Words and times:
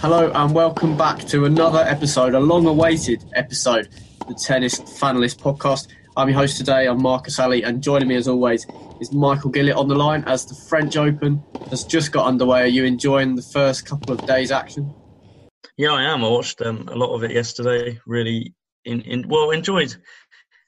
Hello 0.00 0.30
and 0.34 0.54
welcome 0.54 0.94
back 0.94 1.20
to 1.20 1.46
another 1.46 1.78
episode, 1.78 2.34
a 2.34 2.38
long 2.38 2.66
awaited 2.66 3.24
episode, 3.34 3.88
the 4.28 4.34
Tennis 4.34 4.78
Fanlist 4.78 5.38
podcast. 5.38 5.88
I'm 6.18 6.28
your 6.28 6.36
host 6.36 6.58
today, 6.58 6.86
I'm 6.86 7.00
Marcus 7.00 7.38
Alley, 7.38 7.62
and 7.62 7.82
joining 7.82 8.08
me 8.08 8.16
as 8.16 8.28
always 8.28 8.66
is 9.00 9.10
Michael 9.12 9.50
Gillett 9.50 9.74
on 9.74 9.88
the 9.88 9.94
line 9.94 10.22
as 10.26 10.44
the 10.44 10.54
French 10.54 10.98
Open 10.98 11.42
has 11.70 11.82
just 11.82 12.12
got 12.12 12.26
underway. 12.26 12.60
Are 12.62 12.66
you 12.66 12.84
enjoying 12.84 13.36
the 13.36 13.42
first 13.42 13.86
couple 13.86 14.12
of 14.12 14.26
days' 14.26 14.52
action? 14.52 14.94
Yeah, 15.78 15.92
I 15.92 16.02
am. 16.02 16.22
I 16.22 16.28
watched 16.28 16.60
um, 16.60 16.88
a 16.88 16.94
lot 16.94 17.14
of 17.14 17.24
it 17.24 17.30
yesterday. 17.30 17.98
Really, 18.06 18.54
in, 18.84 19.00
in 19.00 19.26
well, 19.28 19.50
enjoyed 19.50 19.96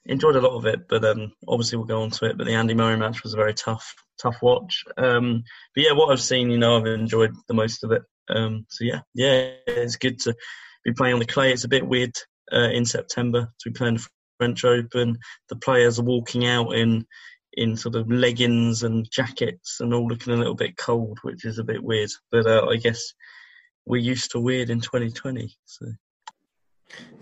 enjoyed 0.05 0.35
a 0.35 0.41
lot 0.41 0.57
of 0.57 0.65
it, 0.65 0.87
but 0.89 1.05
um, 1.05 1.31
obviously 1.47 1.77
we'll 1.77 1.85
go 1.85 2.01
on 2.01 2.09
to 2.09 2.25
it. 2.25 2.37
But 2.37 2.47
the 2.47 2.55
Andy 2.55 2.73
Murray 2.73 2.97
match 2.97 3.23
was 3.23 3.33
a 3.33 3.37
very 3.37 3.53
tough, 3.53 3.93
tough 4.19 4.37
watch. 4.41 4.83
Um, 4.97 5.43
but 5.75 5.83
yeah, 5.83 5.93
what 5.93 6.11
I've 6.11 6.21
seen, 6.21 6.49
you 6.49 6.57
know, 6.57 6.77
I've 6.77 6.87
enjoyed 6.87 7.31
the 7.47 7.53
most 7.53 7.83
of 7.83 7.91
it. 7.91 8.01
Um, 8.29 8.65
so 8.69 8.83
yeah, 8.83 9.01
yeah, 9.13 9.51
it's 9.67 9.95
good 9.95 10.19
to 10.21 10.35
be 10.83 10.93
playing 10.93 11.13
on 11.13 11.19
the 11.19 11.25
clay. 11.25 11.51
It's 11.51 11.63
a 11.63 11.69
bit 11.69 11.87
weird 11.87 12.15
uh, 12.51 12.69
in 12.69 12.85
September 12.85 13.51
to 13.59 13.69
be 13.69 13.73
playing 13.73 13.95
the 13.95 14.07
French 14.37 14.63
Open. 14.65 15.17
The 15.49 15.55
players 15.55 15.99
are 15.99 16.03
walking 16.03 16.45
out 16.45 16.73
in 16.73 17.05
in 17.53 17.75
sort 17.75 17.95
of 17.95 18.11
leggings 18.11 18.83
and 18.83 19.09
jackets 19.11 19.79
and 19.79 19.93
all 19.93 20.07
looking 20.07 20.33
a 20.33 20.37
little 20.37 20.55
bit 20.55 20.77
cold, 20.77 21.17
which 21.23 21.45
is 21.45 21.57
a 21.57 21.63
bit 21.63 21.83
weird. 21.83 22.09
But 22.31 22.45
uh, 22.45 22.67
I 22.69 22.77
guess 22.77 23.13
we're 23.85 23.97
used 23.97 24.31
to 24.31 24.39
weird 24.39 24.69
in 24.69 24.79
2020. 24.81 25.51
So 25.65 25.87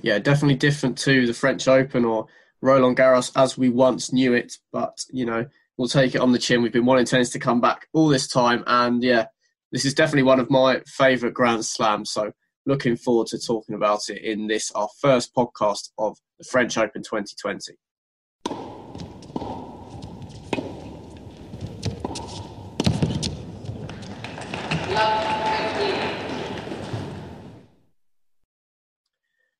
yeah, 0.01 0.19
definitely 0.19 0.55
different 0.55 0.97
to 0.99 1.25
the 1.25 1.33
French 1.33 1.67
Open 1.67 2.05
or 2.05 2.27
Roland 2.61 2.97
Garros 2.97 3.31
as 3.35 3.57
we 3.57 3.69
once 3.69 4.11
knew 4.11 4.33
it. 4.33 4.53
But 4.71 4.97
you 5.09 5.25
know, 5.25 5.45
we'll 5.77 5.87
take 5.87 6.15
it 6.15 6.21
on 6.21 6.31
the 6.31 6.39
chin. 6.39 6.61
We've 6.61 6.73
been 6.73 6.85
wanting 6.85 7.05
tennis 7.05 7.29
to 7.31 7.39
come 7.39 7.61
back 7.61 7.87
all 7.93 8.09
this 8.09 8.27
time, 8.27 8.63
and 8.67 9.03
yeah, 9.03 9.25
this 9.71 9.85
is 9.85 9.93
definitely 9.93 10.23
one 10.23 10.39
of 10.39 10.49
my 10.49 10.81
favourite 10.85 11.33
Grand 11.33 11.65
Slams. 11.65 12.11
So 12.11 12.31
looking 12.65 12.95
forward 12.95 13.27
to 13.27 13.39
talking 13.39 13.75
about 13.75 14.09
it 14.09 14.21
in 14.21 14.47
this 14.47 14.71
our 14.71 14.89
first 15.01 15.33
podcast 15.35 15.89
of 15.97 16.17
the 16.37 16.45
French 16.45 16.77
Open 16.77 17.03
2020. 17.03 17.73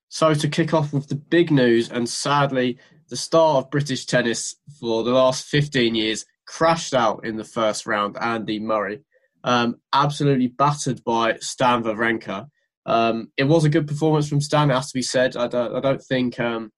So 0.10 0.34
to 0.34 0.48
kick 0.48 0.74
off 0.74 0.94
with 0.94 1.10
the 1.10 1.16
big 1.16 1.52
news, 1.52 1.92
and 1.92 2.10
sadly, 2.10 2.80
the 3.10 3.16
star 3.16 3.58
of 3.58 3.70
British 3.70 4.06
tennis 4.08 4.56
for 4.80 5.04
the 5.04 5.12
last 5.12 5.46
15 5.46 5.94
years 5.94 6.26
crashed 6.48 6.96
out 6.96 7.24
in 7.24 7.36
the 7.38 7.44
first 7.44 7.86
round, 7.86 8.18
Andy 8.18 8.60
Murray. 8.60 9.04
Um, 9.48 9.78
absolutely 9.94 10.48
battered 10.48 11.02
by 11.06 11.38
Stan 11.40 11.82
Wawrinka. 11.82 12.50
Um, 12.86 13.32
it 13.38 13.46
was 13.46 13.64
a 13.64 13.70
good 13.70 13.88
performance 13.88 14.28
from 14.28 14.42
Stan, 14.42 14.70
it 14.70 14.74
has 14.74 14.92
to 14.92 14.98
be 14.98 15.02
said. 15.02 15.38
I 15.38 15.48
don't, 15.48 15.74
I 15.74 15.80
don't 15.80 16.04
think 16.04 16.38
um, 16.38 16.70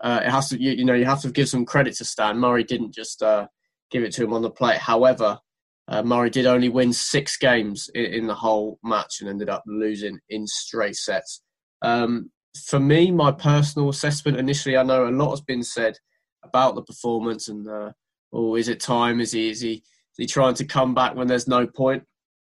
uh, 0.00 0.20
it 0.24 0.30
has 0.30 0.50
to, 0.50 0.62
you, 0.62 0.70
you, 0.70 0.84
know, 0.84 0.94
you 0.94 1.06
have 1.06 1.22
to 1.22 1.32
give 1.32 1.48
some 1.48 1.66
credit 1.66 1.96
to 1.96 2.04
Stan. 2.04 2.38
Murray 2.38 2.62
didn't 2.62 2.94
just 2.94 3.20
uh, 3.20 3.48
give 3.90 4.04
it 4.04 4.12
to 4.12 4.22
him 4.22 4.32
on 4.32 4.42
the 4.42 4.50
plate. 4.50 4.78
However, 4.78 5.40
uh, 5.88 6.04
Murray 6.04 6.30
did 6.30 6.46
only 6.46 6.68
win 6.68 6.92
six 6.92 7.36
games 7.36 7.90
in, 7.96 8.04
in, 8.04 8.26
the 8.28 8.34
whole 8.34 8.78
match 8.84 9.16
and 9.18 9.28
ended 9.28 9.48
up 9.48 9.64
losing 9.66 10.20
in 10.28 10.46
straight 10.46 10.94
sets. 10.94 11.42
Um, 11.82 12.30
for 12.66 12.78
me, 12.78 13.10
my 13.10 13.32
personal 13.32 13.88
assessment 13.88 14.38
initially, 14.38 14.76
I 14.76 14.84
know 14.84 15.08
a 15.08 15.10
lot 15.10 15.30
has 15.30 15.40
been 15.40 15.64
said 15.64 15.98
about 16.44 16.76
the 16.76 16.82
performance 16.82 17.48
and, 17.48 17.68
uh, 17.68 17.90
oh, 18.32 18.54
is 18.54 18.68
it 18.68 18.78
time? 18.78 19.18
Is 19.18 19.32
he, 19.32 19.50
is 19.50 19.60
he, 19.60 19.82
he 20.18 20.26
trying 20.26 20.54
to 20.54 20.64
come 20.64 20.94
back 20.94 21.14
when 21.14 21.28
there's 21.28 21.48
no 21.48 21.66
point? 21.66 22.04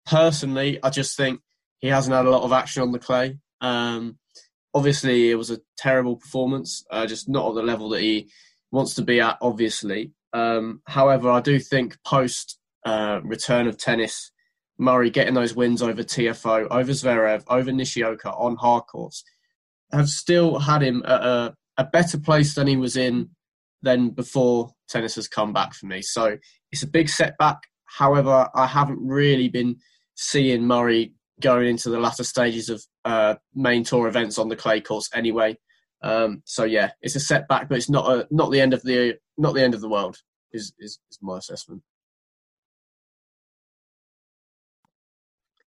Personally, 0.06 0.78
I 0.82 0.90
just 0.90 1.16
think 1.16 1.40
he 1.78 1.88
hasn't 1.88 2.14
had 2.14 2.26
a 2.26 2.30
lot 2.30 2.42
of 2.42 2.52
action 2.52 2.82
on 2.82 2.92
the 2.92 2.98
clay. 2.98 3.38
Um, 3.60 4.18
obviously, 4.74 5.30
it 5.30 5.36
was 5.36 5.50
a 5.50 5.60
terrible 5.76 6.16
performance, 6.16 6.84
uh, 6.90 7.06
just 7.06 7.28
not 7.28 7.48
at 7.48 7.54
the 7.54 7.62
level 7.62 7.88
that 7.90 8.02
he 8.02 8.30
wants 8.70 8.94
to 8.94 9.02
be 9.02 9.20
at, 9.20 9.38
obviously. 9.40 10.12
Um, 10.32 10.82
however, 10.86 11.30
I 11.30 11.40
do 11.40 11.58
think 11.58 11.96
post 12.04 12.58
uh, 12.84 13.20
return 13.24 13.66
of 13.66 13.78
tennis, 13.78 14.30
Murray 14.78 15.10
getting 15.10 15.34
those 15.34 15.54
wins 15.54 15.82
over 15.82 16.02
Tiafoe, 16.02 16.68
over 16.70 16.92
Zverev, 16.92 17.44
over 17.48 17.72
Nishioka 17.72 18.32
on 18.32 18.56
hard 18.56 18.84
courts, 18.86 19.24
have 19.92 20.08
still 20.08 20.58
had 20.58 20.82
him 20.82 21.02
at 21.06 21.22
a, 21.22 21.54
a 21.76 21.84
better 21.84 22.18
place 22.18 22.54
than 22.54 22.66
he 22.66 22.76
was 22.76 22.96
in 22.96 23.30
than 23.82 24.10
before 24.10 24.70
tennis 24.88 25.16
has 25.16 25.28
come 25.28 25.52
back 25.52 25.74
for 25.74 25.86
me. 25.86 26.02
So 26.02 26.36
it's 26.72 26.82
a 26.82 26.88
big 26.88 27.08
setback. 27.08 27.58
However, 27.86 28.48
I 28.54 28.66
haven't 28.66 29.00
really 29.06 29.48
been 29.48 29.76
seeing 30.14 30.66
Murray 30.66 31.14
going 31.40 31.68
into 31.68 31.90
the 31.90 31.98
latter 31.98 32.24
stages 32.24 32.68
of 32.68 32.82
uh, 33.04 33.34
main 33.54 33.82
tour 33.82 34.06
events 34.06 34.38
on 34.38 34.48
the 34.48 34.56
clay 34.56 34.80
course 34.80 35.08
anyway. 35.14 35.56
Um, 36.02 36.42
so 36.44 36.64
yeah, 36.64 36.90
it's 37.02 37.16
a 37.16 37.20
setback, 37.20 37.68
but 37.68 37.78
it's 37.78 37.90
not 37.90 38.10
a, 38.10 38.26
not 38.30 38.50
the 38.50 38.60
end 38.60 38.74
of 38.74 38.82
the 38.82 39.16
not 39.36 39.54
the 39.54 39.62
end 39.62 39.74
of 39.74 39.80
the 39.80 39.88
world. 39.88 40.16
Is 40.52 40.72
is, 40.78 40.98
is 41.10 41.18
my 41.20 41.38
assessment. 41.38 41.82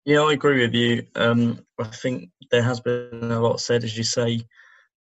Yeah, 0.04 0.20
I 0.20 0.32
agree 0.32 0.62
with 0.62 0.74
you. 0.74 1.06
Um, 1.14 1.60
I 1.78 1.84
think 1.84 2.30
there 2.50 2.62
has 2.62 2.80
been 2.80 3.30
a 3.30 3.40
lot 3.40 3.60
said, 3.60 3.84
as 3.84 3.96
you 3.96 4.04
say, 4.04 4.40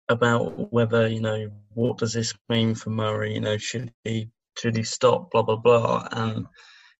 about 0.08 0.72
whether 0.72 1.06
you 1.06 1.20
know 1.20 1.50
what 1.74 1.98
does 1.98 2.14
this 2.14 2.34
mean 2.48 2.74
for 2.74 2.90
Murray. 2.90 3.34
You 3.34 3.40
know, 3.40 3.58
should 3.58 3.92
he 4.04 4.30
should 4.58 4.76
he 4.76 4.82
stop? 4.82 5.30
Blah 5.30 5.42
blah 5.42 5.56
blah. 5.56 6.08
And 6.12 6.46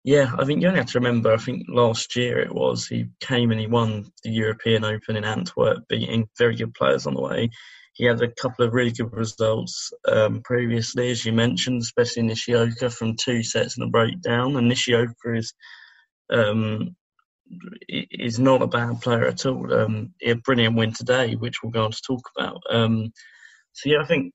yeah, 0.04 0.32
I 0.38 0.44
think 0.44 0.62
you 0.62 0.68
only 0.68 0.80
have 0.80 0.90
to 0.92 0.98
remember. 0.98 1.32
I 1.32 1.38
think 1.38 1.66
last 1.68 2.16
year 2.16 2.38
it 2.38 2.54
was 2.54 2.86
he 2.86 3.06
came 3.20 3.50
and 3.50 3.60
he 3.60 3.66
won 3.66 4.10
the 4.24 4.30
European 4.30 4.84
Open 4.84 5.16
in 5.16 5.24
Antwerp, 5.24 5.86
beating 5.88 6.28
very 6.38 6.56
good 6.56 6.74
players 6.74 7.06
on 7.06 7.14
the 7.14 7.20
way. 7.20 7.50
He 7.94 8.04
had 8.04 8.22
a 8.22 8.30
couple 8.40 8.64
of 8.64 8.72
really 8.72 8.92
good 8.92 9.12
results 9.12 9.92
um, 10.06 10.40
previously, 10.44 11.10
as 11.10 11.24
you 11.24 11.32
mentioned, 11.32 11.82
especially 11.82 12.22
Nishioka 12.22 12.90
from 12.90 13.16
two 13.16 13.42
sets 13.42 13.76
and 13.76 13.88
a 13.88 13.90
breakdown. 13.90 14.56
And 14.56 14.68
Nishioka 14.68 15.34
is 15.34 15.52
um, 16.32 16.94
is 17.88 18.38
not 18.38 18.62
a 18.62 18.66
bad 18.66 19.00
player 19.00 19.26
at 19.26 19.46
all. 19.46 19.72
Um, 19.72 20.14
a 20.22 20.34
brilliant 20.34 20.76
win 20.76 20.92
today, 20.92 21.34
which 21.34 21.62
we'll 21.62 21.72
go 21.72 21.84
on 21.84 21.90
to 21.90 22.02
talk 22.06 22.22
about. 22.36 22.62
Um, 22.70 23.12
so 23.72 23.90
yeah, 23.90 24.00
I 24.00 24.06
think 24.06 24.32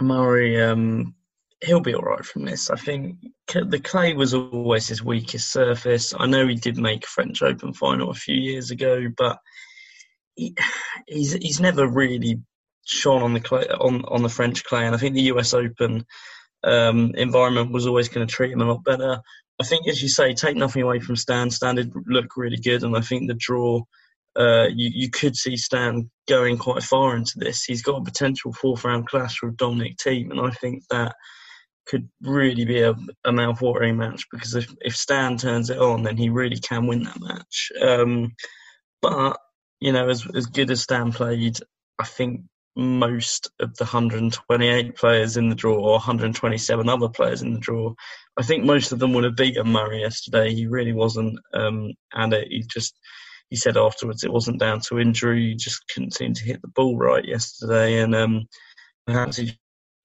Murray 0.00 0.60
um, 0.62 1.14
he'll 1.62 1.80
be 1.80 1.94
all 1.94 2.02
right 2.02 2.24
from 2.24 2.44
this. 2.44 2.70
I 2.70 2.76
think 2.76 3.16
the 3.52 3.80
clay 3.80 4.14
was 4.14 4.34
always 4.34 4.88
his 4.88 5.02
weakest 5.02 5.50
surface. 5.50 6.14
I 6.16 6.26
know 6.26 6.46
he 6.46 6.54
did 6.54 6.78
make 6.78 7.06
French 7.06 7.42
Open 7.42 7.72
final 7.72 8.10
a 8.10 8.14
few 8.14 8.36
years 8.36 8.70
ago, 8.70 9.08
but 9.16 9.38
he, 10.36 10.54
he's 11.06 11.32
he's 11.32 11.60
never 11.60 11.86
really 11.86 12.40
shone 12.86 13.22
on 13.22 13.34
the 13.34 13.40
clay 13.40 13.66
on 13.66 14.04
on 14.06 14.22
the 14.22 14.28
French 14.28 14.64
clay, 14.64 14.86
and 14.86 14.94
I 14.94 14.98
think 14.98 15.14
the 15.14 15.32
US 15.32 15.54
Open 15.54 16.06
um, 16.64 17.14
environment 17.16 17.72
was 17.72 17.86
always 17.86 18.08
going 18.08 18.26
to 18.26 18.32
treat 18.32 18.52
him 18.52 18.62
a 18.62 18.66
lot 18.66 18.84
better. 18.84 19.20
I 19.60 19.64
think, 19.64 19.88
as 19.88 20.00
you 20.00 20.08
say, 20.08 20.34
take 20.34 20.56
nothing 20.56 20.82
away 20.82 21.00
from 21.00 21.16
Stan. 21.16 21.50
Stan 21.50 21.74
did 21.74 21.92
look 22.06 22.36
really 22.36 22.58
good, 22.58 22.84
and 22.84 22.96
I 22.96 23.00
think 23.00 23.26
the 23.26 23.34
draw, 23.34 23.82
uh, 24.36 24.68
you, 24.72 24.90
you 24.94 25.10
could 25.10 25.34
see 25.34 25.56
Stan 25.56 26.08
going 26.28 26.58
quite 26.58 26.84
far 26.84 27.16
into 27.16 27.40
this. 27.40 27.64
He's 27.64 27.82
got 27.82 28.00
a 28.00 28.04
potential 28.04 28.52
fourth 28.52 28.84
round 28.84 29.08
clash 29.08 29.42
with 29.42 29.56
Dominic 29.56 29.96
Thiem, 29.96 30.30
and 30.30 30.40
I 30.40 30.50
think 30.50 30.84
that 30.90 31.16
could 31.88 32.08
really 32.22 32.64
be 32.64 32.82
a, 32.82 32.94
a 33.24 33.32
mouth-watering 33.32 33.96
match 33.96 34.26
because 34.30 34.54
if, 34.54 34.72
if 34.80 34.96
Stan 34.96 35.36
turns 35.36 35.70
it 35.70 35.78
on, 35.78 36.02
then 36.02 36.16
he 36.16 36.28
really 36.28 36.58
can 36.58 36.86
win 36.86 37.02
that 37.04 37.20
match. 37.20 37.72
Um, 37.80 38.34
but 39.02 39.38
you 39.80 39.92
know, 39.92 40.08
as 40.08 40.26
as 40.34 40.46
good 40.46 40.70
as 40.70 40.82
Stan 40.82 41.12
played, 41.12 41.58
I 41.98 42.04
think 42.04 42.42
most 42.76 43.50
of 43.58 43.74
the 43.76 43.84
128 43.84 44.96
players 44.96 45.36
in 45.36 45.48
the 45.48 45.54
draw 45.54 45.74
or 45.74 45.92
127 45.92 46.88
other 46.88 47.08
players 47.08 47.42
in 47.42 47.54
the 47.54 47.60
draw. 47.60 47.92
I 48.36 48.42
think 48.44 48.64
most 48.64 48.92
of 48.92 49.00
them 49.00 49.12
would 49.14 49.24
have 49.24 49.34
beaten 49.34 49.68
Murray 49.68 50.00
yesterday. 50.00 50.54
He 50.54 50.68
really 50.68 50.92
wasn't, 50.92 51.38
um, 51.54 51.92
and 52.12 52.32
it, 52.32 52.48
he 52.48 52.62
just 52.62 52.94
he 53.50 53.56
said 53.56 53.76
afterwards 53.76 54.22
it 54.22 54.32
wasn't 54.32 54.60
down 54.60 54.80
to 54.82 55.00
injury. 55.00 55.48
He 55.48 55.54
just 55.54 55.82
couldn't 55.92 56.14
seem 56.14 56.34
to 56.34 56.44
hit 56.44 56.62
the 56.62 56.68
ball 56.68 56.96
right 56.96 57.24
yesterday, 57.24 58.00
and 58.00 58.14
um, 58.14 58.46
perhaps 59.06 59.38
he 59.38 59.58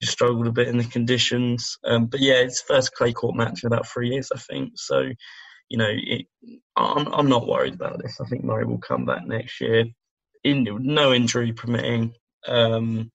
struggled 0.05 0.47
a 0.47 0.51
bit 0.51 0.67
in 0.67 0.77
the 0.77 0.83
conditions. 0.85 1.77
Um, 1.85 2.05
but 2.05 2.19
yeah, 2.19 2.35
it's 2.35 2.61
first 2.61 2.93
clay 2.93 3.13
court 3.13 3.35
match 3.35 3.63
in 3.63 3.67
about 3.67 3.87
three 3.87 4.09
years, 4.09 4.29
I 4.33 4.39
think. 4.39 4.73
So, 4.75 5.09
you 5.69 5.77
know, 5.77 5.89
it, 5.89 6.25
I'm 6.75 7.07
I'm 7.13 7.29
not 7.29 7.47
worried 7.47 7.73
about 7.73 8.01
this. 8.01 8.19
I 8.19 8.25
think 8.25 8.43
Murray 8.43 8.65
will 8.65 8.79
come 8.79 9.05
back 9.05 9.25
next 9.25 9.61
year, 9.61 9.85
in 10.43 10.67
no 10.81 11.13
injury 11.13 11.53
permitting 11.53 12.13
um, 12.47 13.11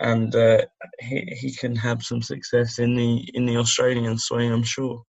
and 0.00 0.34
uh, 0.34 0.64
he 1.00 1.20
he 1.40 1.52
can 1.52 1.74
have 1.76 2.02
some 2.02 2.22
success 2.22 2.78
in 2.78 2.94
the 2.94 3.28
in 3.34 3.46
the 3.46 3.56
Australian 3.56 4.18
swing, 4.18 4.52
I'm 4.52 4.62
sure. 4.62 5.02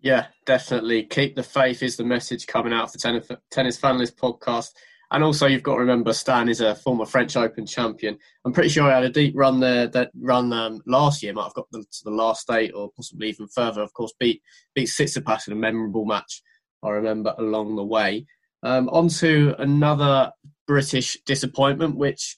Yeah, 0.00 0.26
definitely. 0.46 1.04
Keep 1.04 1.34
the 1.34 1.42
faith 1.42 1.82
is 1.82 1.96
the 1.96 2.04
message 2.04 2.46
coming 2.46 2.72
out 2.72 2.84
of 2.84 2.92
the 2.92 2.98
Tennis, 2.98 3.28
tennis 3.50 3.80
Fanlist 3.80 4.14
podcast. 4.14 4.70
And 5.10 5.24
also, 5.24 5.46
you've 5.46 5.62
got 5.62 5.74
to 5.74 5.80
remember, 5.80 6.12
Stan 6.12 6.50
is 6.50 6.60
a 6.60 6.74
former 6.74 7.06
French 7.06 7.34
Open 7.34 7.64
champion. 7.64 8.18
I'm 8.44 8.52
pretty 8.52 8.68
sure 8.68 8.84
he 8.84 8.92
had 8.92 9.04
a 9.04 9.10
deep 9.10 9.32
run 9.34 9.58
there. 9.58 9.86
That 9.86 10.10
run 10.20 10.52
um, 10.52 10.82
last 10.86 11.22
year 11.22 11.32
might 11.32 11.44
have 11.44 11.54
got 11.54 11.66
to 11.72 12.04
the 12.04 12.10
last 12.10 12.50
eight, 12.50 12.72
or 12.74 12.90
possibly 12.94 13.30
even 13.30 13.48
further. 13.48 13.80
Of 13.80 13.94
course, 13.94 14.12
beat 14.20 14.42
beat 14.74 14.88
Tsitsipas 14.88 15.46
in 15.46 15.54
a 15.54 15.56
memorable 15.56 16.04
match. 16.04 16.42
I 16.82 16.90
remember 16.90 17.34
along 17.38 17.76
the 17.76 17.84
way. 17.84 18.26
Um, 18.62 18.88
on 18.90 19.08
to 19.08 19.54
another 19.58 20.32
British 20.66 21.16
disappointment, 21.24 21.96
which 21.96 22.36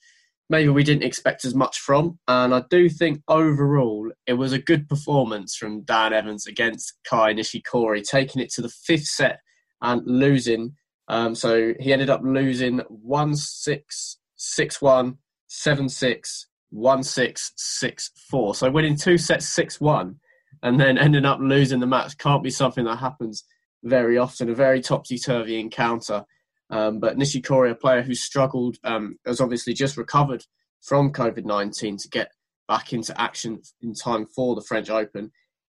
maybe 0.49 0.69
we 0.69 0.85
didn't 0.85 1.05
expect 1.05 1.45
as 1.45 1.55
much 1.55 1.79
from. 1.79 2.19
And 2.29 2.55
I 2.55 2.63
do 2.71 2.89
think 2.89 3.23
overall 3.29 4.11
it 4.27 4.35
was 4.35 4.53
a 4.53 4.59
good 4.59 4.89
performance 4.89 5.57
from 5.57 5.83
Dan 5.83 6.13
Evans 6.13 6.47
against 6.47 6.99
Kei 7.09 7.35
Nishikori, 7.35 8.03
taking 8.03 8.43
it 8.43 8.51
to 8.53 8.63
the 8.63 8.69
fifth 8.69 9.07
set 9.07 9.41
and 9.81 10.03
losing. 10.07 10.77
Um, 11.11 11.35
so 11.35 11.75
he 11.81 11.93
ended 11.93 12.09
up 12.09 12.21
losing 12.23 12.79
1 12.89 13.35
6, 13.35 14.19
6 14.37 14.81
1, 14.81 15.19
7 15.49 15.89
6, 15.89 16.47
1 16.71 17.03
6, 17.03 17.53
6 17.57 18.11
4. 18.31 18.55
So 18.55 18.71
winning 18.71 18.97
two 18.97 19.19
sets 19.19 19.49
6 19.49 19.81
1 19.81 20.17
and 20.63 20.81
then 20.81 20.97
ending 20.97 21.25
up 21.25 21.41
losing 21.41 21.81
the 21.81 21.87
match 21.87 22.17
can't 22.17 22.45
be 22.45 22.51
something 22.51 22.85
that 22.85 23.01
happens 23.01 23.43
very 23.83 24.19
often. 24.19 24.51
A 24.51 24.55
very 24.55 24.81
topsy 24.81 25.19
turvy 25.19 25.59
encounter. 25.59 26.25
Um, 26.71 27.01
but 27.01 27.19
Nishikori, 27.19 27.73
a 27.73 27.75
player 27.75 28.03
who 28.03 28.15
struggled, 28.15 28.77
um, 28.85 29.19
has 29.27 29.41
obviously 29.41 29.75
just 29.75 29.97
recovered 29.97 30.45
from 30.81 31.13
COVID 31.13 31.45
19 31.45 31.97
to 31.97 32.09
get 32.09 32.31
back 32.69 32.93
into 32.93 33.21
action 33.21 33.61
in 33.83 33.95
time 33.95 34.27
for 34.27 34.55
the 34.55 34.63
French 34.63 34.89
Open. 34.89 35.33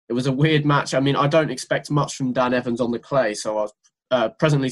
It 0.09 0.13
was 0.13 0.29
a 0.29 0.33
weird 0.33 0.65
match. 0.65 0.95
I 0.95 1.01
mean, 1.01 1.17
I 1.17 1.27
don't 1.27 1.51
expect 1.51 1.91
much 1.91 2.15
from 2.15 2.33
Dan 2.33 2.55
Evans 2.55 2.81
on 2.81 2.93
the 2.93 3.01
clay, 3.01 3.35
so 3.35 3.59
I 3.59 3.63
was 3.63 3.73
uh, 4.13 4.29
presently, 4.39 4.71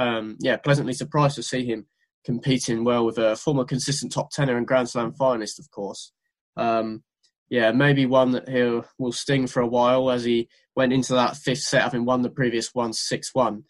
um, 0.00 0.36
yeah, 0.40 0.56
pleasantly 0.56 0.94
surprised 0.94 1.36
to 1.36 1.42
see 1.42 1.64
him 1.64 1.86
competing 2.24 2.84
well 2.84 3.04
with 3.04 3.18
a 3.18 3.36
former 3.36 3.64
consistent 3.64 4.12
top 4.12 4.30
tenner 4.30 4.56
and 4.56 4.66
Grand 4.66 4.88
Slam 4.88 5.12
finalist, 5.12 5.58
of 5.58 5.70
course. 5.70 6.12
Um, 6.56 7.02
yeah, 7.50 7.72
maybe 7.72 8.06
one 8.06 8.30
that 8.32 8.48
he 8.48 8.62
will 8.62 8.86
will 8.98 9.12
sting 9.12 9.46
for 9.46 9.60
a 9.60 9.66
while 9.66 10.10
as 10.10 10.24
he 10.24 10.48
went 10.74 10.94
into 10.94 11.12
that 11.14 11.36
fifth 11.36 11.60
set, 11.60 11.82
having 11.82 12.06
won 12.06 12.22
the 12.22 12.30
previous 12.30 12.74
one 12.74 12.94
six 12.94 13.34
one, 13.34 13.64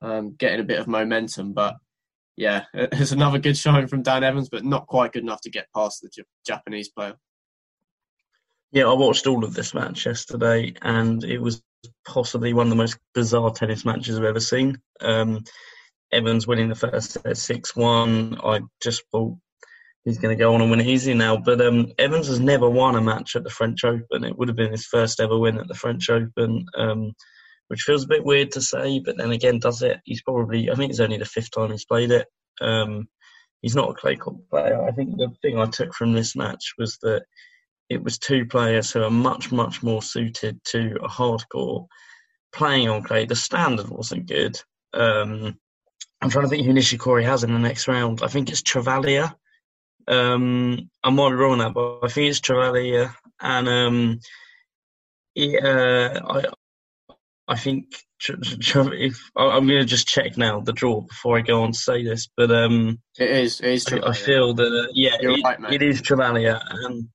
um, 0.00 0.34
getting 0.38 0.60
a 0.60 0.64
bit 0.64 0.78
of 0.78 0.86
momentum. 0.86 1.52
But 1.52 1.76
yeah, 2.36 2.64
it's 2.74 3.12
another 3.12 3.38
good 3.38 3.56
showing 3.56 3.88
from 3.88 4.02
Dan 4.02 4.22
Evans, 4.22 4.48
but 4.48 4.64
not 4.64 4.86
quite 4.86 5.12
good 5.12 5.24
enough 5.24 5.40
to 5.42 5.50
get 5.50 5.66
past 5.74 6.02
the 6.02 6.10
J- 6.14 6.22
Japanese 6.46 6.90
player. 6.90 7.16
Yeah, 8.70 8.84
I 8.84 8.94
watched 8.94 9.26
all 9.26 9.44
of 9.44 9.54
this 9.54 9.74
match 9.74 10.06
yesterday, 10.06 10.74
and 10.80 11.24
it 11.24 11.38
was 11.38 11.62
possibly 12.06 12.52
one 12.52 12.66
of 12.66 12.70
the 12.70 12.76
most 12.76 12.98
bizarre 13.14 13.50
tennis 13.50 13.84
matches 13.84 14.16
I've 14.16 14.24
ever 14.24 14.40
seen. 14.40 14.80
Um, 15.00 15.44
Evans 16.12 16.46
winning 16.46 16.68
the 16.68 16.74
first 16.74 17.12
set 17.12 17.36
6 17.36 17.76
1. 17.76 18.38
I 18.44 18.60
just 18.82 19.02
thought 19.10 19.36
he's 20.04 20.18
going 20.18 20.36
to 20.36 20.40
go 20.40 20.54
on 20.54 20.60
and 20.60 20.70
win 20.70 20.80
it 20.80 20.86
easy 20.86 21.14
now. 21.14 21.36
But 21.36 21.60
um, 21.60 21.92
Evans 21.98 22.28
has 22.28 22.40
never 22.40 22.68
won 22.68 22.96
a 22.96 23.00
match 23.00 23.36
at 23.36 23.44
the 23.44 23.50
French 23.50 23.84
Open. 23.84 24.24
It 24.24 24.36
would 24.36 24.48
have 24.48 24.56
been 24.56 24.72
his 24.72 24.86
first 24.86 25.20
ever 25.20 25.38
win 25.38 25.58
at 25.58 25.68
the 25.68 25.74
French 25.74 26.10
Open, 26.10 26.66
um, 26.76 27.12
which 27.68 27.82
feels 27.82 28.04
a 28.04 28.08
bit 28.08 28.24
weird 28.24 28.52
to 28.52 28.60
say. 28.60 29.00
But 29.04 29.16
then 29.16 29.30
again, 29.30 29.58
does 29.58 29.82
it? 29.82 30.00
He's 30.04 30.22
probably, 30.22 30.70
I 30.70 30.74
think 30.74 30.90
it's 30.90 31.00
only 31.00 31.18
the 31.18 31.24
fifth 31.24 31.50
time 31.52 31.70
he's 31.70 31.84
played 31.84 32.10
it. 32.10 32.26
Um, 32.60 33.08
he's 33.62 33.76
not 33.76 33.90
a 33.90 33.94
clay 33.94 34.16
court 34.16 34.48
player. 34.50 34.82
I 34.82 34.92
think 34.92 35.16
the 35.16 35.30
thing 35.40 35.58
I 35.58 35.66
took 35.66 35.94
from 35.94 36.12
this 36.12 36.36
match 36.36 36.74
was 36.78 36.98
that 37.02 37.22
it 37.88 38.02
was 38.02 38.18
two 38.18 38.46
players 38.46 38.90
who 38.90 39.02
are 39.02 39.10
much, 39.10 39.52
much 39.52 39.82
more 39.82 40.02
suited 40.02 40.62
to 40.64 40.96
a 41.02 41.08
hardcore 41.08 41.86
playing 42.52 42.88
on 42.88 43.02
clay. 43.02 43.24
The 43.24 43.36
standard 43.36 43.88
wasn't 43.88 44.26
good. 44.26 44.58
Um, 44.94 45.58
I'm 46.22 46.30
trying 46.30 46.44
to 46.44 46.48
think 46.48 46.64
who 46.64 46.72
Nishikori 46.72 47.24
has 47.24 47.44
in 47.44 47.52
the 47.52 47.58
next 47.58 47.88
round. 47.88 48.22
I 48.22 48.28
think 48.28 48.48
it's 48.48 48.62
Travaglia 48.62 49.34
um, 50.08 50.90
I 51.02 51.10
might 51.10 51.30
be 51.30 51.36
wrong 51.36 51.52
on 51.52 51.58
that, 51.58 51.74
but 51.74 52.00
I 52.02 52.08
think 52.08 52.30
it's 52.30 52.40
Travaglia, 52.40 53.14
and 53.40 53.68
um, 53.68 54.20
uh, 55.38 56.20
I 56.24 56.44
I 57.48 57.56
think 57.56 57.86
if 58.28 59.30
I'm 59.36 59.66
going 59.66 59.80
to 59.80 59.84
just 59.84 60.08
check 60.08 60.36
now 60.36 60.60
the 60.60 60.72
draw 60.72 61.00
before 61.00 61.38
I 61.38 61.42
go 61.42 61.62
on 61.62 61.72
to 61.72 61.78
say 61.78 62.04
this, 62.04 62.28
but 62.36 62.50
um, 62.50 63.00
it 63.18 63.30
is 63.30 63.60
it 63.60 63.68
is. 63.68 63.92
I, 63.92 64.00
I 64.08 64.12
feel 64.12 64.54
that 64.54 64.66
uh, 64.66 64.90
yeah, 64.94 65.16
it, 65.20 65.42
right, 65.44 65.72
it 65.72 65.82
is 65.82 66.02
Travaglia, 66.02 66.60
and 66.70 67.08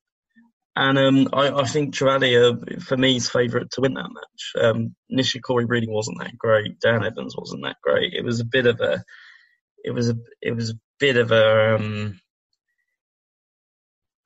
and 0.77 0.97
um, 0.99 1.27
I, 1.33 1.49
I 1.49 1.63
think 1.63 1.95
Travaglia 1.95 2.81
for 2.83 2.97
me 2.97 3.15
is 3.15 3.29
favourite 3.29 3.71
to 3.71 3.81
win 3.81 3.95
that 3.95 4.09
match. 4.13 4.63
Um, 4.63 4.95
Nishikori 5.11 5.67
really 5.67 5.87
wasn't 5.87 6.19
that 6.19 6.37
great. 6.37 6.79
Dan 6.79 7.03
Evans 7.03 7.35
wasn't 7.35 7.63
that 7.63 7.77
great. 7.81 8.13
It 8.13 8.23
was 8.23 8.39
a 8.39 8.45
bit 8.45 8.67
of 8.67 8.79
a, 8.79 9.03
it 9.83 9.89
was 9.89 10.09
a 10.09 10.15
it 10.39 10.55
was 10.55 10.69
a 10.69 10.79
bit 10.99 11.17
of 11.17 11.31
a 11.31 11.75
um, 11.75 12.19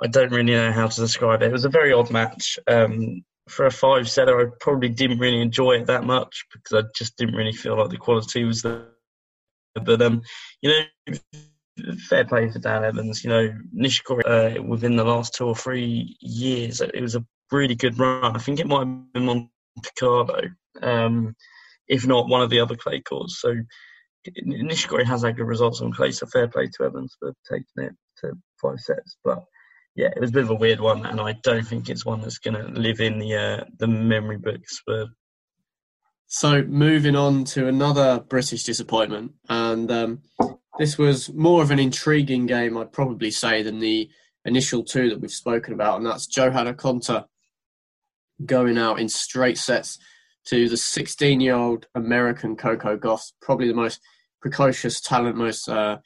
I 0.04 0.08
don't 0.08 0.32
really 0.32 0.52
know 0.52 0.74
how 0.74 0.88
to 0.88 1.02
describe 1.02 1.42
it. 1.42 1.48
It 1.48 1.54
was 1.54 1.66
a 1.66 1.70
very 1.70 1.94
odd 1.94 2.12
match. 2.12 2.60
Um, 2.68 3.24
for 3.48 3.66
a 3.66 3.72
five 3.72 4.10
setter, 4.10 4.40
I 4.42 4.52
probably 4.60 4.90
didn't 4.90 5.20
really 5.20 5.42
enjoy 5.42 5.74
it 5.74 5.88
that 5.88 6.04
much 6.04 6.46
because 6.52 6.84
I 6.84 6.88
just 6.96 7.16
didn't 7.18 7.36
really 7.36 7.54
feel 7.54 7.78
like 7.78 7.92
the 7.92 7.98
quality 7.98 8.44
was 8.44 8.62
there. 8.62 8.88
But 9.76 10.02
um, 10.02 10.22
you 10.62 10.70
know, 10.70 11.18
fair 12.10 12.26
play 12.26 12.50
for 12.50 12.60
Dan 12.60 12.84
Evans. 12.84 13.24
You 13.24 13.30
know, 13.30 13.54
Nishikori 13.76 14.58
uh, 14.58 14.64
within 14.64 14.96
the 14.96 15.04
last 15.04 15.34
two 15.34 15.46
or 15.46 15.56
three 15.56 16.18
years, 16.20 16.82
it 16.82 17.02
was 17.02 17.16
a 17.16 17.26
really 17.52 17.76
good 17.76 18.00
run. 18.00 18.36
I 18.36 18.40
think 18.40 18.60
it 18.60 18.68
might 18.68 18.88
have 18.88 19.14
been 19.14 19.26
Monte 19.26 19.50
Carlo, 20.00 20.42
um, 20.82 21.36
if 21.88 22.06
not 22.08 22.28
one 22.28 22.42
of 22.42 22.50
the 22.50 22.60
other 22.60 22.76
clay 22.76 23.02
courts. 23.02 23.40
So 23.40 23.56
Nishikori 24.46 25.06
has 25.06 25.24
had 25.24 25.38
good 25.38 25.48
results 25.48 25.82
on 25.82 25.94
clay. 25.94 26.12
So 26.12 26.28
fair 26.28 26.48
play 26.48 26.68
to 26.68 26.86
Evans 26.86 27.16
for 27.20 27.34
taking 27.50 27.86
it 27.86 27.96
to 28.22 28.34
five 28.62 28.80
sets, 28.80 29.18
but 29.24 29.44
yeah, 29.96 30.10
it 30.16 30.22
was 30.22 30.30
a 30.30 30.34
bit 30.34 30.44
of 30.44 30.50
a 30.52 30.56
weird 30.56 30.80
one, 30.80 31.06
and 31.06 31.20
I 31.20 31.34
don't 31.44 31.68
think 31.68 31.90
it's 31.90 32.06
one 32.06 32.22
that's 32.22 32.38
going 32.38 32.56
to 32.56 32.80
live 32.80 33.02
in 33.02 33.20
the 33.20 33.36
uh, 33.36 33.64
the 33.78 33.88
memory 33.88 34.38
books. 34.38 34.82
But 34.86 35.08
so 36.28 36.64
moving 36.64 37.16
on 37.16 37.44
to 37.46 37.68
another 37.68 38.22
British 38.22 38.64
disappointment, 38.64 39.34
and 39.50 39.92
um, 39.92 40.22
this 40.80 40.98
was 40.98 41.34
more 41.34 41.62
of 41.62 41.72
an 41.72 41.80
intriguing 41.80 42.46
game, 42.46 42.78
I'd 42.78 42.94
probably 42.94 43.32
say, 43.32 43.62
than 43.62 43.80
the 43.80 44.10
initial 44.46 44.84
two 44.84 45.10
that 45.10 45.20
we've 45.20 45.32
spoken 45.32 45.74
about, 45.74 45.98
and 45.98 46.06
that's 46.06 46.28
Johanna 46.28 46.74
Konta 46.74 47.26
going 48.46 48.78
out 48.78 49.00
in 49.00 49.10
straight 49.10 49.58
sets 49.58 50.00
to 50.46 50.68
the 50.68 50.76
16-year-old 50.76 51.88
American 51.94 52.56
Coco 52.56 52.98
Gauff, 52.98 53.32
probably 53.42 53.68
the 53.68 53.74
most 53.74 54.02
precocious 54.42 55.00
talent, 55.00 55.38
most 55.38 55.70
uh, 55.70 55.98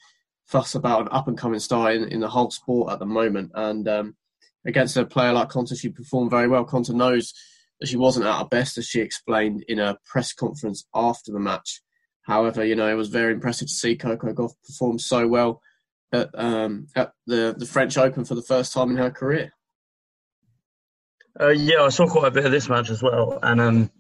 fuss 0.46 0.76
about 0.76 1.02
an 1.02 1.08
up 1.12 1.28
and 1.28 1.38
coming 1.38 1.60
star 1.60 1.92
in, 1.92 2.06
in 2.10 2.20
the 2.20 2.30
whole 2.30 2.52
sport 2.52 2.92
at 2.92 3.00
the 3.00 3.06
moment. 3.06 3.52
And 3.56 3.88
um, 3.88 4.16
against 4.66 4.98
a 4.98 5.06
player 5.06 5.32
like 5.32 5.50
Konta, 5.50 5.80
she 5.80 5.90
performed 5.90 6.32
very 6.32 6.48
well. 6.48 6.66
Konta 6.66 6.94
knows 6.94 7.34
that 7.80 7.88
she 7.88 7.98
wasn't 7.98 8.26
at 8.26 8.38
her 8.40 8.46
best, 8.46 8.78
as 8.78 8.86
she 8.86 9.02
explained 9.02 9.64
in 9.68 9.80
a 9.80 9.98
press 10.06 10.34
conference 10.34 10.86
after 10.94 11.32
the 11.32 11.40
match. 11.40 11.82
However, 12.26 12.66
you 12.66 12.76
know, 12.76 12.88
it 12.88 12.96
was 12.96 13.10
very 13.10 13.34
impressive 13.34 13.68
to 13.68 13.74
see 13.74 13.96
Coco 13.96 14.34
Gauff 14.34 14.54
perform 14.66 14.98
so 14.98 15.28
well 15.28 15.62
at, 16.12 16.30
um, 16.34 16.88
at 16.96 17.14
the, 17.28 17.56
the 17.58 17.66
French 17.66 17.98
Open 17.98 18.26
for 18.26 18.36
the 18.36 18.42
first 18.42 18.74
time 18.74 18.90
in 18.90 18.98
her 18.98 19.12
career. 19.12 19.52
Uh, 21.40 21.50
yeah, 21.50 21.82
I 21.82 21.90
saw 21.90 22.08
quite 22.08 22.28
a 22.28 22.32
bit 22.32 22.46
of 22.46 22.52
this 22.52 22.70
match 22.70 22.90
as 22.90 23.04
well, 23.04 23.40
and 23.44 23.62
um, 23.62 23.92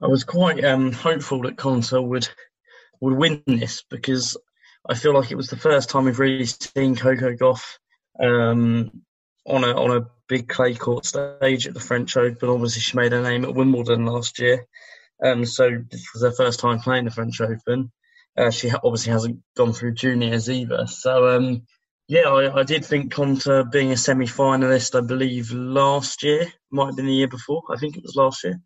I 0.00 0.06
was 0.06 0.24
quite 0.24 0.62
um, 0.64 0.92
hopeful 0.92 1.42
that 1.42 1.56
Konta 1.56 2.06
would 2.06 2.28
would 3.00 3.14
win 3.14 3.42
this 3.46 3.82
because 3.90 4.36
I 4.88 4.94
feel 4.94 5.14
like 5.14 5.32
it 5.32 5.36
was 5.36 5.48
the 5.48 5.56
first 5.56 5.90
time 5.90 6.04
we've 6.04 6.18
really 6.18 6.44
seen 6.44 6.96
Coco 6.96 7.34
Gauff 7.34 7.78
um, 8.20 9.02
on 9.46 9.64
a 9.64 9.68
on 9.68 9.96
a 9.96 10.06
big 10.28 10.48
clay 10.48 10.74
court 10.74 11.06
stage 11.06 11.66
at 11.66 11.74
the 11.74 11.80
French 11.80 12.16
Open. 12.16 12.48
Obviously, 12.48 12.80
she 12.80 12.96
made 12.96 13.12
her 13.12 13.22
name 13.22 13.44
at 13.44 13.54
Wimbledon 13.54 14.04
last 14.04 14.38
year, 14.38 14.66
um, 15.22 15.44
so 15.44 15.70
this 15.90 16.06
was 16.14 16.22
her 16.22 16.32
first 16.32 16.60
time 16.60 16.80
playing 16.80 17.04
the 17.04 17.10
French 17.10 17.40
Open. 17.40 17.92
Uh, 18.36 18.50
she 18.50 18.70
obviously 18.70 19.12
hasn't 19.12 19.40
gone 19.56 19.72
through 19.72 19.94
juniors 19.94 20.48
either. 20.48 20.86
So 20.86 21.36
um, 21.36 21.62
yeah, 22.08 22.28
I, 22.28 22.60
I, 22.60 22.62
did 22.62 22.84
think 22.84 23.12
Konta 23.12 23.70
being 23.70 23.92
a 23.92 23.96
semi-finalist, 23.96 24.96
I 24.96 25.06
believe 25.06 25.52
last 25.52 26.22
year 26.22 26.46
might 26.70 26.86
have 26.86 26.96
been 26.96 27.06
the 27.06 27.12
year 27.12 27.28
before. 27.28 27.62
I 27.70 27.76
think 27.76 27.96
it 27.96 28.02
was 28.02 28.16
last 28.16 28.42
year. 28.44 28.58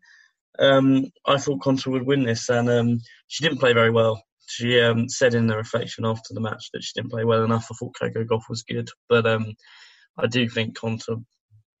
Um, 0.57 1.05
I 1.25 1.37
thought 1.37 1.61
Konta 1.61 1.87
would 1.87 2.05
win 2.05 2.23
this, 2.23 2.49
and 2.49 2.69
um, 2.69 2.99
she 3.27 3.43
didn't 3.43 3.59
play 3.59 3.73
very 3.73 3.91
well 3.91 4.23
she 4.47 4.79
um, 4.79 5.09
said 5.09 5.35
in 5.35 5.47
the 5.47 5.57
reflection 5.57 6.05
after 6.05 6.33
the 6.33 6.39
match 6.39 6.69
that 6.71 6.81
she 6.81 6.93
didn't 6.95 7.11
play 7.11 7.25
well 7.25 7.43
enough. 7.43 7.67
I 7.69 7.75
thought 7.75 7.95
Coco 7.99 8.23
Gauff 8.23 8.49
was 8.49 8.63
good, 8.63 8.89
but 9.09 9.27
um, 9.27 9.53
I 10.17 10.27
do 10.27 10.49
think 10.49 10.77
Konta 10.77 11.23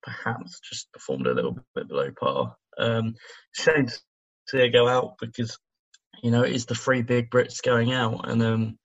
perhaps 0.03 0.59
just 0.59 0.91
performed 0.91 1.27
a 1.27 1.33
little 1.33 1.57
bit 1.75 1.87
below 1.87 2.11
par. 2.19 2.55
Um, 2.77 3.15
shame 3.53 3.87
to 3.87 3.99
her 4.51 4.69
go 4.69 4.87
out 4.87 5.15
because 5.19 5.57
you 6.23 6.31
know 6.31 6.43
it 6.43 6.53
is 6.53 6.65
the 6.65 6.75
three 6.75 7.01
big 7.01 7.29
Brits 7.29 7.61
going 7.61 7.93
out, 7.93 8.29
and 8.29 8.41
um, 8.43 8.79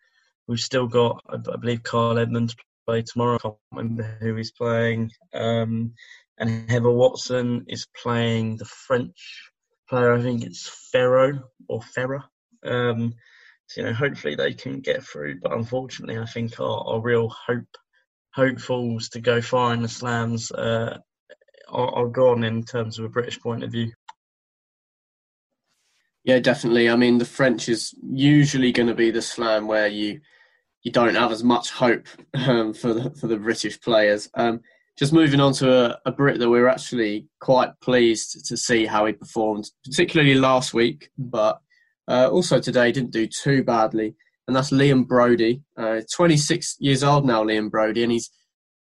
we've 0.47 0.61
still 0.61 0.87
got 0.87 1.23
I, 1.29 1.37
I 1.37 1.57
believe 1.57 1.83
Kyle 1.83 2.19
Edmund 2.19 2.55
play 2.87 3.03
tomorrow. 3.03 3.37
I 3.37 3.39
can't 3.39 3.55
remember 3.73 4.17
who 4.21 4.35
he's 4.37 4.53
playing, 4.53 5.13
um, 5.35 5.93
and 6.39 6.71
Heather 6.71 6.91
Watson 6.91 7.67
is 7.69 7.87
playing 8.03 8.57
the 8.57 8.65
French 8.65 9.51
player. 9.89 10.15
I 10.15 10.23
think 10.23 10.43
it's 10.43 10.69
Ferro 10.91 11.43
or 11.69 11.83
Ferrer. 11.83 12.25
Um, 12.65 13.15
so, 13.67 13.81
you 13.81 13.87
know, 13.87 13.95
hopefully 13.95 14.35
they 14.35 14.53
can 14.53 14.81
get 14.81 15.03
through. 15.03 15.41
But 15.41 15.53
unfortunately, 15.53 16.19
I 16.19 16.27
think 16.27 16.61
our, 16.61 16.85
our 16.87 17.01
real 17.01 17.29
hope 17.29 17.77
hopefuls 18.35 19.11
to 19.11 19.21
go 19.21 19.41
far 19.41 19.75
in 19.75 19.83
the 19.83 19.89
slams 19.89 20.51
uh, 20.51 20.99
are, 21.69 21.95
are, 21.95 22.09
gone 22.09 22.45
in 22.45 22.65
terms 22.65 22.99
of 22.99 23.05
a 23.05 23.11
British 23.11 23.41
point 23.41 23.63
of 23.63 23.71
view. 23.71 23.93
Yeah, 26.25 26.39
definitely. 26.39 26.89
I 26.89 26.97
mean, 26.97 27.19
the 27.19 27.25
French 27.25 27.69
is 27.69 27.95
usually 28.03 28.71
going 28.71 28.89
to 28.89 28.95
be 28.95 29.11
the 29.11 29.23
slam 29.23 29.67
where 29.67 29.89
you 29.89 30.21
you 30.83 30.91
don't 30.91 31.15
have 31.15 31.31
as 31.31 31.45
much 31.45 31.71
hope 31.71 32.07
um, 32.35 32.75
for 32.75 32.93
the 32.93 33.11
for 33.11 33.27
the 33.27 33.37
British 33.37 33.81
players. 33.81 34.29
Um, 34.35 34.61
just 34.99 35.13
moving 35.13 35.41
on 35.41 35.53
to 35.55 35.91
a, 35.91 35.99
a, 36.05 36.13
Brit 36.13 36.39
that 36.39 36.51
we 36.51 36.61
were 36.61 36.69
actually 36.69 37.27
quite 37.41 37.71
pleased 37.81 38.45
to 38.47 38.57
see 38.57 38.85
how 38.85 39.07
he 39.07 39.13
performed, 39.15 39.71
particularly 39.85 40.35
last 40.35 40.75
week, 40.75 41.11
but 41.17 41.61
uh, 42.09 42.29
also 42.31 42.61
today 42.61 42.93
didn't 42.93 43.11
do 43.11 43.27
too 43.27 43.65
badly, 43.65 44.15
and 44.47 44.55
that's 44.55 44.71
Liam 44.71 45.07
Broady, 45.07 45.63
Uh, 45.79 46.03
26 46.15 46.77
years 46.79 47.03
old 47.03 47.25
now, 47.25 47.43
Liam 47.43 47.71
Broady, 47.71 48.03
and 48.03 48.13
he's 48.13 48.31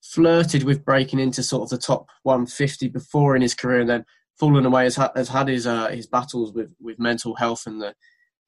flirted 0.03 0.65
with 0.65 0.85
breaking 0.85 1.21
into 1.21 1.43
sort 1.43 1.63
of 1.63 1.69
the 1.69 1.79
top 1.79 2.07
150 2.25 2.89
before 2.89 3.37
in 3.37 3.43
his 3.43 3.55
career, 3.55 3.81
and 3.81 3.89
then 3.89 4.05
fallen 4.41 4.67
away. 4.67 4.85
Has, 4.85 4.97
ha- 4.97 5.13
has 5.15 5.29
had 5.29 5.49
his 5.49 5.67
uh, 5.67 5.89
his 5.89 6.07
battles 6.07 6.53
with, 6.53 6.75
with 6.81 6.99
mental 6.99 7.37
health 7.37 7.67
and 7.67 7.81
the 7.81 7.95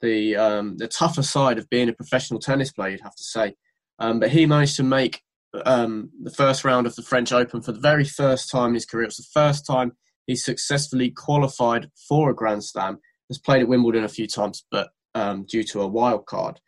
the 0.01 0.35
um, 0.37 0.77
the 0.79 0.89
tougher 0.89 1.23
side 1.23 1.59
of 1.59 1.71
being 1.71 1.89
a 1.89 1.93
professional 1.93 2.41
tennis 2.41 2.73
player, 2.73 2.91
you'd 2.91 3.03
have 3.03 3.15
to 3.15 3.23
say. 3.23 3.55
Um, 3.99 4.19
but 4.19 4.31
he 4.31 4.47
managed 4.47 4.77
to 4.77 4.83
make 4.83 5.23
um, 5.65 6.11
the 6.21 6.31
first 6.31 6.65
round 6.65 6.87
of 6.87 6.97
the 6.97 7.03
French 7.03 7.33
Open 7.33 7.63
for 7.63 7.73
the 7.73 7.81
very 7.81 8.05
first 8.05 8.51
time 8.51 8.71
in 8.71 8.75
his 8.75 8.87
career. 8.87 9.05
It 9.05 9.09
was 9.09 9.17
the 9.19 9.41
first 9.41 9.65
time 9.65 9.93
he 10.27 10.35
successfully 10.35 11.11
qualified 11.11 11.91
for 12.09 12.31
a 12.31 12.35
Grand 12.35 12.65
Slam. 12.65 12.99
Has 13.29 13.39
played 13.39 13.63
at 13.63 13.69
Wimbledon 13.69 14.05
a 14.05 14.09
few 14.09 14.27
times, 14.27 14.65
but 14.71 14.91
um, 15.15 15.47
due 15.49 15.63
to 15.65 15.81
a 15.81 15.87
wild 15.87 16.27
card, 16.27 16.61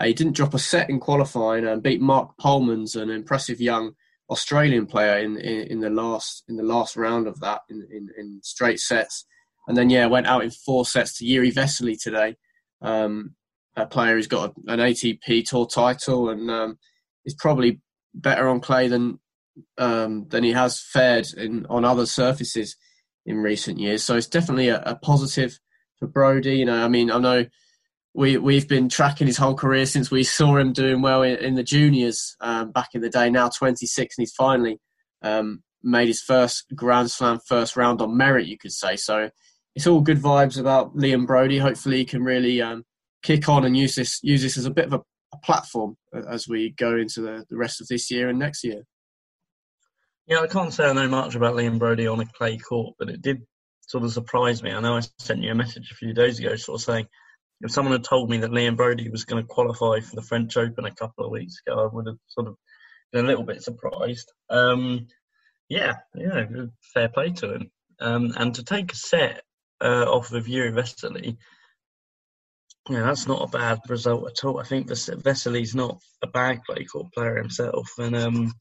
uh, 0.00 0.06
he 0.06 0.14
didn't 0.14 0.36
drop 0.36 0.54
a 0.54 0.58
set 0.58 0.88
in 0.90 0.98
qualifying 0.98 1.66
and 1.66 1.82
beat 1.82 2.00
Mark 2.00 2.36
Polmans, 2.40 3.00
an 3.00 3.10
impressive 3.10 3.60
young 3.60 3.92
Australian 4.30 4.86
player, 4.86 5.18
in, 5.18 5.36
in, 5.38 5.66
in 5.68 5.80
the 5.80 5.90
last 5.90 6.44
in 6.48 6.56
the 6.56 6.62
last 6.62 6.96
round 6.96 7.26
of 7.26 7.40
that 7.40 7.62
in, 7.68 7.86
in, 7.90 8.08
in 8.18 8.40
straight 8.42 8.80
sets. 8.80 9.24
And 9.66 9.76
then 9.76 9.90
yeah, 9.90 10.06
went 10.06 10.26
out 10.26 10.44
in 10.44 10.50
four 10.50 10.86
sets 10.86 11.18
to 11.18 11.24
Jiri 11.24 11.52
Vesely 11.52 12.00
today 12.00 12.36
um, 12.82 13.34
a 13.76 13.86
player 13.86 14.14
who's 14.14 14.26
got 14.26 14.54
an 14.66 14.80
ATP 14.80 15.46
Tour 15.46 15.66
title 15.66 16.30
and 16.30 16.50
um, 16.50 16.78
is 17.24 17.34
probably 17.34 17.80
better 18.14 18.48
on 18.48 18.60
clay 18.60 18.88
than 18.88 19.18
um, 19.76 20.26
than 20.28 20.44
he 20.44 20.52
has 20.52 20.80
fared 20.80 21.26
in 21.36 21.66
on 21.66 21.84
other 21.84 22.06
surfaces 22.06 22.76
in 23.26 23.38
recent 23.38 23.78
years. 23.78 24.04
So 24.04 24.16
it's 24.16 24.28
definitely 24.28 24.68
a, 24.68 24.80
a, 24.80 24.94
positive 24.94 25.58
for 25.98 26.06
Broady. 26.06 26.58
You 26.58 26.64
know, 26.64 26.84
I 26.84 26.88
mean, 26.88 27.10
I 27.10 27.18
know 27.18 27.46
we 28.18 28.36
we've 28.36 28.66
been 28.66 28.88
tracking 28.88 29.28
his 29.28 29.36
whole 29.36 29.54
career 29.54 29.86
since 29.86 30.10
we 30.10 30.24
saw 30.24 30.56
him 30.56 30.72
doing 30.72 31.02
well 31.02 31.22
in, 31.22 31.36
in 31.36 31.54
the 31.54 31.62
juniors 31.62 32.34
um, 32.40 32.72
back 32.72 32.88
in 32.92 33.00
the 33.00 33.08
day. 33.08 33.30
Now 33.30 33.48
26, 33.48 34.18
and 34.18 34.22
he's 34.22 34.32
finally 34.32 34.80
um, 35.22 35.62
made 35.84 36.08
his 36.08 36.20
first 36.20 36.64
Grand 36.74 37.12
Slam 37.12 37.38
first 37.46 37.76
round 37.76 38.02
on 38.02 38.16
merit, 38.16 38.48
you 38.48 38.58
could 38.58 38.72
say. 38.72 38.96
So 38.96 39.30
it's 39.76 39.86
all 39.86 40.00
good 40.00 40.18
vibes 40.18 40.58
about 40.58 40.96
Liam 40.96 41.28
Broady. 41.28 41.60
Hopefully, 41.60 41.98
he 41.98 42.04
can 42.04 42.24
really 42.24 42.60
um, 42.60 42.82
kick 43.22 43.48
on 43.48 43.64
and 43.64 43.76
use 43.76 43.94
this 43.94 44.18
use 44.24 44.42
this 44.42 44.58
as 44.58 44.66
a 44.66 44.72
bit 44.72 44.86
of 44.86 44.94
a, 44.94 45.00
a 45.32 45.38
platform 45.44 45.96
as 46.28 46.48
we 46.48 46.70
go 46.70 46.96
into 46.96 47.20
the, 47.20 47.44
the 47.48 47.56
rest 47.56 47.80
of 47.80 47.86
this 47.86 48.10
year 48.10 48.28
and 48.28 48.38
next 48.40 48.64
year. 48.64 48.82
Yeah, 50.26 50.40
I 50.40 50.48
can't 50.48 50.74
say 50.74 50.86
I 50.86 50.92
know 50.92 51.06
much 51.06 51.36
about 51.36 51.54
Liam 51.54 51.78
Broady 51.78 52.08
on 52.08 52.18
a 52.18 52.26
clay 52.26 52.58
court, 52.58 52.96
but 52.98 53.10
it 53.10 53.22
did 53.22 53.42
sort 53.86 54.02
of 54.02 54.12
surprise 54.12 54.60
me. 54.60 54.72
I 54.72 54.80
know 54.80 54.96
I 54.96 55.02
sent 55.20 55.44
you 55.44 55.52
a 55.52 55.54
message 55.54 55.92
a 55.92 55.94
few 55.94 56.12
days 56.12 56.40
ago, 56.40 56.56
sort 56.56 56.80
of 56.80 56.84
saying 56.84 57.06
if 57.60 57.70
someone 57.70 57.92
had 57.92 58.04
told 58.04 58.30
me 58.30 58.38
that 58.38 58.50
Liam 58.50 58.76
Broady 58.76 59.10
was 59.10 59.24
going 59.24 59.42
to 59.42 59.46
qualify 59.46 60.00
for 60.00 60.16
the 60.16 60.22
French 60.22 60.56
Open 60.56 60.84
a 60.84 60.94
couple 60.94 61.24
of 61.24 61.32
weeks 61.32 61.56
ago, 61.66 61.82
I 61.82 61.94
would 61.94 62.06
have 62.06 62.18
sort 62.28 62.48
of 62.48 62.56
been 63.12 63.24
a 63.24 63.28
little 63.28 63.44
bit 63.44 63.62
surprised. 63.62 64.30
Um, 64.48 65.06
yeah, 65.68 65.96
yeah, 66.14 66.46
fair 66.94 67.08
play 67.08 67.30
to 67.30 67.54
him. 67.54 67.70
Um, 68.00 68.32
and 68.36 68.54
to 68.54 68.64
take 68.64 68.92
a 68.92 68.96
set 68.96 69.42
uh, 69.80 70.04
off 70.04 70.32
of 70.32 70.46
Jiri 70.46 70.72
Vesely, 70.72 71.36
yeah, 72.88 73.02
that's 73.02 73.26
not 73.26 73.42
a 73.42 73.58
bad 73.58 73.80
result 73.88 74.30
at 74.30 74.44
all. 74.44 74.60
I 74.60 74.64
think 74.64 74.88
Vesely's 74.88 75.74
not 75.74 76.00
a 76.22 76.26
bad 76.26 76.60
clay 76.64 76.84
court 76.84 77.12
player 77.12 77.36
himself, 77.36 77.90
and 77.98 78.16
um, 78.16 78.52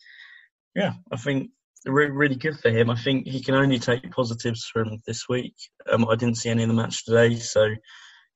yeah, 0.76 0.94
I 1.12 1.18
think 1.18 1.52
really, 1.86 2.12
really 2.12 2.36
good 2.36 2.60
for 2.60 2.70
him. 2.70 2.90
I 2.90 2.96
think 2.96 3.28
he 3.28 3.42
can 3.42 3.56
only 3.56 3.80
take 3.80 4.12
positives 4.12 4.70
from 4.72 5.02
this 5.06 5.30
week. 5.30 5.56
Um, 5.90 6.06
I 6.10 6.16
didn't 6.16 6.38
see 6.38 6.50
any 6.50 6.64
of 6.64 6.70
the 6.70 6.76
match 6.76 7.06
today, 7.06 7.36
so 7.36 7.70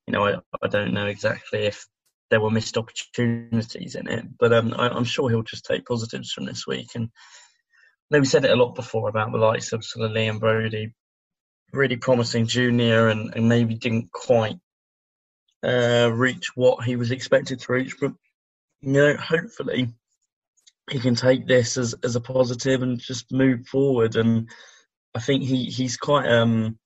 you 0.08 0.14
know 0.14 0.26
I, 0.26 0.36
I 0.62 0.68
don't 0.68 0.94
know 0.94 1.08
exactly 1.08 1.66
if 1.66 1.86
there 2.30 2.42
were 2.42 2.50
missed 2.50 2.78
opportunities 2.78 3.96
in 3.96 4.08
it, 4.08 4.26
but 4.40 4.54
um, 4.54 4.74
I, 4.78 4.96
am 4.96 5.04
sure 5.04 5.30
he'll 5.30 5.44
just 5.44 5.66
take 5.66 5.86
positives 5.86 6.32
from 6.32 6.46
this 6.46 6.66
week. 6.66 6.88
And 6.96 7.10
we 8.10 8.26
said 8.26 8.46
it 8.46 8.52
a 8.52 8.56
lot 8.56 8.74
before 8.74 9.10
about 9.10 9.32
the 9.32 9.38
likes 9.38 9.74
of 9.74 9.84
sort 9.84 10.10
of 10.10 10.16
Liam 10.16 10.40
Broady 10.40 10.94
really 11.74 11.98
promising 11.98 12.48
junior 12.48 13.10
and, 13.10 13.34
and 13.36 13.48
maybe 13.48 13.76
didn't 13.76 14.12
quite 14.12 14.58
uh, 15.64 16.10
reach 16.12 16.52
what 16.56 16.84
he 16.84 16.96
was 16.96 17.12
expected 17.12 17.60
to 17.60 17.74
reach. 17.74 17.96
But 18.00 18.14
you 18.82 18.94
know, 18.94 19.16
hopefully 19.16 19.94
he 20.90 21.00
can 21.00 21.16
take 21.16 21.48
this 21.48 21.78
as 21.78 21.96
as 22.04 22.16
a 22.16 22.22
positive 22.22 22.82
and 22.82 23.00
just 23.00 23.32
move 23.32 23.68
forward. 23.68 24.16
And 24.16 24.50
I 25.16 25.20
think 25.20 25.44
he 25.44 25.66
he's 25.66 25.98
quite 25.98 26.28
um. 26.28 26.78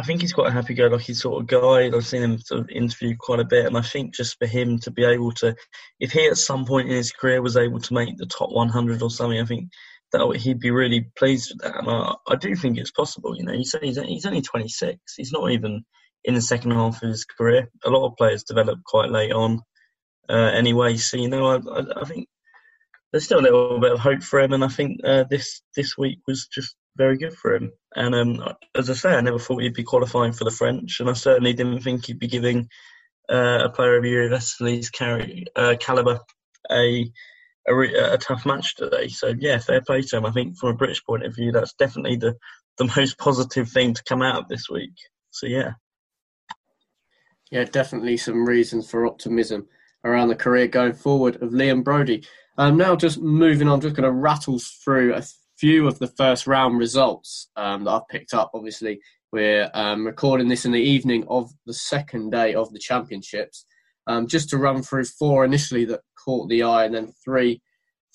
I 0.00 0.02
think 0.02 0.22
he's 0.22 0.32
quite 0.32 0.48
a 0.48 0.52
happy-go-lucky 0.52 1.12
sort 1.12 1.42
of 1.42 1.46
guy. 1.46 1.94
I've 1.94 2.06
seen 2.06 2.22
him 2.22 2.38
sort 2.38 2.62
of 2.62 2.70
interview 2.70 3.14
quite 3.20 3.38
a 3.40 3.44
bit, 3.44 3.66
and 3.66 3.76
I 3.76 3.82
think 3.82 4.14
just 4.14 4.38
for 4.38 4.46
him 4.46 4.78
to 4.78 4.90
be 4.90 5.04
able 5.04 5.30
to, 5.32 5.54
if 5.98 6.12
he 6.12 6.26
at 6.26 6.38
some 6.38 6.64
point 6.64 6.88
in 6.88 6.96
his 6.96 7.12
career 7.12 7.42
was 7.42 7.58
able 7.58 7.80
to 7.80 7.92
make 7.92 8.16
the 8.16 8.24
top 8.24 8.50
100 8.50 9.02
or 9.02 9.10
something, 9.10 9.38
I 9.38 9.44
think 9.44 9.68
that 10.12 10.36
he'd 10.36 10.58
be 10.58 10.70
really 10.70 11.10
pleased 11.18 11.52
with 11.52 11.60
that. 11.60 11.80
And 11.80 11.90
I, 11.90 12.14
I 12.26 12.36
do 12.36 12.56
think 12.56 12.78
it's 12.78 12.90
possible. 12.92 13.36
You 13.36 13.44
know, 13.44 13.52
he's, 13.52 13.76
he's 13.82 14.00
he's 14.00 14.24
only 14.24 14.40
26. 14.40 14.98
He's 15.18 15.32
not 15.32 15.50
even 15.50 15.84
in 16.24 16.34
the 16.34 16.40
second 16.40 16.70
half 16.70 17.02
of 17.02 17.08
his 17.10 17.26
career. 17.26 17.68
A 17.84 17.90
lot 17.90 18.06
of 18.06 18.16
players 18.16 18.44
develop 18.44 18.78
quite 18.86 19.10
late 19.10 19.32
on, 19.32 19.60
uh, 20.30 20.50
anyway. 20.54 20.96
So 20.96 21.18
you 21.18 21.28
know, 21.28 21.44
I, 21.44 21.56
I, 21.56 22.00
I, 22.00 22.04
think 22.06 22.26
there's 23.12 23.24
still 23.24 23.40
a 23.40 23.42
little 23.42 23.78
bit 23.80 23.92
of 23.92 24.00
hope 24.00 24.22
for 24.22 24.40
him, 24.40 24.54
and 24.54 24.64
I 24.64 24.68
think 24.68 25.00
uh, 25.04 25.24
this 25.28 25.60
this 25.76 25.98
week 25.98 26.20
was 26.26 26.46
just 26.46 26.74
very 26.96 27.16
good 27.16 27.34
for 27.34 27.54
him. 27.54 27.72
And 27.94 28.14
um, 28.14 28.54
as 28.76 28.90
I 28.90 28.94
say, 28.94 29.14
I 29.14 29.20
never 29.20 29.38
thought 29.38 29.62
he'd 29.62 29.74
be 29.74 29.82
qualifying 29.82 30.32
for 30.32 30.44
the 30.44 30.50
French, 30.50 31.00
and 31.00 31.08
I 31.10 31.14
certainly 31.14 31.52
didn't 31.52 31.80
think 31.80 32.06
he'd 32.06 32.18
be 32.18 32.28
giving 32.28 32.68
uh, 33.30 33.60
a 33.64 33.70
player 33.70 33.96
of 33.96 34.04
Jiri 34.04 34.30
Vesely's 34.30 34.90
uh, 35.56 35.76
caliber 35.80 36.18
a 36.70 37.10
a, 37.68 38.14
a, 38.14 38.18
tough 38.18 38.46
match 38.46 38.74
today. 38.74 39.08
So 39.08 39.34
yeah, 39.38 39.58
fair 39.58 39.82
play 39.82 40.02
to 40.02 40.16
him. 40.16 40.26
I 40.26 40.30
think 40.30 40.56
from 40.58 40.70
a 40.70 40.74
British 40.74 41.04
point 41.04 41.24
of 41.24 41.34
view, 41.34 41.52
that's 41.52 41.74
definitely 41.74 42.16
the 42.16 42.36
the 42.78 42.84
most 42.96 43.18
positive 43.18 43.68
thing 43.68 43.94
to 43.94 44.04
come 44.04 44.22
out 44.22 44.38
of 44.38 44.48
this 44.48 44.68
week. 44.68 44.94
So 45.30 45.46
yeah, 45.46 45.72
yeah, 47.50 47.64
definitely 47.64 48.16
some 48.16 48.46
reasons 48.46 48.90
for 48.90 49.06
optimism 49.06 49.68
around 50.04 50.28
the 50.28 50.36
career 50.36 50.66
going 50.66 50.94
forward 50.94 51.36
of 51.42 51.50
Liam 51.50 51.84
Broady. 51.84 52.26
Um, 52.56 52.76
now, 52.76 52.96
just 52.96 53.20
moving 53.20 53.68
on, 53.68 53.80
just 53.80 53.96
going 53.96 54.04
to 54.04 54.12
rattle 54.12 54.58
through 54.58 55.14
a 55.14 55.22
few 55.60 55.86
of 55.86 55.98
the 55.98 56.06
first 56.06 56.46
round 56.46 56.78
results 56.78 57.48
um, 57.56 57.84
that 57.84 57.90
I've 57.90 58.08
picked 58.08 58.32
up. 58.32 58.52
Obviously, 58.54 58.98
we're 59.30 59.70
um, 59.74 60.06
recording 60.06 60.48
this 60.48 60.64
in 60.64 60.72
the 60.72 60.80
evening 60.80 61.24
of 61.28 61.50
the 61.66 61.74
second 61.74 62.30
day 62.30 62.54
of 62.54 62.72
the 62.72 62.78
championships. 62.78 63.66
Um, 64.06 64.26
just 64.26 64.48
to 64.48 64.56
run 64.56 64.82
through 64.82 65.04
four 65.04 65.44
initially 65.44 65.84
that 65.84 66.00
caught 66.24 66.48
the 66.48 66.62
eye, 66.62 66.84
and 66.86 66.94
then 66.94 67.12
three 67.22 67.60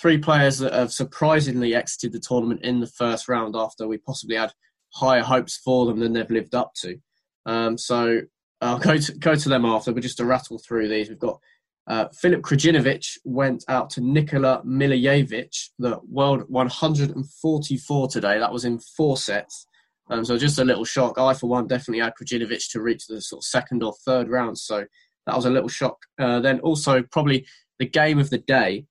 three 0.01 0.17
players 0.17 0.57
that 0.57 0.73
have 0.73 0.91
surprisingly 0.91 1.73
exited 1.73 2.11
the 2.11 2.19
tournament 2.19 2.61
in 2.63 2.81
the 2.81 2.87
first 2.87 3.29
round 3.29 3.55
after 3.55 3.87
we 3.87 3.97
possibly 3.97 4.35
had 4.35 4.51
higher 4.93 5.21
hopes 5.21 5.57
for 5.57 5.85
them 5.85 5.99
than 5.99 6.11
they've 6.11 6.29
lived 6.29 6.53
up 6.53 6.73
to. 6.75 6.97
Um, 7.45 7.77
so 7.77 8.21
I'll 8.59 8.79
go 8.79 8.97
to, 8.97 9.13
go 9.13 9.35
to 9.35 9.49
them 9.49 9.63
after, 9.63 9.93
but 9.93 10.03
just 10.03 10.17
to 10.17 10.25
rattle 10.25 10.59
through 10.59 10.89
these, 10.89 11.07
we've 11.07 11.19
got 11.19 11.39
uh, 11.87 12.07
Filip 12.13 12.41
Krajinovic 12.41 13.17
went 13.23 13.63
out 13.67 13.89
to 13.91 14.01
Nikola 14.01 14.61
Milojevic, 14.65 15.69
the 15.77 15.99
world 16.09 16.43
144 16.47 18.07
today. 18.07 18.39
That 18.39 18.51
was 18.51 18.65
in 18.65 18.79
four 18.79 19.17
sets. 19.17 19.67
Um, 20.09 20.25
so 20.25 20.37
just 20.37 20.59
a 20.59 20.65
little 20.65 20.85
shock. 20.85 21.19
I, 21.19 21.33
for 21.33 21.47
one, 21.47 21.67
definitely 21.67 22.03
had 22.03 22.13
Krajinovic 22.19 22.71
to 22.71 22.81
reach 22.81 23.07
the 23.07 23.21
sort 23.21 23.41
of 23.41 23.45
second 23.45 23.83
or 23.83 23.93
third 24.05 24.29
round. 24.29 24.57
So 24.57 24.85
that 25.25 25.35
was 25.35 25.45
a 25.45 25.49
little 25.49 25.69
shock. 25.69 25.97
Uh, 26.19 26.39
then 26.39 26.59
also 26.61 27.03
probably 27.11 27.45
the 27.79 27.87
game 27.87 28.19
of 28.19 28.29
the 28.29 28.37
day 28.39 28.85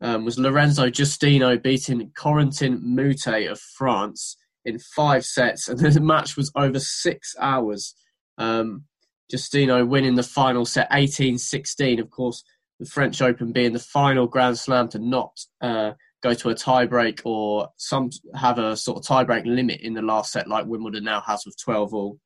um, 0.00 0.24
was 0.24 0.38
Lorenzo 0.38 0.86
Giustino 0.88 1.62
beating 1.62 2.10
Corentin 2.16 2.80
Moutet 2.82 3.50
of 3.50 3.60
France 3.60 4.36
in 4.64 4.78
five 4.78 5.24
sets, 5.24 5.68
and 5.68 5.78
the 5.94 6.00
match 6.00 6.36
was 6.36 6.50
over 6.54 6.78
six 6.78 7.34
hours. 7.38 7.94
Um, 8.38 8.84
Giustino 9.30 9.86
winning 9.86 10.14
the 10.14 10.22
final 10.22 10.64
set 10.64 10.90
18-16. 10.90 12.00
Of 12.00 12.10
course, 12.10 12.42
the 12.78 12.86
French 12.86 13.22
Open 13.22 13.52
being 13.52 13.72
the 13.72 13.78
final 13.78 14.26
Grand 14.26 14.58
Slam 14.58 14.88
to 14.88 14.98
not 14.98 15.38
uh, 15.60 15.92
go 16.22 16.34
to 16.34 16.50
a 16.50 16.54
tiebreak 16.54 17.20
or 17.24 17.68
some 17.76 18.10
have 18.34 18.58
a 18.58 18.76
sort 18.76 18.98
of 18.98 19.04
tiebreak 19.04 19.46
limit 19.46 19.80
in 19.80 19.94
the 19.94 20.02
last 20.02 20.32
set, 20.32 20.48
like 20.48 20.66
Wimbledon 20.66 21.04
now 21.04 21.22
has 21.26 21.44
with 21.46 21.56
12 21.62 21.94
all. 21.94 22.18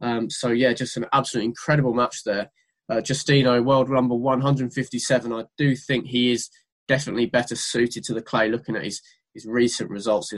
Um, 0.00 0.30
so 0.30 0.48
yeah, 0.48 0.72
just 0.72 0.96
an 0.96 1.06
absolutely 1.12 1.46
incredible 1.46 1.94
match 1.94 2.24
there 2.24 2.50
uh, 2.90 2.96
Giustino, 2.96 3.64
world 3.64 3.88
number 3.88 4.16
157. 4.16 5.32
I 5.32 5.44
do 5.56 5.76
think 5.76 6.06
he 6.06 6.32
is 6.32 6.50
definitely 6.88 7.26
better 7.26 7.54
suited 7.54 8.02
to 8.04 8.14
the 8.14 8.22
clay 8.22 8.48
looking 8.48 8.74
at 8.74 8.84
his, 8.84 9.00
his 9.32 9.46
recent 9.46 9.90
results, 9.90 10.32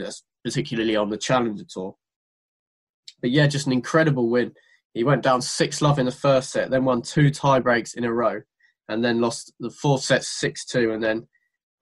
particularly 0.45 0.95
on 0.95 1.09
the 1.09 1.17
Challenger 1.17 1.65
Tour. 1.69 1.97
But 3.23 3.31
yeah, 3.31 3.47
just 3.47 3.67
an 3.67 3.73
incredible 3.73 4.29
win. 4.29 4.53
He 4.95 5.05
went 5.05 5.23
down 5.23 5.41
6 5.41 5.83
love 5.83 5.99
in 5.99 6.07
the 6.07 6.13
first 6.13 6.51
set, 6.51 6.71
then 6.71 6.85
won 6.85 7.03
two 7.03 7.31
tie 7.31 7.61
breaks 7.61 7.95
in 7.95 8.05
a 8.05 8.13
row, 8.13 8.41
and 8.89 9.05
then 9.05 9.21
lost 9.21 9.53
the 9.59 9.71
fourth 9.71 10.03
set 10.03 10.25
6 10.25 10.65
2, 10.67 10.93
and 10.93 11.03
then, 11.03 11.27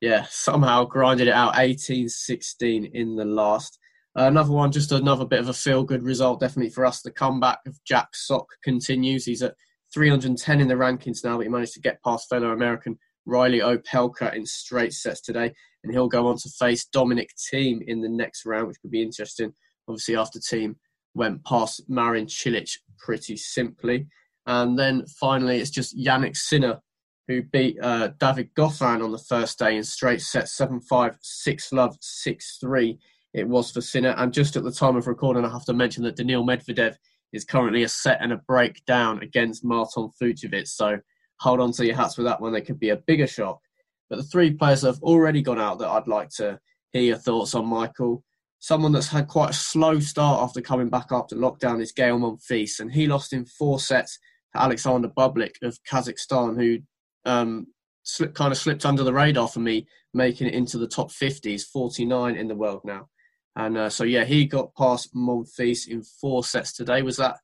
yeah, 0.00 0.26
somehow 0.30 0.84
grinded 0.84 1.28
it 1.28 1.34
out 1.34 1.58
18 1.58 2.08
16 2.08 2.90
in 2.94 3.16
the 3.16 3.24
last. 3.24 3.78
Uh, 4.18 4.24
another 4.24 4.52
one, 4.52 4.72
just 4.72 4.92
another 4.92 5.24
bit 5.24 5.40
of 5.40 5.48
a 5.48 5.52
feel 5.52 5.84
good 5.84 6.02
result, 6.02 6.40
definitely 6.40 6.70
for 6.70 6.84
us. 6.84 7.02
The 7.02 7.12
comeback 7.12 7.60
of 7.66 7.78
Jack 7.84 8.08
Sock 8.14 8.46
continues. 8.64 9.24
He's 9.24 9.42
at 9.42 9.54
310 9.94 10.60
in 10.60 10.68
the 10.68 10.74
rankings 10.74 11.24
now, 11.24 11.36
but 11.36 11.44
he 11.44 11.48
managed 11.48 11.74
to 11.74 11.80
get 11.80 12.02
past 12.02 12.28
fellow 12.28 12.50
American 12.50 12.98
Reilly 13.26 13.60
Opelka 13.60 14.34
in 14.34 14.46
straight 14.46 14.92
sets 14.92 15.20
today, 15.20 15.52
and 15.82 15.92
he'll 15.92 16.08
go 16.08 16.26
on 16.26 16.36
to 16.38 16.48
face 16.48 16.86
Dominic 16.86 17.30
Thiem 17.36 17.80
in 17.86 18.00
the 18.00 18.08
next 18.08 18.46
round, 18.46 18.68
which 18.68 18.80
could 18.80 18.90
be 18.90 19.02
interesting. 19.02 19.52
Obviously, 19.88 20.16
after 20.16 20.38
Thiem 20.38 20.76
went 21.14 21.44
past 21.44 21.82
Marin 21.88 22.26
Cilic 22.26 22.70
pretty 22.98 23.36
simply. 23.36 24.06
And 24.46 24.78
then 24.78 25.04
finally, 25.20 25.58
it's 25.58 25.70
just 25.70 25.98
Jannik 25.98 26.36
Sinner 26.36 26.80
who 27.28 27.42
beat 27.42 27.78
uh, 27.80 28.08
David 28.18 28.50
Goffin 28.56 29.04
on 29.04 29.12
the 29.12 29.18
first 29.18 29.58
day 29.58 29.76
in 29.76 29.84
straight 29.84 30.20
sets 30.20 30.56
7 30.56 30.80
5, 30.80 31.16
6 31.20 31.72
love, 31.72 31.96
6 32.00 32.58
3. 32.60 32.98
It 33.34 33.48
was 33.48 33.70
for 33.70 33.80
Sinner. 33.80 34.14
And 34.18 34.32
just 34.32 34.56
at 34.56 34.64
the 34.64 34.72
time 34.72 34.96
of 34.96 35.06
recording, 35.06 35.44
I 35.44 35.50
have 35.50 35.64
to 35.66 35.72
mention 35.72 36.02
that 36.04 36.16
Daniil 36.16 36.44
Medvedev 36.44 36.96
is 37.32 37.44
currently 37.44 37.84
a 37.84 37.88
set 37.88 38.18
and 38.20 38.32
a 38.32 38.36
break 38.48 38.84
down 38.84 39.22
against 39.22 39.64
Marton 39.64 40.10
Fucsovics. 40.20 40.68
So 40.68 40.98
hold 41.38 41.60
on 41.60 41.72
to 41.72 41.86
your 41.86 41.94
hats 41.94 42.16
with 42.16 42.26
that 42.26 42.40
one. 42.40 42.52
They 42.52 42.60
could 42.60 42.80
be 42.80 42.90
a 42.90 42.96
bigger 42.96 43.28
shock. 43.28 43.60
But 44.08 44.16
the 44.16 44.24
three 44.24 44.50
players 44.52 44.82
have 44.82 45.00
already 45.02 45.40
gone 45.40 45.60
out 45.60 45.78
that 45.78 45.88
I'd 45.88 46.08
like 46.08 46.30
to 46.30 46.58
hear 46.90 47.02
your 47.02 47.16
thoughts 47.16 47.54
on, 47.54 47.66
Michael. 47.66 48.24
Someone 48.60 48.92
that's 48.92 49.08
had 49.08 49.26
quite 49.26 49.50
a 49.50 49.54
slow 49.54 50.00
start 50.00 50.42
after 50.42 50.60
coming 50.60 50.88
back 50.88 51.08
after 51.10 51.34
lockdown 51.34 51.80
is 51.80 51.92
Gael 51.92 52.18
Monfils, 52.18 52.78
and 52.78 52.92
he 52.92 53.06
lost 53.06 53.32
in 53.32 53.46
four 53.46 53.80
sets 53.80 54.18
to 54.54 54.62
Alexander 54.62 55.08
Bublik 55.08 55.54
of 55.62 55.78
Kazakhstan, 55.82 56.60
who 56.60 56.78
um, 57.24 57.66
slipped, 58.02 58.34
kind 58.34 58.52
of 58.52 58.58
slipped 58.58 58.84
under 58.84 59.02
the 59.02 59.12
radar 59.12 59.48
for 59.48 59.60
me, 59.60 59.86
making 60.12 60.46
it 60.46 60.54
into 60.54 60.78
the 60.78 60.86
top 60.86 61.10
50s, 61.10 61.62
49 61.62 62.36
in 62.36 62.48
the 62.48 62.54
world 62.54 62.82
now. 62.84 63.08
And 63.56 63.76
uh, 63.76 63.90
so, 63.90 64.04
yeah, 64.04 64.24
he 64.24 64.44
got 64.44 64.74
past 64.74 65.14
Monfils 65.14 65.88
in 65.88 66.02
four 66.02 66.44
sets 66.44 66.72
today. 66.72 67.02
Was 67.02 67.16
that 67.16 67.38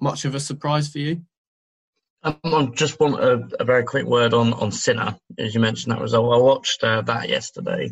much 0.00 0.24
of 0.24 0.34
a 0.34 0.40
surprise 0.40 0.88
for 0.88 0.98
you? 0.98 1.22
Um, 2.22 2.38
I 2.44 2.66
just 2.74 3.00
want 3.00 3.22
a, 3.22 3.48
a, 3.58 3.64
very 3.64 3.82
quick 3.82 4.04
word 4.04 4.34
on, 4.34 4.52
on 4.54 4.70
Sinner, 4.70 5.16
as 5.38 5.54
you 5.54 5.60
mentioned 5.60 5.92
that 5.92 6.02
result. 6.02 6.34
I 6.34 6.36
watched 6.36 6.84
uh, 6.84 7.00
that 7.02 7.30
yesterday, 7.30 7.90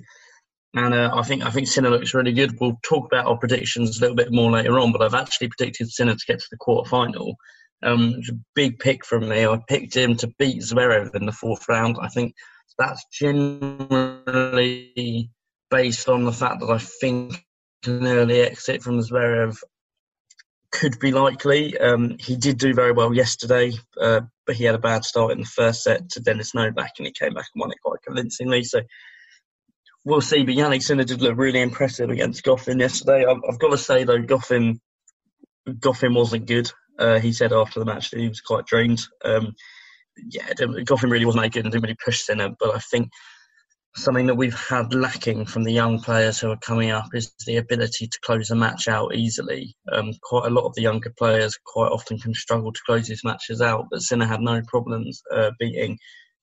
and 0.74 0.94
uh, 0.94 1.10
I 1.14 1.22
think 1.22 1.44
I 1.44 1.50
think 1.50 1.66
Sinner 1.66 1.90
looks 1.90 2.14
really 2.14 2.32
good. 2.32 2.58
We'll 2.60 2.78
talk 2.82 3.06
about 3.06 3.26
our 3.26 3.38
predictions 3.38 3.98
a 3.98 4.00
little 4.00 4.16
bit 4.16 4.32
more 4.32 4.50
later 4.50 4.78
on, 4.78 4.92
but 4.92 5.02
I've 5.02 5.14
actually 5.14 5.48
predicted 5.48 5.90
Sinner 5.90 6.14
to 6.14 6.26
get 6.26 6.40
to 6.40 6.46
the 6.50 6.58
quarter 6.58 6.88
final. 6.88 7.36
Um, 7.82 8.16
it's 8.18 8.30
a 8.30 8.38
big 8.54 8.78
pick 8.78 9.04
from 9.06 9.28
me. 9.28 9.46
I 9.46 9.60
picked 9.68 9.96
him 9.96 10.16
to 10.16 10.32
beat 10.38 10.62
Zverev 10.62 11.14
in 11.14 11.26
the 11.26 11.32
fourth 11.32 11.68
round. 11.68 11.96
I 12.00 12.08
think 12.08 12.34
that's 12.76 13.04
generally 13.12 14.10
based 15.70 16.08
on 16.08 16.24
the 16.24 16.32
fact 16.32 16.60
that 16.60 16.70
I 16.70 16.78
think 16.78 17.44
an 17.86 18.06
early 18.06 18.40
exit 18.40 18.82
from 18.82 18.98
Zverev 19.00 19.56
could 20.70 20.98
be 20.98 21.12
likely. 21.12 21.78
Um, 21.78 22.16
he 22.18 22.36
did 22.36 22.58
do 22.58 22.74
very 22.74 22.92
well 22.92 23.14
yesterday, 23.14 23.72
uh, 24.00 24.20
but 24.46 24.56
he 24.56 24.64
had 24.64 24.74
a 24.74 24.78
bad 24.78 25.04
start 25.04 25.32
in 25.32 25.40
the 25.40 25.46
first 25.46 25.82
set 25.82 26.10
to 26.10 26.20
Dennis 26.20 26.54
Novak, 26.54 26.92
and 26.98 27.06
he 27.06 27.12
came 27.12 27.34
back 27.34 27.46
and 27.54 27.60
won 27.60 27.70
it 27.70 27.78
quite 27.82 28.02
convincingly. 28.04 28.64
So 28.64 28.80
we'll 30.04 30.20
see. 30.20 30.44
But 30.44 30.54
Jannik 30.54 30.82
Sinner 30.82 31.04
did 31.04 31.22
look 31.22 31.36
really 31.36 31.60
impressive 31.60 32.10
against 32.10 32.44
Goffin 32.44 32.80
yesterday. 32.80 33.24
I've, 33.24 33.40
I've 33.48 33.58
got 33.58 33.70
to 33.70 33.78
say 33.78 34.04
though, 34.04 34.22
Goffin, 34.22 34.80
Goffin 35.68 36.14
wasn't 36.14 36.46
good. 36.46 36.70
Uh, 36.98 37.18
he 37.18 37.32
said 37.32 37.52
after 37.52 37.78
the 37.78 37.86
match 37.86 38.10
that 38.10 38.20
he 38.20 38.28
was 38.28 38.40
quite 38.40 38.66
drained. 38.66 39.00
Um, 39.24 39.54
yeah, 40.30 40.48
Goffin 40.54 41.10
really 41.10 41.26
wasn't 41.26 41.44
that 41.44 41.52
good 41.52 41.64
and 41.64 41.72
didn't 41.72 41.84
really 41.84 41.96
push 42.04 42.22
Sinner. 42.22 42.50
But 42.58 42.74
I 42.74 42.80
think 42.80 43.10
something 43.96 44.26
that 44.26 44.34
we've 44.34 44.58
had 44.58 44.94
lacking 44.94 45.46
from 45.46 45.64
the 45.64 45.72
young 45.72 46.00
players 46.00 46.38
who 46.38 46.50
are 46.50 46.56
coming 46.58 46.90
up 46.90 47.08
is 47.14 47.32
the 47.46 47.56
ability 47.56 48.06
to 48.06 48.18
close 48.22 48.50
a 48.50 48.54
match 48.54 48.88
out 48.88 49.14
easily. 49.14 49.76
Um, 49.90 50.12
quite 50.22 50.46
a 50.46 50.50
lot 50.50 50.66
of 50.66 50.74
the 50.74 50.82
younger 50.82 51.12
players 51.16 51.58
quite 51.64 51.90
often 51.90 52.18
can 52.18 52.34
struggle 52.34 52.72
to 52.72 52.80
close 52.86 53.06
these 53.06 53.24
matches 53.24 53.60
out, 53.60 53.86
but 53.90 54.02
Sinner 54.02 54.26
had 54.26 54.40
no 54.40 54.62
problems 54.66 55.22
uh, 55.32 55.50
beating 55.58 55.98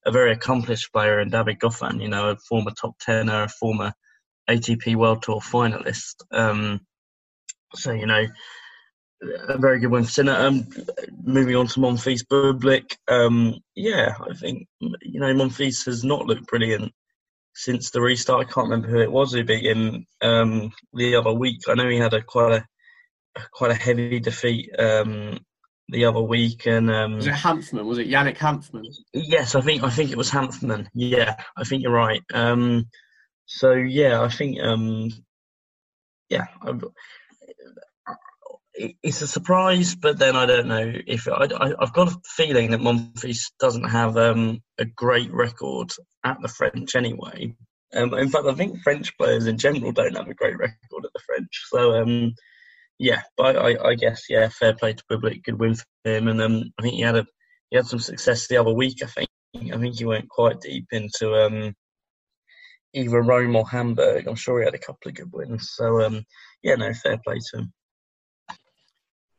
a 0.06 0.12
very 0.12 0.32
accomplished 0.32 0.92
player 0.92 1.20
in 1.20 1.30
David 1.30 1.58
Goffin, 1.58 2.00
you 2.00 2.08
know, 2.08 2.30
a 2.30 2.36
former 2.36 2.70
top 2.70 2.96
tenner, 3.00 3.42
a 3.42 3.48
former 3.48 3.92
ATP 4.48 4.94
World 4.94 5.22
Tour 5.22 5.40
finalist. 5.40 6.14
Um, 6.30 6.80
so, 7.74 7.92
you 7.92 8.06
know, 8.06 8.26
a 9.48 9.58
very 9.58 9.80
good 9.80 9.90
win 9.90 10.04
for 10.04 10.10
Sinner. 10.10 10.36
Um, 10.36 10.66
moving 11.22 11.56
on 11.56 11.66
to 11.68 11.80
Monfils 11.80 12.24
Bublik, 12.30 12.96
um, 13.08 13.56
yeah, 13.74 14.14
I 14.20 14.34
think 14.34 14.68
you 14.80 15.20
know 15.20 15.32
Monfils 15.34 15.86
has 15.86 16.04
not 16.04 16.26
looked 16.26 16.46
brilliant 16.46 16.92
since 17.54 17.90
the 17.90 18.00
restart. 18.00 18.46
I 18.46 18.52
can't 18.52 18.68
remember 18.68 18.88
who 18.88 19.00
it 19.00 19.10
was 19.10 19.32
who 19.32 19.42
beat 19.42 19.64
him 19.64 20.06
um, 20.20 20.70
the 20.92 21.16
other 21.16 21.32
week. 21.32 21.62
I 21.66 21.74
know 21.74 21.88
he 21.88 21.96
had 21.96 22.14
a 22.14 22.22
quite 22.22 22.62
a 23.36 23.42
quite 23.52 23.70
a 23.70 23.74
heavy 23.74 24.20
defeat 24.20 24.70
um, 24.78 25.38
the 25.88 26.04
other 26.04 26.20
week, 26.20 26.66
and 26.66 26.90
um, 26.90 27.16
was 27.16 27.26
it 27.26 27.34
Hanfmann? 27.34 27.84
Was 27.84 27.98
it 27.98 28.08
Yannick 28.08 28.38
Hanfmann? 28.38 28.84
Yes, 29.12 29.54
I 29.54 29.60
think 29.60 29.82
I 29.82 29.90
think 29.90 30.10
it 30.10 30.18
was 30.18 30.30
Hanfmann. 30.30 30.88
Yeah, 30.94 31.36
I 31.56 31.64
think 31.64 31.82
you're 31.82 31.92
right. 31.92 32.22
Um, 32.32 32.88
so 33.46 33.72
yeah, 33.72 34.20
I 34.20 34.28
think 34.28 34.60
um, 34.60 35.10
yeah. 36.28 36.46
I've, 36.62 36.82
it's 39.02 39.22
a 39.22 39.26
surprise, 39.26 39.94
but 39.94 40.18
then 40.18 40.36
I 40.36 40.44
don't 40.44 40.66
know 40.66 40.92
if 41.06 41.28
I, 41.28 41.48
have 41.80 41.94
got 41.94 42.12
a 42.12 42.16
feeling 42.26 42.72
that 42.72 42.80
Monfils 42.80 43.50
doesn't 43.58 43.88
have 43.88 44.18
um, 44.18 44.62
a 44.78 44.84
great 44.84 45.32
record 45.32 45.92
at 46.24 46.42
the 46.42 46.48
French 46.48 46.94
anyway. 46.94 47.54
Um, 47.94 48.12
in 48.14 48.28
fact, 48.28 48.46
I 48.46 48.54
think 48.54 48.82
French 48.82 49.16
players 49.16 49.46
in 49.46 49.56
general 49.56 49.92
don't 49.92 50.16
have 50.16 50.28
a 50.28 50.34
great 50.34 50.58
record 50.58 51.04
at 51.04 51.12
the 51.14 51.20
French. 51.24 51.64
So 51.70 51.94
um, 51.94 52.34
yeah, 52.98 53.22
but 53.36 53.56
I, 53.56 53.76
I, 53.90 53.94
guess 53.94 54.24
yeah, 54.28 54.48
fair 54.48 54.74
play 54.74 54.94
to 54.94 55.04
Bublik, 55.10 55.44
good 55.44 55.58
win 55.58 55.74
for 55.74 55.84
him, 56.04 56.28
and 56.28 56.40
um, 56.40 56.64
I 56.78 56.82
think 56.82 56.94
he 56.94 57.02
had 57.02 57.16
a 57.16 57.26
he 57.70 57.76
had 57.76 57.86
some 57.86 57.98
success 57.98 58.46
the 58.46 58.56
other 58.56 58.72
week. 58.72 59.02
I 59.02 59.06
think 59.06 59.28
I 59.72 59.78
think 59.78 59.98
he 59.98 60.04
went 60.04 60.28
quite 60.28 60.60
deep 60.60 60.86
into 60.92 61.34
um, 61.34 61.74
either 62.94 63.22
Rome 63.22 63.56
or 63.56 63.68
Hamburg. 63.68 64.26
I'm 64.26 64.34
sure 64.34 64.60
he 64.60 64.64
had 64.64 64.74
a 64.74 64.78
couple 64.78 65.08
of 65.08 65.14
good 65.14 65.30
wins. 65.32 65.72
So 65.74 66.02
um, 66.04 66.24
yeah, 66.62 66.76
no, 66.76 66.92
fair 66.94 67.18
play 67.24 67.38
to 67.50 67.58
him. 67.58 67.72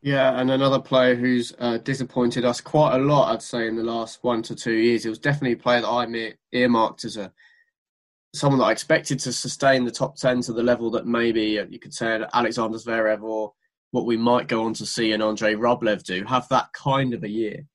Yeah, 0.02 0.40
and 0.40 0.52
another 0.52 0.80
player 0.80 1.16
who's 1.16 1.54
uh, 1.58 1.80
disappointed 1.80 2.46
us 2.46 2.62
quite 2.62 2.96
a 2.96 3.00
lot, 3.00 3.34
I'd 3.34 3.42
say, 3.42 3.68
in 3.68 3.76
the 3.76 3.84
last 3.84 4.24
one 4.24 4.44
to 4.44 4.56
two 4.56 4.74
years. 4.74 5.06
It 5.06 5.10
was 5.10 5.20
definitely 5.20 5.54
a 5.54 5.58
player 5.58 5.82
that 5.82 5.88
I 5.88 6.34
earmarked 6.52 7.04
as 7.04 7.18
a 7.18 7.34
someone 8.34 8.60
that 8.60 8.66
I 8.66 8.72
expected 8.72 9.20
to 9.20 9.34
sustain 9.34 9.86
the 9.86 9.92
top 9.92 10.16
ten 10.16 10.42
to 10.42 10.54
the 10.54 10.64
level 10.64 10.92
that 10.92 11.08
maybe 11.08 11.60
uh, 11.60 11.66
you 11.70 11.80
could 11.80 11.94
say 11.94 12.22
Alexander 12.34 12.78
Zverev 12.78 13.22
or 13.22 13.54
what 13.92 14.06
we 14.06 14.18
might 14.18 14.48
go 14.48 14.64
on 14.66 14.74
to 14.76 14.86
see 14.86 15.12
an 15.14 15.22
Andrei 15.22 15.56
Rublev 15.56 16.04
do 16.04 16.24
have 16.26 16.48
that 16.50 16.72
kind 16.74 17.14
of 17.14 17.24
a 17.24 17.30
year. 17.30 17.66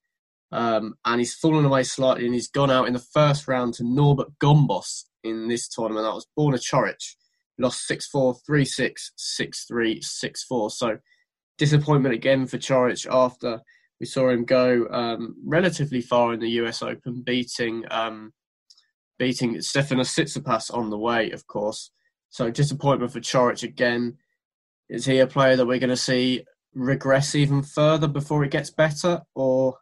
Um, 0.53 0.95
and 1.07 1.19
he's 1.19 1.35
fallen 1.35 1.65
away 1.65 1.83
slightly, 1.83 2.27
and 2.27 2.35
he's 2.35 2.51
gone 2.51 2.71
out 2.71 2.87
in 2.87 2.93
the 2.93 3.07
first 3.15 3.49
round 3.49 3.75
to 3.75 3.85
Norbert 3.85 4.29
Gombos 4.39 5.05
in 5.25 5.49
this 5.49 5.69
tournament. 5.69 6.05
That 6.05 6.15
was 6.15 6.27
Borna 6.39 6.59
Coric. 6.59 7.03
lost 7.59 7.89
6-4, 7.89 8.37
3-6, 8.49 8.93
6-3, 9.41 10.05
6-4. 10.05 10.71
So 10.71 10.99
disappointment 11.57 12.15
again 12.15 12.47
for 12.47 12.59
Coric 12.59 13.07
after 13.11 13.61
we 13.99 14.07
saw 14.07 14.29
him 14.29 14.45
go 14.45 14.87
um, 14.91 15.37
relatively 15.45 16.03
far 16.03 16.35
in 16.35 16.41
the 16.41 16.51
US 16.63 16.83
Open, 16.83 17.23
beating 17.23 17.85
um, 17.91 18.33
beating 19.19 19.57
Stefanos 19.57 20.13
Tsitsipas 20.15 20.73
on 20.73 20.91
the 20.91 20.99
way, 20.99 21.31
of 21.31 21.47
course. 21.47 21.91
So 22.31 22.51
disappointment 22.51 23.13
for 23.13 23.21
Coric 23.21 23.63
again. 23.63 24.19
Is 24.89 25.05
he 25.05 25.19
a 25.19 25.27
player 25.27 25.57
that 25.57 25.67
we're 25.67 25.79
going 25.79 25.91
to 25.91 25.97
see 25.97 26.45
regress 26.75 27.35
even 27.35 27.63
further 27.63 28.09
before 28.09 28.45
it 28.45 28.51
gets 28.51 28.71
better, 28.71 29.23
or 29.35 29.77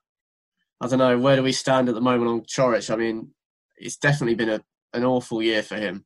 I 0.80 0.88
don't 0.88 0.98
know? 0.98 1.18
Where 1.18 1.36
do 1.36 1.42
we 1.42 1.52
stand 1.52 1.88
at 1.88 1.94
the 1.94 2.00
moment 2.00 2.30
on 2.30 2.40
Coric? 2.42 2.92
I 2.92 2.96
mean, 2.96 3.30
it's 3.76 3.96
definitely 3.96 4.34
been 4.34 4.50
a, 4.50 4.60
an 4.92 5.04
awful 5.04 5.42
year 5.42 5.62
for 5.62 5.76
him. 5.76 6.04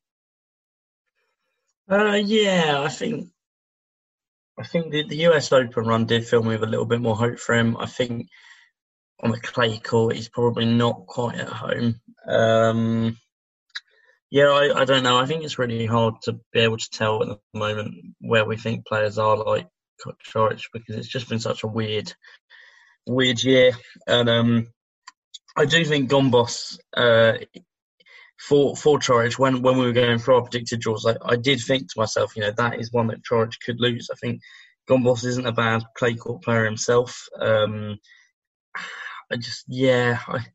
Uh, 1.90 2.20
yeah, 2.24 2.80
I 2.80 2.88
think 2.88 3.28
I 4.58 4.64
think 4.64 4.92
the, 4.92 5.02
the 5.06 5.26
US 5.28 5.52
Open 5.52 5.86
run 5.86 6.06
did 6.06 6.26
fill 6.26 6.42
me 6.42 6.50
with 6.50 6.62
a 6.62 6.66
little 6.66 6.86
bit 6.86 7.00
more 7.00 7.16
hope 7.16 7.38
for 7.38 7.54
him. 7.54 7.76
I 7.76 7.86
think 7.86 8.28
on 9.24 9.30
the 9.30 9.40
clay 9.40 9.78
court, 9.78 10.14
he's 10.14 10.28
probably 10.28 10.66
not 10.66 11.06
quite 11.06 11.36
at 11.36 11.48
home. 11.48 12.00
Um, 12.28 13.16
yeah, 14.30 14.48
I, 14.48 14.80
I 14.80 14.84
don't 14.84 15.02
know. 15.02 15.16
I 15.16 15.26
think 15.26 15.42
it's 15.42 15.58
really 15.58 15.86
hard 15.86 16.14
to 16.24 16.38
be 16.52 16.60
able 16.60 16.76
to 16.76 16.90
tell 16.90 17.22
at 17.22 17.28
the 17.28 17.58
moment 17.58 17.94
where 18.20 18.44
we 18.44 18.56
think 18.56 18.86
players 18.86 19.18
are 19.18 19.36
like 19.36 19.66
Coric 20.02 20.64
because 20.72 20.96
it's 20.96 21.08
just 21.08 21.28
been 21.28 21.40
such 21.40 21.64
a 21.64 21.68
weird, 21.68 22.12
weird 23.06 23.42
year. 23.42 23.72
And 24.06 24.28
um, 24.28 24.68
I 25.56 25.64
do 25.64 25.84
think 25.84 26.10
Gombos 26.10 26.78
uh, 26.94 27.38
for 28.38 28.76
for 28.76 28.98
Coric 28.98 29.38
when 29.38 29.62
when 29.62 29.78
we 29.78 29.86
were 29.86 29.92
going 29.92 30.18
through 30.18 30.34
our 30.34 30.42
predicted 30.42 30.80
draws, 30.80 31.06
I, 31.06 31.14
I 31.24 31.36
did 31.36 31.60
think 31.60 31.88
to 31.88 32.00
myself, 32.00 32.36
you 32.36 32.42
know, 32.42 32.52
that 32.56 32.78
is 32.78 32.92
one 32.92 33.06
that 33.06 33.24
Coric 33.24 33.54
could 33.64 33.80
lose. 33.80 34.10
I 34.12 34.16
think 34.16 34.40
Gombos 34.90 35.24
isn't 35.24 35.46
a 35.46 35.52
bad 35.52 35.82
clay 35.96 36.14
court 36.14 36.42
player 36.42 36.64
himself. 36.64 37.26
Um, 37.40 37.98
I 39.30 39.36
just, 39.36 39.64
yeah, 39.68 40.18
I, 40.28 40.46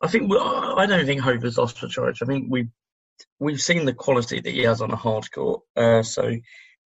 I 0.00 0.08
think 0.08 0.30
I 0.32 0.86
don't 0.86 1.06
think 1.06 1.20
Hope 1.20 1.42
has 1.42 1.58
lost 1.58 1.78
for 1.78 1.88
charge. 1.88 2.22
I 2.22 2.26
think 2.26 2.46
we 2.48 2.68
we've 3.38 3.60
seen 3.60 3.84
the 3.84 3.94
quality 3.94 4.40
that 4.40 4.50
he 4.52 4.62
has 4.62 4.80
on 4.80 4.90
a 4.90 4.96
hard 4.96 5.30
court. 5.32 5.62
Uh, 5.74 6.02
so 6.02 6.32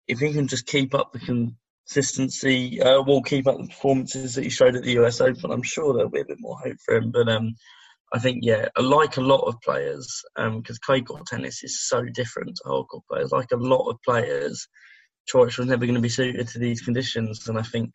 if 0.07 0.19
he 0.19 0.33
can 0.33 0.47
just 0.47 0.65
keep 0.65 0.93
up 0.93 1.13
the 1.13 1.19
consistency, 1.19 2.81
uh, 2.81 3.01
will 3.01 3.21
keep 3.21 3.47
up 3.47 3.57
the 3.57 3.67
performances 3.67 4.35
that 4.35 4.43
he 4.43 4.49
showed 4.49 4.75
at 4.75 4.83
the 4.83 4.99
US 4.99 5.21
Open, 5.21 5.51
I'm 5.51 5.63
sure 5.63 5.93
there'll 5.93 6.09
be 6.09 6.21
a 6.21 6.25
bit 6.25 6.39
more 6.39 6.57
hope 6.57 6.77
for 6.85 6.95
him. 6.95 7.11
But 7.11 7.29
um, 7.29 7.55
I 8.13 8.19
think, 8.19 8.39
yeah, 8.41 8.69
like 8.79 9.17
a 9.17 9.21
lot 9.21 9.47
of 9.47 9.61
players, 9.61 10.23
because 10.35 10.55
um, 10.55 10.83
clay 10.85 11.01
court 11.01 11.25
tennis 11.27 11.63
is 11.63 11.87
so 11.87 12.03
different 12.03 12.55
to 12.55 12.69
hard 12.69 12.87
court 12.87 13.03
players, 13.09 13.31
like 13.31 13.51
a 13.51 13.57
lot 13.57 13.89
of 13.89 14.01
players, 14.03 14.67
Coric 15.31 15.57
was 15.57 15.67
never 15.67 15.85
going 15.85 15.95
to 15.95 16.01
be 16.01 16.09
suited 16.09 16.47
to 16.47 16.59
these 16.59 16.81
conditions. 16.81 17.47
And 17.49 17.59
I 17.59 17.63
think, 17.63 17.91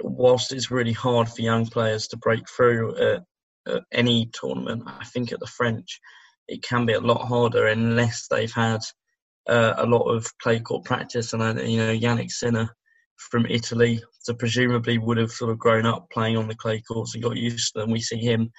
whilst 0.00 0.52
it's 0.52 0.70
really 0.70 0.92
hard 0.92 1.28
for 1.28 1.42
young 1.42 1.66
players 1.66 2.08
to 2.08 2.16
break 2.16 2.48
through 2.48 2.96
at, 2.96 3.22
at 3.66 3.82
any 3.92 4.30
tournament, 4.32 4.84
I 4.86 5.04
think 5.04 5.32
at 5.32 5.40
the 5.40 5.46
French, 5.46 6.00
it 6.48 6.62
can 6.62 6.86
be 6.86 6.92
a 6.92 7.00
lot 7.00 7.26
harder 7.26 7.66
unless 7.66 8.28
they've 8.28 8.52
had 8.52 8.80
uh, 9.48 9.74
a 9.78 9.86
lot 9.86 10.04
of 10.04 10.26
clay 10.38 10.60
court 10.60 10.84
practice. 10.84 11.32
And, 11.32 11.42
uh, 11.42 11.62
you 11.62 11.78
know, 11.78 11.96
Jannik 11.96 12.30
Sinner 12.30 12.74
from 13.16 13.46
Italy, 13.46 14.02
so 14.20 14.34
presumably 14.34 14.98
would 14.98 15.16
have 15.16 15.30
sort 15.30 15.50
of 15.50 15.58
grown 15.58 15.86
up 15.86 16.08
playing 16.12 16.36
on 16.36 16.48
the 16.48 16.54
clay 16.54 16.80
courts 16.80 17.14
and 17.14 17.24
got 17.24 17.36
used 17.36 17.72
to 17.72 17.80
them. 17.80 17.90
We 17.90 18.00
see 18.00 18.18
him 18.18 18.50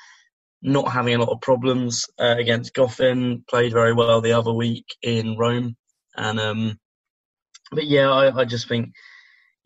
not 0.62 0.91
having 0.91 1.15
a 1.15 1.19
lot 1.19 1.30
of 1.30 1.41
problems 1.41 2.06
uh, 2.19 2.36
against 2.38 2.73
Goffin. 2.73 3.45
Played 3.47 3.73
very 3.73 3.93
well 3.93 4.21
the 4.21 4.34
other 4.34 4.52
week 4.52 4.86
in 5.02 5.38
Rome, 5.38 5.76
and 6.15 6.39
um, 6.39 6.80
but 7.71 7.86
yeah, 7.86 8.10
I, 8.10 8.41
I, 8.41 8.45
just 8.45 8.67
think 8.67 8.91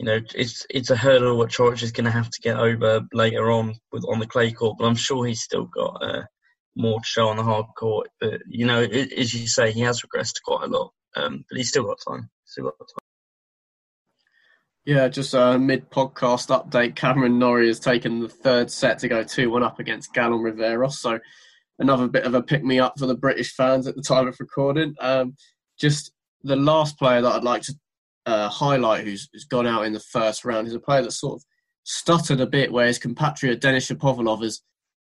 you 0.02 0.08
know 0.08 0.20
it's 0.34 0.66
it's 0.72 0.90
a 0.90 0.96
hurdle 0.96 1.38
what 1.38 1.52
Coric 1.52 1.84
is 1.84 1.92
going 1.92 2.06
to 2.06 2.12
have 2.12 2.32
to 2.32 2.42
get 2.42 2.58
over 2.58 3.02
later 3.14 3.52
on 3.52 3.76
with 3.92 4.04
on 4.10 4.18
the 4.18 4.26
clay 4.26 4.52
court. 4.52 4.80
But 4.80 4.86
I'm 4.86 4.96
sure 4.96 5.28
he's 5.28 5.44
still 5.44 5.66
got 5.66 6.02
uh, 6.02 6.24
more 6.76 7.00
to 7.00 7.06
show 7.06 7.28
on 7.28 7.38
the 7.38 7.44
hard 7.44 7.68
court. 7.78 8.08
But 8.20 8.42
you 8.48 8.66
know, 8.66 8.82
it, 8.82 9.14
as 9.14 9.32
you 9.32 9.46
say, 9.46 9.72
he 9.72 9.82
has 9.82 10.02
regressed 10.02 10.42
quite 10.44 10.64
a 10.64 10.72
lot, 10.72 10.92
um, 11.16 11.46
but 11.48 11.56
he's 11.56 11.70
still 11.70 11.84
got 11.84 12.00
time. 12.08 12.32
Still 12.46 12.64
got 12.64 12.80
time. 12.80 13.06
Yeah, 14.86 15.08
just 15.08 15.36
a 15.36 15.60
mid 15.60 15.92
podcast 15.92 16.50
update. 16.50 16.96
Cameron 16.96 17.38
Norrie 17.38 17.68
has 17.68 17.80
taken 17.80 18.22
the 18.22 18.30
third 18.30 18.72
set 18.72 18.98
to 19.00 19.08
go 19.08 19.24
2 19.24 19.52
1 19.52 19.62
up 19.62 19.78
against 19.78 20.16
Galan 20.16 20.40
Riveros. 20.42 20.94
So, 20.94 21.20
another 21.78 22.08
bit 22.08 22.24
of 22.24 22.34
a 22.34 22.42
pick 22.42 22.64
me 22.64 22.80
up 22.80 22.98
for 22.98 23.06
the 23.06 23.14
British 23.14 23.54
fans 23.54 23.86
at 23.86 23.96
the 23.96 24.02
time 24.02 24.28
of 24.28 24.40
recording. 24.40 24.96
Um, 25.00 25.36
just 25.80 26.12
the 26.42 26.56
last 26.56 26.98
player 26.98 27.22
that 27.22 27.36
I'd 27.36 27.44
like 27.44 27.62
to 27.64 27.76
uh, 28.32 28.50
highlight 28.50 29.04
who's, 29.06 29.28
who's 29.32 29.46
gone 29.46 29.68
out 29.68 29.86
in 29.86 29.94
the 29.94 30.00
first 30.16 30.46
round 30.46 30.68
He's 30.68 30.76
a 30.76 30.80
player 30.80 31.04
that 31.04 31.12
sort 31.12 31.36
of 31.36 31.44
stuttered 31.84 32.42
a 32.42 32.48
bit, 32.48 32.72
where 32.72 32.88
his 32.88 33.00
compatriot 33.00 33.62
Denis 33.62 33.90
Shapovalov 33.90 34.44
has, 34.44 34.62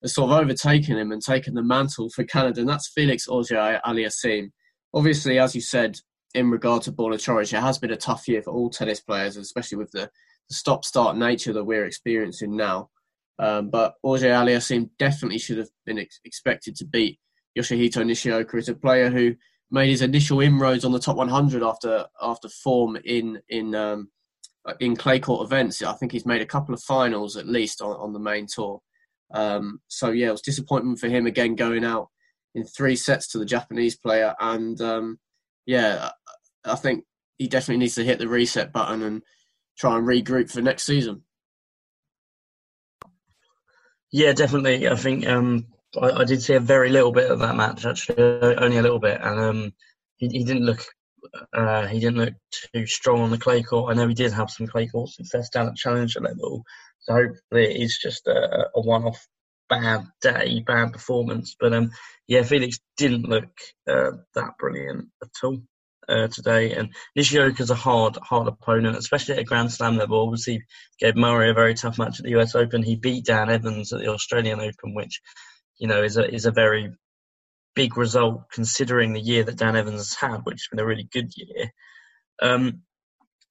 has 0.02 0.14
sort 0.14 0.31
of 0.31 0.38
overtaken 0.38 0.96
him 0.98 1.12
and 1.12 1.22
taken 1.22 1.55
the 1.55 1.62
mantle 1.62 2.09
for 2.11 2.24
Canada, 2.24 2.61
and 2.61 2.68
that's 2.68 2.92
Felix 2.94 3.29
Auger 3.29 3.81
Aliassime. 3.87 4.50
Obviously, 4.92 5.38
as 5.38 5.55
you 5.55 5.61
said, 5.61 5.98
in 6.35 6.50
regard 6.50 6.83
to 6.83 6.92
Borna 6.92 7.16
Coric, 7.16 7.52
it 7.52 7.61
has 7.61 7.79
been 7.79 7.92
a 7.92 7.96
tough 7.96 8.29
year 8.29 8.42
for 8.42 8.52
all 8.52 8.70
tennis 8.70 9.00
players, 9.00 9.37
especially 9.37 9.79
with 9.79 9.90
the, 9.92 10.11
the 10.48 10.55
stop-start 10.55 11.16
nature 11.16 11.52
that 11.52 11.64
we're 11.64 11.87
experiencing 11.87 12.57
now. 12.57 12.90
Um, 13.38 13.70
but 13.70 13.94
Auger 14.02 14.31
Aliassime 14.31 14.90
definitely 14.98 15.38
should 15.38 15.59
have 15.59 15.70
been 15.85 15.98
ex- 15.98 16.20
expected 16.24 16.76
to 16.76 16.85
beat 16.85 17.18
Yoshihito 17.57 18.05
Nishioka. 18.05 18.57
It's 18.57 18.68
a 18.68 18.74
player 18.74 19.11
who 19.11 19.35
made 19.70 19.90
his 19.90 20.02
initial 20.02 20.40
inroads 20.40 20.85
on 20.85 20.92
the 20.92 20.98
top 20.98 21.16
100 21.16 21.62
after 21.62 22.07
after 22.20 22.48
form 22.48 22.96
in 23.05 23.40
in 23.48 23.74
um, 23.74 24.09
in 24.81 24.96
clay 24.96 25.18
court 25.18 25.46
events. 25.46 25.83
I 25.83 25.92
think 25.94 26.12
he's 26.12 26.26
made 26.26 26.42
a 26.42 26.46
couple 26.46 26.74
of 26.74 26.83
finals 26.83 27.37
at 27.37 27.46
least 27.46 27.81
on, 27.81 27.96
on 27.96 28.12
the 28.12 28.18
main 28.18 28.46
tour. 28.52 28.81
Um, 29.33 29.81
so 29.88 30.11
yeah, 30.11 30.29
it 30.29 30.33
was 30.33 30.42
disappointment 30.42 30.98
for 30.98 31.09
him 31.09 31.26
again 31.26 31.57
going 31.57 31.85
out 31.85 32.09
in 32.55 32.64
three 32.64 32.96
sets 32.96 33.29
to 33.29 33.38
the 33.38 33.44
Japanese 33.44 33.96
player, 33.96 34.35
and 34.40 34.81
um, 34.81 35.18
yeah, 35.66 36.11
I 36.64 36.76
think 36.76 37.05
he 37.38 37.48
definitely 37.48 37.79
needs 37.79 37.96
to 37.96 38.05
hit 38.05 38.18
the 38.18 38.29
reset 38.29 38.72
button 38.72 39.02
and 39.02 39.22
try 39.79 39.98
and 39.98 40.07
regroup 40.07 40.50
for 40.50 40.62
next 40.62 40.85
season. 40.85 41.22
Yeah, 44.12 44.33
definitely. 44.33 44.88
I 44.88 44.94
think 44.94 45.26
um, 45.26 45.66
I, 46.01 46.11
I, 46.20 46.25
did 46.25 46.42
see 46.42 46.55
a 46.55 46.61
very 46.61 46.90
little 46.90 47.12
bit 47.12 47.31
of 47.31 47.38
that 47.40 47.57
match, 47.57 47.85
actually, 47.85 48.16
only 48.18 48.79
a 48.79 48.83
little 48.83 48.99
bit, 48.99 49.20
and 49.20 49.40
um, 49.40 49.75
he, 50.16 50.29
he, 50.29 50.44
didn't 50.44 50.64
look 50.64 50.85
uh, 51.53 51.87
he 51.87 52.01
didn't 52.01 52.18
look 52.18 52.35
too 52.75 52.87
strong 52.87 53.20
on 53.20 53.31
the 53.31 53.38
clay 53.38 53.62
court. 53.62 53.90
I 53.90 53.96
know 53.96 54.09
he 54.09 54.14
did 54.14 54.33
have 54.33 54.51
some 54.51 54.66
clay 54.66 54.87
court 54.87 55.11
success 55.11 55.49
down 55.51 55.68
at 55.68 55.77
challenger 55.77 56.20
level, 56.20 56.64
so 57.01 57.14
hopefully 57.14 57.64
it 57.64 57.83
is 57.83 57.99
just 58.03 58.27
a, 58.27 58.68
a 58.75 58.81
one-off 58.81 59.27
bad 59.68 60.07
day, 60.20 60.62
bad 60.66 60.92
performance. 60.92 61.57
But 61.59 61.72
um, 61.72 61.90
yeah, 62.27 62.42
Felix 62.42 62.79
didn't 62.96 63.29
look 63.29 63.51
uh, 63.88 64.12
that 64.35 64.59
brilliant 64.59 65.09
at 65.22 65.31
all 65.42 65.61
uh, 66.09 66.29
today. 66.29 66.72
And 66.72 66.94
Nishioka's 67.16 67.70
a 67.70 67.75
hard, 67.75 68.16
hard 68.16 68.49
opponent, 68.49 68.96
especially 68.96 69.35
at 69.35 69.40
a 69.40 69.44
Grand 69.44 69.72
Slam 69.72 69.96
level. 69.96 70.22
Obviously, 70.22 70.62
gave 70.99 71.16
Murray 71.16 71.51
a 71.51 71.55
very 71.55 71.75
tough 71.75 71.99
match 71.99 72.18
at 72.18 72.25
the 72.25 72.38
US 72.38 72.55
Open. 72.55 72.83
He 72.83 72.96
beat 72.96 73.25
Dan 73.25 73.51
Evans 73.51 73.92
at 73.92 74.01
the 74.01 74.09
Australian 74.09 74.61
Open, 74.61 74.94
which 74.94 75.20
you 75.78 75.88
know 75.88 76.02
is 76.02 76.16
a 76.16 76.32
is 76.32 76.46
a 76.46 76.50
very 76.50 76.92
big 77.74 77.96
result 77.96 78.50
considering 78.50 79.12
the 79.12 79.20
year 79.20 79.44
that 79.44 79.56
Dan 79.56 79.76
Evans 79.76 80.00
has 80.00 80.14
had, 80.14 80.40
which 80.44 80.62
has 80.62 80.68
been 80.70 80.80
a 80.80 80.86
really 80.86 81.08
good 81.12 81.30
year. 81.36 81.70
Um, 82.40 82.82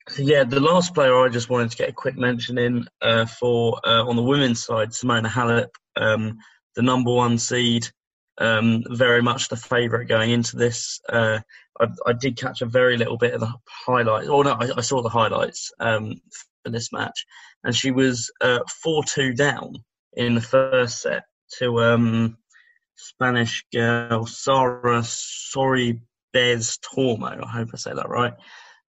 so 0.09 0.21
yeah, 0.21 0.43
the 0.43 0.59
last 0.59 0.93
player 0.93 1.15
I 1.15 1.29
just 1.29 1.49
wanted 1.49 1.71
to 1.71 1.77
get 1.77 1.89
a 1.89 1.93
quick 1.93 2.17
mention 2.17 2.57
in 2.57 2.87
uh, 3.01 3.25
for 3.25 3.79
uh, 3.85 4.03
on 4.03 4.15
the 4.15 4.23
women's 4.23 4.63
side, 4.63 4.89
Simona 4.89 5.27
Halep, 5.27 5.69
um, 5.95 6.37
the 6.75 6.81
number 6.81 7.11
one 7.13 7.37
seed, 7.37 7.87
um, 8.37 8.83
very 8.89 9.21
much 9.21 9.47
the 9.47 9.55
favourite 9.55 10.07
going 10.07 10.31
into 10.31 10.57
this. 10.57 10.99
Uh, 11.07 11.39
I, 11.79 11.87
I, 12.05 12.13
did 12.13 12.37
catch 12.37 12.61
a 12.61 12.67
very 12.67 12.97
little 12.97 13.17
bit 13.17 13.33
of 13.33 13.39
the 13.39 13.53
highlights, 13.67 14.27
or 14.27 14.43
no, 14.43 14.51
I, 14.51 14.69
I 14.77 14.81
saw 14.81 15.01
the 15.01 15.09
highlights 15.09 15.71
um, 15.79 16.21
for 16.63 16.69
this 16.69 16.91
match, 16.91 17.25
and 17.63 17.75
she 17.75 17.91
was 17.91 18.31
uh, 18.41 18.59
four-two 18.83 19.33
down 19.33 19.73
in 20.13 20.35
the 20.35 20.41
first 20.41 21.01
set 21.01 21.23
to 21.59 21.81
um, 21.81 22.37
Spanish 22.95 23.65
girl 23.73 24.25
Sara 24.25 25.03
Bez 26.33 26.77
Tormo. 26.79 27.43
I 27.43 27.47
hope 27.47 27.69
I 27.73 27.77
say 27.77 27.93
that 27.93 28.09
right 28.09 28.33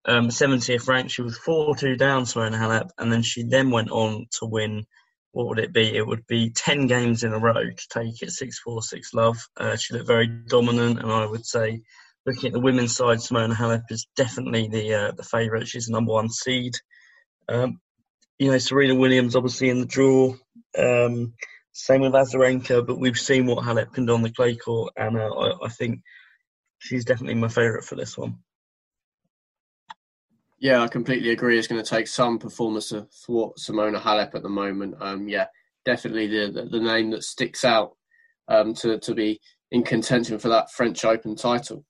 um, 0.07 0.29
70th 0.29 0.89
ranked. 0.89 1.11
She 1.11 1.23
was 1.23 1.37
4 1.39 1.77
2 1.77 1.97
down 1.97 2.25
to 2.25 2.39
Simona 2.39 2.57
Halep, 2.57 2.91
and 2.99 3.13
then 3.13 3.23
she 3.23 3.43
then 3.43 3.71
went 3.71 3.91
on 3.91 4.27
to 4.39 4.47
win. 4.47 4.87
What 5.33 5.49
would 5.49 5.59
it 5.59 5.73
be? 5.73 5.95
It 5.95 6.07
would 6.07 6.27
be 6.27 6.51
10 6.51 6.87
games 6.87 7.23
in 7.23 7.35
a 7.35 7.39
row 7.39 7.53
to 7.55 7.89
take 7.91 8.23
it 8.23 8.31
6 8.31 8.59
4 8.61 8.83
6 8.83 9.15
love. 9.15 9.37
Uh, 9.57 9.77
she 9.77 9.95
looked 9.95 10.07
very 10.07 10.27
dominant, 10.27 11.01
and 11.01 11.11
I 11.11 11.27
would 11.27 11.45
say, 11.45 11.83
looking 12.25 12.47
at 12.49 12.53
the 12.53 12.61
women's 12.61 12.97
side, 12.97 13.19
Simona 13.19 13.55
Halep 13.55 13.83
is 13.91 14.07
definitely 14.17 14.69
the 14.69 14.95
uh, 14.95 15.13
the 15.13 15.25
favourite. 15.25 15.69
She's 15.69 15.87
the 15.87 15.93
number 15.93 16.13
one 16.13 16.31
seed. 16.31 16.75
Um, 17.49 17.81
you 18.39 18.51
know, 18.51 18.59
Serena 18.59 18.95
Williams 18.95 19.37
obviously 19.37 19.71
in 19.71 19.81
the 19.81 19.87
draw. 19.87 20.35
Um, 20.79 21.35
same 21.77 22.01
with 22.01 22.13
Azarenka, 22.13 22.87
but 22.87 22.99
we've 22.99 23.19
seen 23.19 23.45
what 23.45 23.63
Halep 23.63 23.93
can 23.93 24.07
do 24.07 24.15
on 24.15 24.23
the 24.23 24.31
clay 24.31 24.57
court, 24.57 24.95
and 24.97 25.19
uh, 25.19 25.29
I, 25.29 25.67
I 25.67 25.69
think 25.69 26.01
she's 26.79 27.05
definitely 27.05 27.35
my 27.35 27.49
favourite 27.49 27.85
for 27.85 27.97
this 27.97 28.17
one. 28.17 28.39
Yeah, 30.59 30.83
I 30.83 30.89
completely 30.89 31.31
agree. 31.31 31.59
It's 31.59 31.69
going 31.69 31.83
to 31.83 31.89
take 31.89 32.07
some 32.07 32.39
performance 32.39 32.89
to 32.89 33.07
thwart 33.27 33.59
Simona 33.59 34.01
Halep 34.01 34.35
at 34.35 34.43
the 34.43 34.49
moment. 34.49 34.95
Um, 35.01 35.29
yeah, 35.29 35.49
definitely 35.85 36.29
the, 36.29 36.51
the, 36.51 36.65
the 36.65 36.81
name 36.81 37.11
that 37.11 37.25
sticks 37.25 37.63
out 37.63 37.93
um, 38.49 38.73
to 38.77 38.99
to 38.99 39.15
be 39.15 39.39
in 39.71 39.83
contention 39.83 40.39
for 40.39 40.49
that 40.49 40.71
French 40.71 41.05
Open 41.05 41.37
title. 41.37 41.85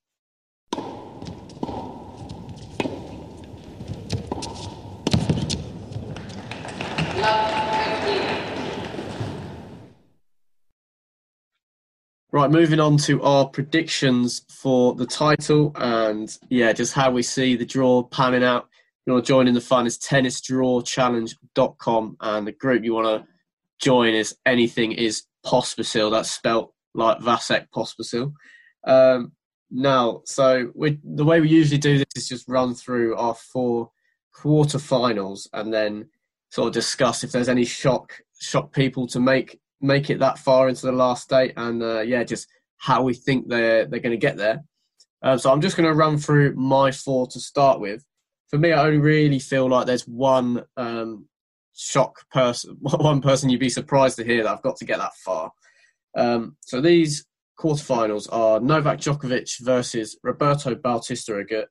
Right, 12.36 12.50
moving 12.50 12.80
on 12.80 12.98
to 12.98 13.22
our 13.22 13.48
predictions 13.48 14.42
for 14.50 14.94
the 14.94 15.06
title 15.06 15.72
and 15.74 16.36
yeah, 16.50 16.74
just 16.74 16.92
how 16.92 17.10
we 17.10 17.22
see 17.22 17.56
the 17.56 17.64
draw 17.64 18.02
panning 18.02 18.44
out. 18.44 18.68
You 19.06 19.14
want 19.14 19.24
to 19.24 19.28
join 19.28 19.48
in 19.48 19.54
the 19.54 19.62
fun 19.62 19.86
is 19.86 19.96
tennisdrawchallenge.com 19.96 22.16
and 22.20 22.46
the 22.46 22.52
group 22.52 22.84
you 22.84 22.92
want 22.92 23.06
to 23.06 23.26
join 23.80 24.12
is 24.12 24.36
anything 24.44 24.92
is 24.92 25.22
Pospisil. 25.46 26.10
That's 26.10 26.30
spelt 26.30 26.74
like 26.92 27.20
Vasek 27.20 27.68
Pospisil. 27.74 28.34
Um, 28.84 29.32
now, 29.70 30.20
so 30.26 30.72
we, 30.74 30.98
the 31.02 31.24
way 31.24 31.40
we 31.40 31.48
usually 31.48 31.78
do 31.78 31.96
this 31.96 32.08
is 32.16 32.28
just 32.28 32.46
run 32.48 32.74
through 32.74 33.16
our 33.16 33.34
four 33.34 33.92
quarterfinals 34.36 35.48
and 35.54 35.72
then 35.72 36.10
sort 36.50 36.66
of 36.66 36.74
discuss 36.74 37.24
if 37.24 37.32
there's 37.32 37.48
any 37.48 37.64
shock 37.64 38.20
shock 38.38 38.74
people 38.74 39.06
to 39.06 39.20
make 39.20 39.58
make 39.80 40.10
it 40.10 40.20
that 40.20 40.38
far 40.38 40.68
into 40.68 40.86
the 40.86 40.92
last 40.92 41.32
eight, 41.32 41.54
and 41.56 41.82
uh, 41.82 42.00
yeah, 42.00 42.24
just 42.24 42.48
how 42.78 43.02
we 43.02 43.14
think 43.14 43.48
they're 43.48 43.86
they're 43.86 44.00
going 44.00 44.10
to 44.12 44.16
get 44.16 44.36
there. 44.36 44.64
Uh, 45.22 45.36
so 45.36 45.50
I'm 45.50 45.60
just 45.60 45.76
going 45.76 45.88
to 45.88 45.94
run 45.94 46.18
through 46.18 46.54
my 46.54 46.90
four 46.90 47.26
to 47.28 47.40
start 47.40 47.80
with. 47.80 48.04
for 48.48 48.58
me, 48.58 48.72
I 48.72 48.84
only 48.84 48.98
really 48.98 49.38
feel 49.38 49.68
like 49.68 49.86
there's 49.86 50.06
one 50.06 50.64
um, 50.76 51.26
shock 51.74 52.28
person, 52.30 52.76
one 52.80 53.20
person 53.20 53.50
you'd 53.50 53.60
be 53.60 53.68
surprised 53.68 54.16
to 54.16 54.24
hear 54.24 54.42
that 54.42 54.52
I've 54.52 54.62
got 54.62 54.76
to 54.76 54.84
get 54.84 54.98
that 54.98 55.14
far. 55.14 55.52
Um, 56.16 56.56
so 56.60 56.80
these 56.80 57.26
quarterfinals 57.58 58.28
are 58.32 58.60
Novak 58.60 58.98
Djokovic 58.98 59.60
versus 59.60 60.18
Roberto 60.22 60.74
Bautista 60.74 61.32
Agut, 61.32 61.66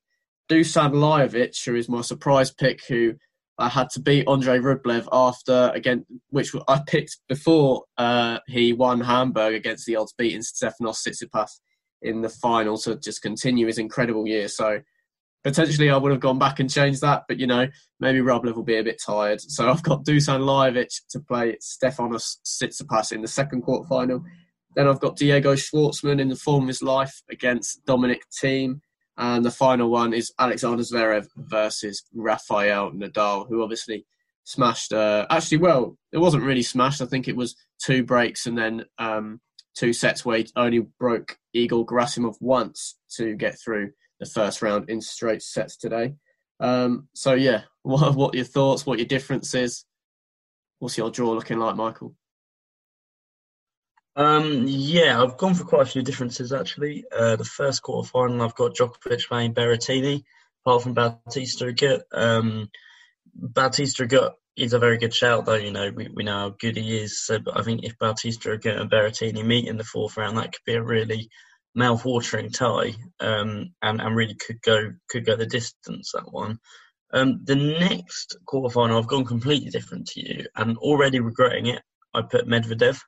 Dusan 0.50 0.94
Lajovic, 0.94 1.64
who 1.66 1.76
is 1.76 1.90
my 1.90 2.02
surprise 2.02 2.52
pick, 2.52 2.86
who 2.88 3.16
I 3.58 3.70
had 3.70 3.90
to 3.92 4.02
beat 4.02 4.28
Andre 4.28 4.60
Rublev 4.60 5.08
after 5.12 5.72
again, 5.74 6.06
which 6.30 6.54
I 6.68 6.82
picked 6.86 7.18
before 7.30 7.84
uh, 7.98 8.40
he 8.48 8.74
won 8.74 9.02
Hamburg 9.02 9.54
against 9.54 9.86
the 9.86 9.96
odds 9.96 10.14
beating 10.18 10.42
Stefanos 10.42 11.08
Tsitsipas 11.08 11.52
in 12.02 12.22
the 12.22 12.30
final 12.30 12.78
to 12.80 12.98
just 12.98 13.22
continue 13.22 13.68
his 13.68 13.78
incredible 13.78 14.28
year. 14.28 14.48
So 14.50 14.82
potentially 15.44 15.90
I 15.90 15.98
would 15.98 16.12
have 16.12 16.20
gone 16.20 16.40
back 16.40 16.60
and 16.60 16.70
changed 16.70 17.02
that, 17.02 17.24
but 17.28 17.40
you 17.40 17.48
know 17.48 17.68
maybe 18.00 18.20
Rublev 18.20 18.56
will 18.56 18.64
be 18.64 18.78
a 18.78 18.84
bit 18.84 19.02
tired. 19.04 19.40
So 19.40 19.70
I've 19.70 19.84
got 19.84 20.04
Dusan 20.04 20.42
Lajovic 20.42 20.90
to 21.12 21.20
play 21.22 21.58
Stefanos 21.62 22.38
Tsitsipas 22.44 23.14
in 23.14 23.22
the 23.22 23.28
second 23.28 23.62
quarter 23.62 23.88
final. 23.88 24.24
Then 24.76 24.88
I've 24.88 25.00
got 25.00 25.16
Diego 25.16 25.54
Schwartzman 25.56 26.20
in 26.20 26.28
the 26.28 26.36
form 26.36 26.64
of 26.64 26.68
his 26.68 26.84
life 26.84 27.22
against 27.32 27.86
Dominic 27.86 28.24
Thiem. 28.42 28.82
And 29.18 29.46
the 29.46 29.52
final 29.52 29.90
one 29.90 30.14
is 30.14 30.34
Alexander 30.40 30.84
Zverev 30.84 31.28
versus 31.38 32.04
Rafael 32.14 32.92
Nadal, 32.92 33.48
who 33.48 33.64
obviously 33.64 34.06
smashed. 34.44 34.94
Uh, 34.94 35.26
actually, 35.30 35.58
well, 35.58 35.98
it 36.12 36.18
wasn't 36.18 36.44
really 36.44 36.62
smashed. 36.62 37.02
I 37.02 37.06
think 37.06 37.28
it 37.28 37.36
was 37.36 37.56
two 37.82 38.04
breaks 38.04 38.46
and 38.46 38.58
then 38.58 38.86
um, 38.98 39.40
two 39.76 39.94
sets 39.94 40.26
where 40.26 40.40
he 40.40 40.48
only 40.56 40.88
broke 41.00 41.38
Egor 41.54 41.86
Gerasimov 41.86 42.36
once 42.40 42.98
to 43.16 43.36
get 43.36 43.60
through 43.60 43.92
the 44.20 44.26
first 44.26 44.62
round 44.62 44.90
in 44.90 45.02
straight 45.02 45.42
sets 45.42 45.78
today. 45.78 46.16
Um, 46.60 47.08
so 47.14 47.34
yeah, 47.34 47.62
what 47.84 48.16
what 48.16 48.34
are 48.34 48.38
your 48.38 48.46
thoughts? 48.46 48.86
What 48.86 49.00
your 49.00 49.08
differences? 49.08 49.86
What's 50.80 50.98
your 50.98 51.10
draw 51.10 51.32
looking 51.32 51.60
like, 51.60 51.76
Michael? 51.76 52.16
Um, 54.16 54.66
yeah, 54.68 55.22
I've 55.22 55.38
gone 55.38 55.56
for 55.56 55.66
quite 55.66 55.82
a 55.82 55.92
few 55.92 56.02
differences 56.02 56.54
actually. 56.54 57.04
Uh, 57.12 57.36
the 57.36 57.44
first 57.44 57.82
quarter 57.82 58.08
final, 58.08 58.42
I've 58.42 58.56
got 58.56 58.76
Djokovic 58.76 59.28
playing 59.28 59.54
Berrettini, 59.54 60.24
apart 60.66 60.84
from 60.84 60.94
Bautista 60.94 61.66
Agut. 61.66 62.04
Um, 62.14 62.70
Bautista 63.34 64.06
Agut 64.06 64.34
is 64.56 64.72
a 64.72 64.80
very 64.80 64.98
good 64.98 65.14
shout, 65.14 65.46
though. 65.46 65.56
You 65.56 65.72
know, 65.72 65.92
we, 65.94 66.08
we 66.14 66.24
know 66.24 66.38
how 66.38 66.50
good 66.58 66.78
he 66.78 66.98
is. 66.98 67.26
So, 67.26 67.40
I 67.54 67.62
think 67.64 67.84
if 67.84 67.98
Bautista 68.00 68.50
Agut 68.50 68.80
and 68.80 68.90
Berrettini 68.90 69.46
meet 69.46 69.68
in 69.68 69.78
the 69.78 69.84
fourth 69.84 70.16
round, 70.16 70.38
that 70.38 70.54
could 70.54 70.66
be 70.66 70.76
a 70.76 70.84
really 70.84 71.30
mouth-watering 71.76 72.52
tie, 72.52 72.96
um, 73.20 73.74
and 73.82 74.00
and 74.00 74.16
really 74.16 74.36
could 74.36 74.62
go 74.62 74.94
could 75.10 75.26
go 75.26 75.36
the 75.36 75.46
distance. 75.46 76.12
That 76.14 76.32
one. 76.32 76.60
Um, 77.12 77.42
the 77.44 77.56
next 77.56 78.38
quarterfinal, 78.48 78.98
I've 78.98 79.08
gone 79.08 79.26
completely 79.26 79.70
different 79.72 80.08
to 80.08 80.22
you, 80.22 80.46
and 80.56 80.78
already 80.78 81.20
regretting 81.20 81.66
it. 81.68 81.82
I 82.14 82.22
put 82.22 82.48
Medvedev 82.48 83.00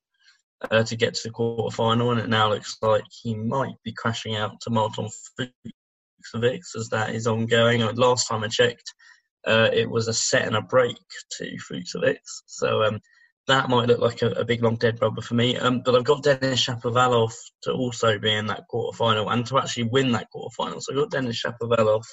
uh, 0.72 0.84
to 0.84 0.96
get 0.96 1.14
to 1.16 1.28
the 1.28 1.34
quarter 1.34 1.76
final, 1.76 2.12
and 2.12 2.20
it 2.20 2.30
now 2.30 2.50
looks 2.50 2.78
like 2.82 3.04
he 3.10 3.36
might 3.36 3.76
be 3.84 3.94
crashing 3.94 4.36
out 4.36 4.60
to 4.62 4.70
Marton 4.70 5.10
Fucsovics 5.40 6.76
as 6.76 6.90
that 6.90 7.14
is 7.14 7.28
ongoing. 7.28 7.82
last 7.96 8.28
time 8.28 8.44
I 8.44 8.48
checked, 8.48 8.94
uh, 9.46 9.70
it 9.72 9.90
was 9.90 10.08
a 10.08 10.14
set 10.14 10.48
and 10.48 10.56
a 10.56 10.62
break 10.62 10.98
to 11.38 11.58
Fucsovics, 11.72 12.42
so 12.48 12.84
um, 12.84 13.00
that 13.48 13.70
might 13.70 13.88
look 13.88 14.00
like 14.00 14.22
a, 14.22 14.32
a, 14.32 14.46
big 14.46 14.62
long 14.62 14.76
dead 14.76 15.02
rubber 15.02 15.22
for 15.22 15.36
me. 15.36 15.58
Um, 15.58 15.82
but 15.84 15.96
I've 15.96 16.04
got 16.04 16.24
Denis 16.24 16.66
Shapovalov 16.66 17.34
to 17.64 17.72
also 17.72 18.20
be 18.20 18.34
in 18.34 18.48
that 18.48 18.68
quarter 18.68 18.96
final 18.96 19.30
and 19.30 19.46
to 19.48 19.58
actually 19.58 19.84
win 19.84 20.12
that 20.12 20.30
quarter 20.30 20.54
final. 20.54 20.82
So 20.82 20.92
I've 20.92 21.00
got 21.00 21.12
Denis 21.12 21.42
Shapovalov 21.42 22.04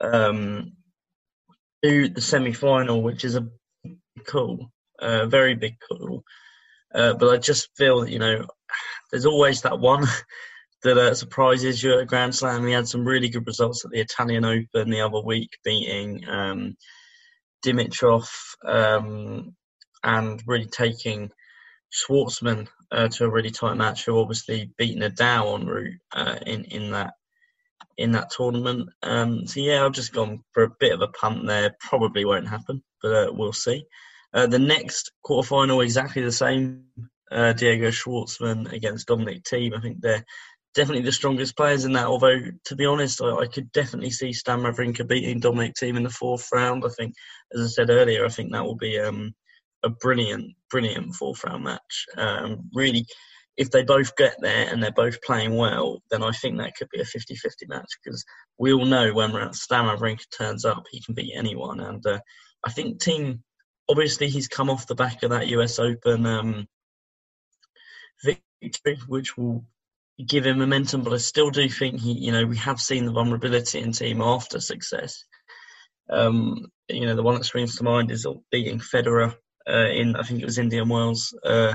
um, 0.00 0.72
to 1.84 2.08
the 2.08 2.20
semi 2.20 2.52
final, 2.52 3.02
which 3.02 3.24
is 3.24 3.36
a 3.36 3.48
cool, 4.26 4.72
uh, 4.98 5.26
very 5.26 5.54
big 5.54 5.76
cool. 5.88 6.24
Uh, 6.94 7.14
but 7.14 7.28
I 7.28 7.36
just 7.38 7.68
feel 7.76 8.00
that, 8.00 8.10
you 8.10 8.18
know, 8.18 8.46
there's 9.10 9.26
always 9.26 9.62
that 9.62 9.78
one 9.78 10.04
that 10.82 10.98
uh, 10.98 11.14
surprises 11.14 11.82
you 11.82 11.94
at 11.94 12.00
a 12.00 12.06
Grand 12.06 12.34
Slam. 12.34 12.62
We 12.62 12.72
had 12.72 12.88
some 12.88 13.04
really 13.04 13.28
good 13.28 13.46
results 13.46 13.84
at 13.84 13.90
the 13.90 14.00
Italian 14.00 14.44
Open 14.44 14.90
the 14.90 15.00
other 15.00 15.20
week, 15.20 15.50
beating 15.64 16.28
um, 16.28 16.76
Dimitrov 17.64 18.28
um, 18.64 19.54
and 20.04 20.42
really 20.46 20.66
taking 20.66 21.30
Schwartzman 21.92 22.68
uh, 22.92 23.08
to 23.08 23.24
a 23.24 23.30
really 23.30 23.50
tight 23.50 23.74
match. 23.74 24.04
Who 24.04 24.18
obviously 24.18 24.70
beat 24.78 24.98
Nadal 24.98 25.60
en 25.60 25.66
route 25.66 26.00
uh, 26.12 26.36
in 26.46 26.64
in 26.64 26.90
that 26.92 27.14
in 27.96 28.12
that 28.12 28.30
tournament. 28.30 28.88
Um, 29.02 29.46
so 29.46 29.60
yeah, 29.60 29.84
I've 29.84 29.92
just 29.92 30.12
gone 30.12 30.44
for 30.52 30.62
a 30.62 30.70
bit 30.78 30.92
of 30.92 31.02
a 31.02 31.08
punt 31.08 31.46
there. 31.46 31.74
Probably 31.80 32.24
won't 32.24 32.48
happen, 32.48 32.82
but 33.02 33.12
uh, 33.12 33.32
we'll 33.32 33.52
see. 33.52 33.84
Uh, 34.38 34.46
the 34.46 34.58
next 34.58 35.10
quarterfinal, 35.26 35.82
exactly 35.82 36.22
the 36.22 36.30
same. 36.30 36.84
Uh, 37.28 37.52
Diego 37.52 37.88
Schwartzman 37.88 38.72
against 38.72 39.08
Dominic 39.08 39.42
Thiem. 39.42 39.76
I 39.76 39.80
think 39.80 40.00
they're 40.00 40.24
definitely 40.76 41.02
the 41.02 41.10
strongest 41.10 41.56
players 41.56 41.84
in 41.84 41.92
that. 41.94 42.06
Although, 42.06 42.38
to 42.66 42.76
be 42.76 42.86
honest, 42.86 43.20
I, 43.20 43.30
I 43.32 43.46
could 43.48 43.72
definitely 43.72 44.10
see 44.10 44.32
Stan 44.32 44.60
Wawrinka 44.60 45.08
beating 45.08 45.40
Dominic 45.40 45.74
Thiem 45.74 45.96
in 45.96 46.04
the 46.04 46.10
fourth 46.10 46.46
round. 46.52 46.84
I 46.86 46.90
think, 46.90 47.14
as 47.52 47.62
I 47.62 47.66
said 47.66 47.90
earlier, 47.90 48.24
I 48.24 48.28
think 48.28 48.52
that 48.52 48.64
will 48.64 48.76
be 48.76 48.96
um, 49.00 49.34
a 49.82 49.88
brilliant, 49.88 50.54
brilliant 50.70 51.16
fourth 51.16 51.42
round 51.42 51.64
match. 51.64 52.06
Um, 52.16 52.70
really, 52.72 53.04
if 53.56 53.72
they 53.72 53.82
both 53.82 54.14
get 54.14 54.36
there 54.40 54.68
and 54.72 54.80
they're 54.80 54.92
both 54.92 55.20
playing 55.22 55.56
well, 55.56 56.00
then 56.12 56.22
I 56.22 56.30
think 56.30 56.58
that 56.58 56.76
could 56.76 56.90
be 56.90 57.00
a 57.00 57.04
50 57.04 57.34
50 57.34 57.66
match 57.66 57.90
because 58.04 58.24
we 58.56 58.72
all 58.72 58.86
know 58.86 59.12
when 59.12 59.52
Stan 59.52 59.86
Wawrinka 59.86 60.26
turns 60.30 60.64
up, 60.64 60.84
he 60.92 61.02
can 61.02 61.14
beat 61.14 61.34
anyone. 61.34 61.80
And 61.80 62.06
uh, 62.06 62.20
I 62.64 62.70
think 62.70 63.02
Thiem 63.02 63.40
obviously 63.88 64.28
he's 64.28 64.48
come 64.48 64.70
off 64.70 64.86
the 64.86 64.94
back 64.94 65.22
of 65.22 65.30
that 65.30 65.48
US 65.48 65.78
Open 65.78 66.26
um, 66.26 66.68
victory, 68.22 68.98
which 69.06 69.36
will 69.36 69.64
give 70.24 70.46
him 70.46 70.58
momentum. 70.58 71.02
But 71.02 71.14
I 71.14 71.18
still 71.18 71.50
do 71.50 71.68
think 71.68 72.00
he, 72.00 72.12
you 72.12 72.32
know, 72.32 72.46
we 72.46 72.56
have 72.58 72.80
seen 72.80 73.04
the 73.04 73.12
vulnerability 73.12 73.80
in 73.80 73.90
Thiem 73.90 74.24
after 74.24 74.60
success. 74.60 75.24
Um, 76.10 76.66
you 76.88 77.06
know, 77.06 77.14
the 77.14 77.22
one 77.22 77.34
that 77.34 77.44
springs 77.44 77.76
to 77.76 77.84
mind 77.84 78.10
is 78.10 78.26
beating 78.50 78.78
Federer 78.78 79.34
uh, 79.68 79.88
in, 79.90 80.16
I 80.16 80.22
think 80.22 80.40
it 80.40 80.46
was 80.46 80.58
Indian 80.58 80.88
Wells, 80.88 81.34
uh, 81.44 81.74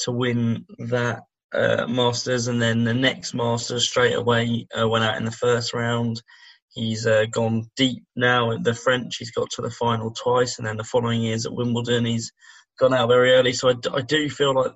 to 0.00 0.10
win 0.10 0.66
that 0.78 1.22
uh, 1.52 1.86
Masters, 1.86 2.48
and 2.48 2.60
then 2.60 2.82
the 2.82 2.94
next 2.94 3.32
Masters 3.32 3.88
straight 3.88 4.14
away 4.14 4.66
uh, 4.78 4.88
went 4.88 5.04
out 5.04 5.16
in 5.16 5.24
the 5.24 5.30
first 5.30 5.72
round. 5.72 6.20
He's 6.74 7.06
uh, 7.06 7.26
gone 7.30 7.70
deep 7.76 8.04
now 8.16 8.50
at 8.50 8.64
the 8.64 8.74
French. 8.74 9.16
He's 9.16 9.30
got 9.30 9.50
to 9.50 9.62
the 9.62 9.70
final 9.70 10.10
twice, 10.10 10.58
and 10.58 10.66
then 10.66 10.76
the 10.76 10.84
following 10.84 11.22
years 11.22 11.46
at 11.46 11.54
Wimbledon, 11.54 12.04
he's 12.04 12.32
gone 12.78 12.92
out 12.92 13.08
very 13.08 13.32
early. 13.32 13.52
So 13.52 13.70
I, 13.70 13.74
I 13.92 14.02
do 14.02 14.28
feel 14.28 14.54
like 14.54 14.72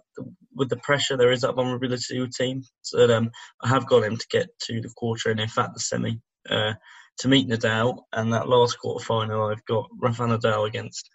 with 0.55 0.69
the 0.69 0.77
pressure, 0.77 1.17
there 1.17 1.33
is 1.33 1.41
that 1.41 1.55
vulnerability 1.55 2.21
with 2.21 2.33
Thiem. 2.33 2.63
So 2.83 3.13
um, 3.15 3.31
I 3.63 3.69
have 3.69 3.87
got 3.87 4.05
him 4.05 4.17
to 4.17 4.27
get 4.31 4.49
to 4.67 4.81
the 4.81 4.91
quarter, 4.97 5.31
and 5.31 5.41
in 5.41 5.49
fact 5.49 5.75
the 5.75 5.81
semi 5.81 6.21
uh, 6.49 6.75
to 7.19 7.29
meet 7.29 7.49
Nadal. 7.49 8.03
And 8.13 8.33
that 8.33 8.49
last 8.49 8.79
quarter 8.79 9.05
final, 9.05 9.49
I've 9.49 9.65
got 9.65 9.89
Rafa 10.01 10.23
Nadal 10.23 10.69
against 10.69 11.11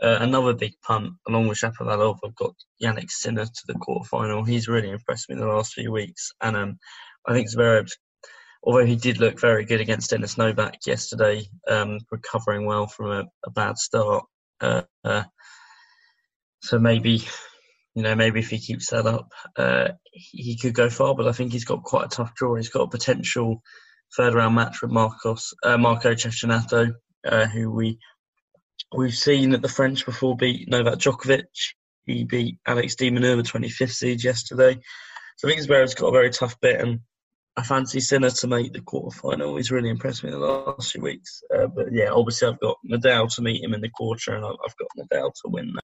uh, 0.00 0.18
another 0.20 0.54
big 0.54 0.74
punt 0.86 1.14
along 1.28 1.48
with 1.48 1.58
Shapovalov. 1.58 2.18
I've 2.24 2.36
got 2.36 2.54
Jannik 2.80 3.10
Sinner 3.10 3.44
to 3.44 3.62
the 3.66 3.74
quarter 3.74 4.08
final. 4.08 4.44
He's 4.44 4.68
really 4.68 4.90
impressed 4.90 5.28
me 5.28 5.34
in 5.34 5.40
the 5.40 5.46
last 5.46 5.74
few 5.74 5.90
weeks, 5.90 6.30
and 6.40 6.56
um, 6.56 6.78
I 7.26 7.32
think 7.32 7.48
Zverev's 7.50 7.98
although 8.62 8.84
he 8.84 8.96
did 8.96 9.20
look 9.20 9.40
very 9.40 9.64
good 9.64 9.80
against 9.80 10.10
Dennis 10.10 10.38
Novak 10.38 10.78
yesterday, 10.86 11.48
um, 11.68 11.98
recovering 12.10 12.66
well 12.66 12.86
from 12.86 13.10
a, 13.10 13.24
a 13.44 13.50
bad 13.50 13.78
start. 13.78 14.24
Uh, 14.60 14.82
uh, 15.04 15.24
so 16.62 16.78
maybe, 16.78 17.24
you 17.94 18.02
know, 18.02 18.14
maybe 18.14 18.40
if 18.40 18.50
he 18.50 18.58
keeps 18.58 18.90
that 18.90 19.06
up, 19.06 19.32
uh, 19.56 19.88
he 20.12 20.56
could 20.56 20.74
go 20.74 20.90
far. 20.90 21.14
But 21.14 21.28
I 21.28 21.32
think 21.32 21.52
he's 21.52 21.64
got 21.64 21.84
quite 21.84 22.06
a 22.06 22.08
tough 22.08 22.34
draw. 22.34 22.56
He's 22.56 22.68
got 22.68 22.82
a 22.82 22.88
potential 22.88 23.62
third 24.16 24.34
round 24.34 24.54
match 24.54 24.82
with 24.82 24.90
Marcos 24.90 25.54
uh, 25.62 25.78
Marco 25.78 26.14
Cecchinato, 26.14 26.92
uh, 27.26 27.46
who 27.46 27.70
we 27.70 27.98
we've 28.94 29.14
seen 29.14 29.52
at 29.54 29.62
the 29.62 29.68
French 29.68 30.04
before 30.04 30.36
beat 30.36 30.68
Novak 30.68 30.98
Djokovic. 30.98 31.44
He 32.06 32.24
beat 32.24 32.58
Alex 32.66 32.96
de 32.96 33.10
the 33.10 33.18
25th 33.20 33.92
seed 33.92 34.24
yesterday. 34.24 34.78
So 35.36 35.46
I 35.46 35.52
think 35.52 35.62
Zverev's 35.62 35.94
got 35.94 36.08
a 36.08 36.12
very 36.12 36.30
tough 36.30 36.58
bit, 36.60 36.80
and 36.80 37.00
I 37.58 37.62
fancy 37.62 37.98
Sinner 37.98 38.30
to 38.30 38.46
make 38.46 38.72
the 38.72 38.78
quarterfinal. 38.78 39.56
He's 39.56 39.72
really 39.72 39.88
impressed 39.88 40.22
me 40.22 40.30
in 40.30 40.38
the 40.38 40.46
last 40.46 40.92
few 40.92 41.02
weeks. 41.02 41.42
Uh, 41.52 41.66
but 41.66 41.86
yeah, 41.90 42.10
obviously 42.12 42.46
I've 42.46 42.60
got 42.60 42.76
Nadal 42.88 43.34
to 43.34 43.42
meet 43.42 43.64
him 43.64 43.74
in 43.74 43.80
the 43.80 43.88
quarter, 43.88 44.36
and 44.36 44.44
I've 44.44 44.76
got 44.76 44.88
Nadal 44.96 45.32
to 45.32 45.50
win 45.50 45.72
that. 45.74 45.82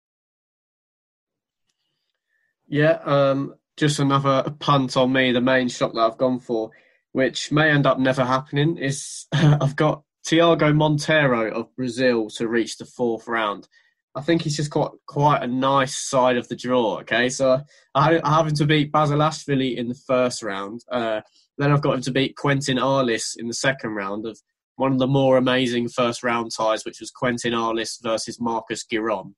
Yeah, 2.68 3.00
um, 3.04 3.56
just 3.76 3.98
another 3.98 4.54
punt 4.60 4.96
on 4.96 5.12
me. 5.12 5.32
The 5.32 5.40
main 5.40 5.68
shot 5.68 5.94
that 5.94 6.00
I've 6.00 6.16
gone 6.16 6.38
for, 6.38 6.70
which 7.10 7.50
may 7.50 7.70
end 7.70 7.86
up 7.86 7.98
never 7.98 8.24
happening, 8.24 8.76
is 8.76 9.26
I've 9.32 9.74
got 9.74 10.04
Thiago 10.24 10.72
Monteiro 10.72 11.50
of 11.50 11.74
Brazil 11.74 12.30
to 12.36 12.46
reach 12.46 12.78
the 12.78 12.86
fourth 12.86 13.26
round. 13.26 13.66
I 14.14 14.20
think 14.20 14.42
he's 14.42 14.56
just 14.56 14.70
got 14.70 14.94
quite 15.06 15.42
a 15.42 15.48
nice 15.48 15.98
side 15.98 16.36
of 16.36 16.46
the 16.46 16.54
draw. 16.54 17.00
Okay, 17.00 17.30
so 17.30 17.62
I, 17.96 18.20
I 18.22 18.48
to 18.48 18.64
beat 18.64 18.92
Basilashvili 18.92 19.76
in 19.76 19.88
the 19.88 20.00
first 20.06 20.44
round. 20.44 20.84
Uh, 20.88 21.22
then 21.58 21.72
I've 21.72 21.82
got 21.82 21.94
him 21.94 22.02
to 22.02 22.10
beat 22.10 22.36
Quentin 22.36 22.78
Halys 22.78 23.36
in 23.36 23.48
the 23.48 23.54
second 23.54 23.90
round 23.90 24.26
of 24.26 24.40
one 24.76 24.92
of 24.92 24.98
the 24.98 25.06
more 25.06 25.36
amazing 25.36 25.88
first 25.88 26.22
round 26.22 26.50
ties, 26.56 26.84
which 26.84 27.00
was 27.00 27.10
Quentin 27.10 27.52
Halys 27.52 28.02
versus 28.02 28.40
Marcos 28.40 28.84
Giron. 28.84 29.34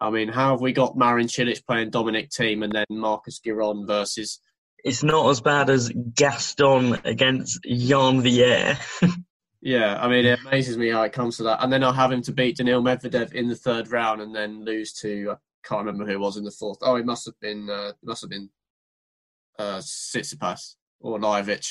I 0.00 0.10
mean, 0.10 0.28
how 0.28 0.52
have 0.52 0.60
we 0.60 0.72
got 0.72 0.96
Marin 0.96 1.26
Cilic 1.26 1.66
playing 1.66 1.90
Dominic 1.90 2.30
Thiem 2.30 2.64
and 2.64 2.72
then 2.72 2.86
Marcus 2.88 3.40
Giron 3.44 3.86
versus? 3.86 4.40
It's 4.84 5.02
not 5.02 5.28
as 5.28 5.40
bad 5.40 5.68
as 5.70 5.90
Gaston 6.14 6.96
against 7.04 7.60
Janvier. 7.64 8.78
yeah, 9.60 9.98
I 10.00 10.08
mean, 10.08 10.24
it 10.24 10.38
amazes 10.46 10.78
me 10.78 10.88
how 10.88 11.02
it 11.02 11.12
comes 11.12 11.36
to 11.38 11.42
that. 11.44 11.62
And 11.62 11.72
then 11.72 11.82
I'll 11.82 11.92
have 11.92 12.12
him 12.12 12.22
to 12.22 12.32
beat 12.32 12.56
Daniil 12.56 12.82
Medvedev 12.82 13.32
in 13.32 13.48
the 13.48 13.56
third 13.56 13.90
round 13.90 14.20
and 14.20 14.34
then 14.34 14.64
lose 14.64 14.92
to 15.00 15.32
I 15.32 15.68
can't 15.68 15.84
remember 15.84 16.06
who 16.06 16.12
it 16.12 16.20
was 16.20 16.36
in 16.36 16.44
the 16.44 16.52
fourth. 16.52 16.78
Oh, 16.80 16.94
it 16.94 17.04
must 17.04 17.26
have 17.26 17.38
been 17.40 17.68
uh, 17.68 17.88
it 17.88 18.06
must 18.06 18.22
have 18.22 18.30
been 18.30 18.48
uh, 19.58 19.78
Tsitsipas 19.78 20.76
or 21.00 21.18
Lajovic. 21.18 21.66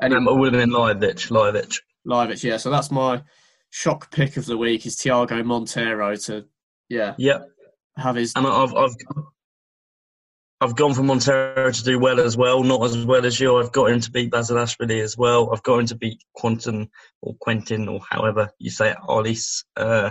Anyway, 0.00 0.18
um, 0.18 0.28
it 0.28 0.34
would 0.34 0.54
have 0.54 0.62
been 0.62 0.70
Lajovic. 0.70 1.30
Lajovic. 1.30 1.78
Lajovic, 2.06 2.42
yeah. 2.42 2.56
So 2.56 2.70
that's 2.70 2.90
my 2.90 3.22
shock 3.70 4.10
pick 4.10 4.36
of 4.36 4.46
the 4.46 4.58
week 4.58 4.86
is 4.86 4.96
Thiago 4.96 5.42
Monteiro 5.42 6.22
to, 6.26 6.44
yeah. 6.88 7.14
Yep. 7.18 7.48
Have 7.96 8.16
his. 8.16 8.32
And 8.36 8.46
I've, 8.46 8.74
I've, 8.74 8.94
I've 10.60 10.76
gone 10.76 10.94
for 10.94 11.02
Monteiro 11.02 11.74
to 11.74 11.84
do 11.84 11.98
well 11.98 12.20
as 12.20 12.36
well, 12.36 12.62
not 12.62 12.84
as 12.84 13.04
well 13.04 13.26
as 13.26 13.38
you. 13.40 13.56
I've 13.58 13.72
got 13.72 13.90
him 13.90 14.00
to 14.00 14.10
beat 14.10 14.30
Basil 14.30 14.56
Basilashvili 14.56 15.02
as 15.02 15.18
well. 15.18 15.50
I've 15.52 15.62
got 15.62 15.80
him 15.80 15.86
to 15.86 15.96
beat 15.96 16.22
Quentin 16.34 16.88
or 17.20 17.34
Quentin 17.40 17.88
or 17.88 18.00
however 18.08 18.50
you 18.58 18.70
say 18.70 18.90
it, 18.90 18.96
Halys, 19.08 19.64
uh, 19.76 20.10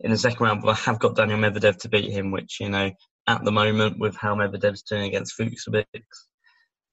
in 0.00 0.10
the 0.10 0.18
second 0.18 0.44
round. 0.44 0.62
But 0.62 0.72
I 0.72 0.74
have 0.74 0.98
got 0.98 1.16
Daniil 1.16 1.38
Medvedev 1.38 1.78
to 1.78 1.88
beat 1.88 2.12
him, 2.12 2.30
which, 2.30 2.58
you 2.60 2.68
know, 2.68 2.90
at 3.26 3.44
the 3.44 3.52
moment 3.52 3.98
with 3.98 4.16
how 4.16 4.34
Medvedev's 4.34 4.82
doing 4.82 5.04
against 5.04 5.38
Fucsovics, 5.38 5.84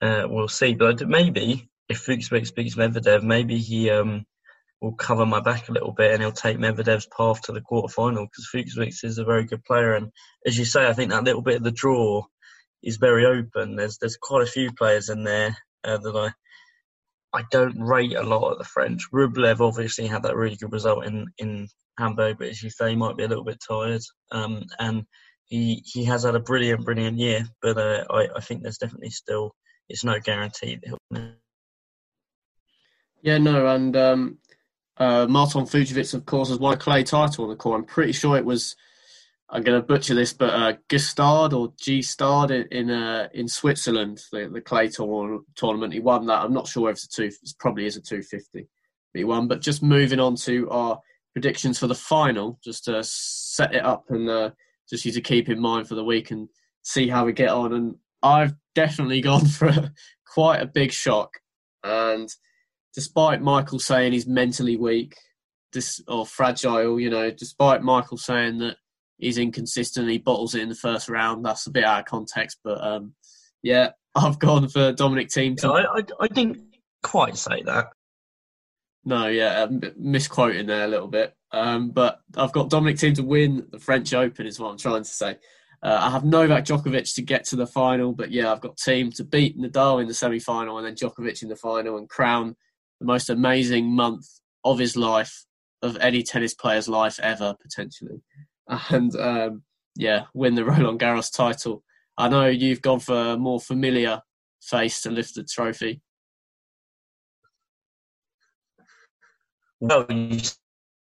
uh, 0.04 0.28
we'll 0.30 0.48
see. 0.48 0.74
But 0.74 1.08
maybe 1.08 1.70
if 1.89 2.06
Fucsovics 2.06 2.54
beats 2.54 2.76
Medvedev, 2.76 3.24
maybe 3.24 3.58
he 3.58 3.89
um, 3.89 4.26
will 4.82 4.94
cover 4.94 5.26
my 5.26 5.39
back 5.39 5.70
a 5.70 5.72
little 5.72 5.94
bit 5.94 6.12
and 6.12 6.22
he'll 6.22 6.34
take 6.34 6.58
Medvedev's 6.58 7.08
path 7.18 7.42
to 7.44 7.54
the 7.54 7.62
quarterfinal 7.62 8.28
because 8.28 8.50
Fucsovics 8.54 9.04
is 9.04 9.18
a 9.18 9.24
very 9.24 9.46
good 9.46 9.63
player. 9.63 9.94
And 9.94 10.12
as 10.46 10.58
you 10.58 10.66
say, 10.66 10.86
I 10.86 10.94
think 10.94 11.12
that 11.12 11.24
little 11.24 11.42
bit 11.42 11.58
of 11.58 11.63
the 11.63 11.72
draw 11.72 12.24
is 12.84 12.98
very 12.98 13.26
open. 13.26 13.78
There's 13.78 13.98
there's 13.98 14.18
quite 14.18 14.44
a 14.44 14.52
few 14.52 14.72
players 14.74 15.10
in 15.10 15.24
there 15.24 15.56
uh, 15.86 15.98
that 15.98 16.16
I 16.16 17.39
I 17.39 17.44
don't 17.50 17.80
rate 17.80 18.16
a 18.16 18.24
lot 18.24 18.52
of 18.52 18.58
the 18.58 18.66
French. 18.66 19.10
Rublev 19.12 19.62
obviously 19.62 20.06
had 20.06 20.24
that 20.24 20.36
really 20.36 20.58
good 20.58 20.74
result 20.74 21.06
in 21.06 21.28
in 21.38 21.70
Hamburg, 21.98 22.38
but 22.39 22.50
as 22.50 22.62
you 22.62 22.70
say, 22.70 22.89
he 22.89 22.96
might 22.98 23.16
be 23.16 23.24
a 23.24 23.28
little 23.28 23.46
bit 23.46 23.63
tired. 23.66 24.02
Um, 24.32 24.63
and 24.80 25.06
he 25.46 25.82
he 25.86 26.04
has 26.06 26.24
had 26.24 26.36
a 26.36 26.39
brilliant 26.39 26.84
brilliant 26.84 27.18
year, 27.18 27.46
but 27.62 27.78
uh, 27.78 28.04
I 28.10 28.28
I 28.36 28.42
think 28.42 28.63
there's 28.63 28.78
definitely 28.80 29.12
still 29.12 29.56
it's 29.89 30.04
no 30.04 30.19
guarantee 30.19 30.76
that 30.76 30.98
he'll. 31.12 31.34
Yeah, 33.22 33.38
no, 33.38 33.67
and 33.67 33.96
um, 33.96 34.38
uh, 34.98 35.26
Marton 35.28 35.63
Fucsovics, 35.63 36.13
of 36.13 36.26
course, 36.26 36.50
has 36.50 36.60
won 36.60 36.74
a 36.74 36.78
clay 36.78 37.04
title 37.04 37.46
on 37.46 37.50
the 37.50 37.56
court. 37.56 37.80
I'm 37.80 37.86
pretty 37.86 38.12
sure 38.12 38.38
it 38.38 38.46
was. 38.46 38.76
I'm 39.50 39.63
going 39.63 39.80
to 39.80 39.86
butcher 39.86 40.15
this, 40.15 40.34
but 40.34 40.50
uh, 40.50 40.74
Gstaad 40.89 41.54
or 41.54 41.74
G 41.80 42.02
Stard 42.02 42.52
in 42.52 42.67
in, 42.72 42.89
uh, 42.89 43.30
in 43.34 43.48
Switzerland, 43.48 44.22
the, 44.32 44.50
the 44.52 44.62
clay 44.62 44.88
tour, 44.89 45.41
tournament. 45.56 45.93
He 45.93 46.00
won 46.00 46.26
that. 46.28 46.43
I'm 46.43 46.54
not 46.54 46.67
sure 46.67 46.89
if 46.89 46.96
it's 46.96 47.06
a 47.06 47.10
two. 47.10 47.24
It 47.26 47.54
probably 47.60 47.86
is 47.86 47.96
a 47.96 48.02
250. 48.02 48.67
he 49.13 49.24
won. 49.24 49.48
But 49.48 49.62
just 49.62 49.84
moving 49.84 50.19
on 50.19 50.36
to 50.38 50.69
our 50.69 51.00
predictions 51.34 51.80
for 51.80 51.88
the 51.88 51.96
final, 51.96 52.60
just 52.63 52.86
to 52.86 53.04
set 53.04 53.76
it 53.76 53.86
up 53.86 54.06
and 54.10 54.30
uh, 54.30 54.52
just 54.89 55.06
you 55.06 55.12
to 55.12 55.22
keep 55.22 55.50
in 55.50 55.60
mind 55.60 55.88
for 55.88 55.96
the 55.96 56.04
week 56.04 56.32
and 56.32 56.50
see 56.82 57.08
how 57.08 57.26
we 57.26 57.34
get 57.34 57.50
on. 57.50 57.74
And 57.74 57.96
I've 58.24 58.56
definitely 58.74 59.22
gone 59.22 59.46
for 59.46 59.68
a, 59.68 59.92
quite 60.34 60.62
a 60.62 60.66
big 60.66 60.92
shock, 60.92 61.40
and 61.84 62.30
despite 62.96 63.42
Michael 63.42 63.80
saying 63.80 64.14
he's 64.14 64.28
mentally 64.28 64.78
weak 64.78 65.16
this, 65.74 66.02
or 66.08 66.26
fragile, 66.26 67.00
you 67.00 67.10
know, 67.10 67.32
despite 67.32 67.82
Michael 67.82 68.18
saying 68.18 68.60
that 68.60 68.78
he's 69.18 69.38
inconsistent, 69.38 70.10
he 70.10 70.20
bottles 70.20 70.56
it 70.56 70.62
in 70.62 70.70
the 70.70 70.76
first 70.76 71.10
round. 71.10 71.44
That's 71.44 71.68
a 71.68 71.72
bit 71.72 71.84
out 71.84 72.00
of 72.00 72.06
context, 72.06 72.60
but 72.64 72.82
um, 72.82 73.14
yeah, 73.62 73.92
I've 74.16 74.40
gone 74.40 74.70
for 74.70 74.94
Dominic 74.94 75.30
Thiem. 75.30 75.58
To... 75.58 75.70
I, 75.70 76.00
I, 76.00 76.04
I 76.22 76.28
didn't 76.28 76.76
quite 77.02 77.38
say 77.38 77.62
that. 77.64 77.88
No, 79.06 79.28
yeah, 79.28 79.64
I'm 79.64 79.82
misquoting 79.98 80.68
there 80.68 80.86
a 80.86 80.88
little 80.88 81.10
bit. 81.10 81.36
Um, 81.52 81.92
but 81.92 82.22
I've 82.38 82.54
got 82.54 82.70
Dominic 82.70 82.98
Thiem 82.98 83.16
to 83.16 83.24
win 83.24 83.68
the 83.70 83.80
French 83.80 84.14
Open, 84.14 84.48
is 84.48 84.60
what 84.60 84.70
I'm 84.70 84.78
trying 84.78 85.04
to 85.04 85.10
say. 85.10 85.38
Uh, 85.84 86.00
I 86.02 86.10
have 86.12 86.24
Novak 86.24 86.63
Djokovic 86.63 87.13
to 87.15 87.22
get 87.22 87.43
to 87.46 87.58
the 87.58 87.67
final, 87.67 88.13
but 88.13 88.32
yeah, 88.32 88.52
I've 88.52 88.62
got 88.62 88.78
Thiem 88.78 89.13
to 89.15 89.24
beat 89.26 89.60
Nadal 89.60 90.02
in 90.02 90.08
the 90.08 90.13
semi 90.13 90.39
final 90.39 90.78
and 90.78 90.88
then 90.88 90.96
Djokovic 90.96 91.43
in 91.43 91.50
the 91.50 91.58
final 91.58 91.98
and 91.98 92.08
crown 92.08 92.56
the 93.02 93.06
most 93.06 93.30
amazing 93.30 93.93
month 93.93 94.26
of 94.63 94.80
his 94.80 94.96
life, 94.96 95.46
of 95.82 95.98
any 95.98 96.24
tennis 96.24 96.54
player's 96.54 96.88
life 96.88 97.19
ever, 97.19 97.56
potentially. 97.62 98.22
And 98.89 99.13
um, 99.17 99.63
yeah, 99.98 100.24
win 100.34 100.56
the 100.56 100.63
Roland 100.65 101.02
Garros 101.02 101.30
title. 101.36 101.84
I 102.17 102.30
know 102.30 102.48
you've 102.48 102.82
gone 102.82 103.00
for 103.00 103.32
a 103.32 103.38
more 103.38 103.60
familiar 103.60 104.22
face 104.62 105.02
to 105.02 105.12
lift 105.12 105.36
the 105.36 105.43
trophy. 105.43 106.02
Well, 109.82 110.06
you 110.10 110.39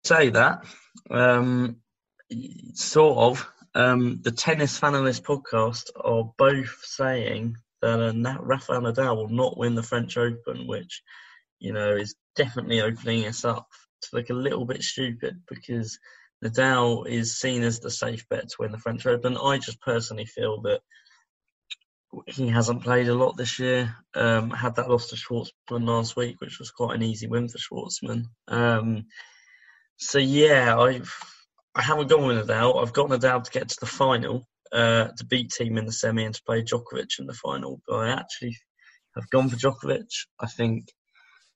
say 0.04 0.30
that. 0.30 0.65
Um, 1.12 1.78
sort 2.74 3.17
of. 3.20 3.48
Um, 3.74 4.20
the 4.22 4.32
Tennis 4.32 4.80
Fanalist 4.80 5.22
podcast 5.22 5.90
are 5.96 6.32
both 6.38 6.78
saying 6.84 7.56
that 7.82 8.00
uh, 8.00 8.38
Rafael 8.42 8.82
Nadal 8.82 9.16
will 9.16 9.30
not 9.30 9.58
win 9.58 9.76
the 9.76 9.84
French 9.84 10.18
Open, 10.18 10.68
which 10.68 11.02
you 11.62 11.72
know, 11.72 11.96
is 11.96 12.16
definitely 12.36 12.82
opening 12.82 13.26
us 13.26 13.46
up 13.46 13.68
to 14.02 14.10
look 14.18 14.30
a 14.32 14.34
little 14.34 14.66
bit 14.66 14.82
stupid 14.82 15.42
because 15.48 16.00
Nadal 16.44 17.08
is 17.08 17.40
seen 17.40 17.62
as 17.62 17.80
the 17.80 17.92
safe 17.92 18.28
bet 18.30 18.50
to 18.50 18.56
win 18.60 18.72
the 18.72 18.80
French 18.80 19.06
Open. 19.06 19.38
I 19.38 19.60
just 19.60 19.80
personally 19.80 20.26
feel 20.26 20.62
that 20.62 20.82
he 22.26 22.50
hasn't 22.50 22.84
played 22.84 23.08
a 23.08 23.14
lot 23.14 23.38
this 23.38 23.60
year. 23.60 23.96
Um, 24.16 24.50
had 24.50 24.76
that 24.76 24.90
loss 24.90 25.10
to 25.10 25.16
Schwartzman 25.16 25.88
last 25.88 26.18
week, 26.18 26.42
which 26.42 26.58
was 26.58 26.72
quite 26.72 26.96
an 26.96 27.04
easy 27.04 27.28
win 27.28 27.48
for 27.48 27.60
Schwartzman. 27.60 28.26
Um, 28.48 29.06
so 29.98 30.18
yeah, 30.18 30.78
I've 30.78 31.14
I 31.74 31.82
haven't 31.82 32.10
gone 32.10 32.28
with 32.28 32.48
Nadal. 32.48 32.82
I've 32.82 32.94
got 32.94 33.10
Nadal 33.10 33.44
to 33.44 33.52
get 33.52 33.70
to 33.70 33.78
the 33.80 33.86
final, 33.86 34.48
uh, 34.72 35.08
to 35.18 35.26
beat 35.26 35.52
Thiem 35.52 35.78
in 35.78 35.86
the 35.86 35.92
semi 35.92 36.26
and 36.26 36.36
to 36.36 36.44
play 36.44 36.62
Djokovic 36.62 37.20
in 37.20 37.28
the 37.28 37.34
final. 37.34 37.82
But 37.88 37.96
I 37.96 38.10
actually 38.10 38.58
have 39.16 39.30
gone 39.30 39.50
for 39.50 39.56
Djokovic. 39.56 40.12
I 40.40 40.48
think 40.48 40.90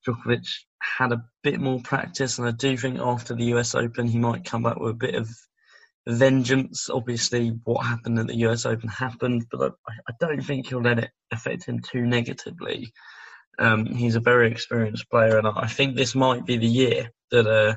Djokovic 0.07 0.47
had 0.81 1.11
a 1.11 1.23
bit 1.43 1.59
more 1.59 1.81
practice, 1.81 2.37
and 2.37 2.47
I 2.47 2.51
do 2.51 2.77
think 2.77 2.99
after 2.99 3.35
the 3.35 3.45
US 3.55 3.75
Open 3.75 4.07
he 4.07 4.19
might 4.19 4.45
come 4.45 4.63
back 4.63 4.79
with 4.79 4.91
a 4.91 4.95
bit 4.95 5.15
of 5.15 5.29
vengeance. 6.07 6.89
Obviously, 6.89 7.49
what 7.65 7.85
happened 7.85 8.19
at 8.19 8.27
the 8.27 8.37
US 8.47 8.65
Open 8.65 8.87
happened, 8.87 9.45
but 9.51 9.73
I, 9.87 9.93
I 10.09 10.13
don't 10.19 10.41
think 10.41 10.67
he'll 10.67 10.81
let 10.81 10.99
it 10.99 11.11
affect 11.31 11.65
him 11.65 11.79
too 11.79 12.05
negatively. 12.05 12.93
Um, 13.59 13.85
he's 13.85 14.15
a 14.15 14.21
very 14.21 14.49
experienced 14.49 15.09
player, 15.09 15.37
and 15.37 15.47
I 15.47 15.67
think 15.67 15.95
this 15.95 16.15
might 16.15 16.45
be 16.45 16.57
the 16.57 16.67
year 16.67 17.09
that 17.31 17.47
uh, 17.47 17.75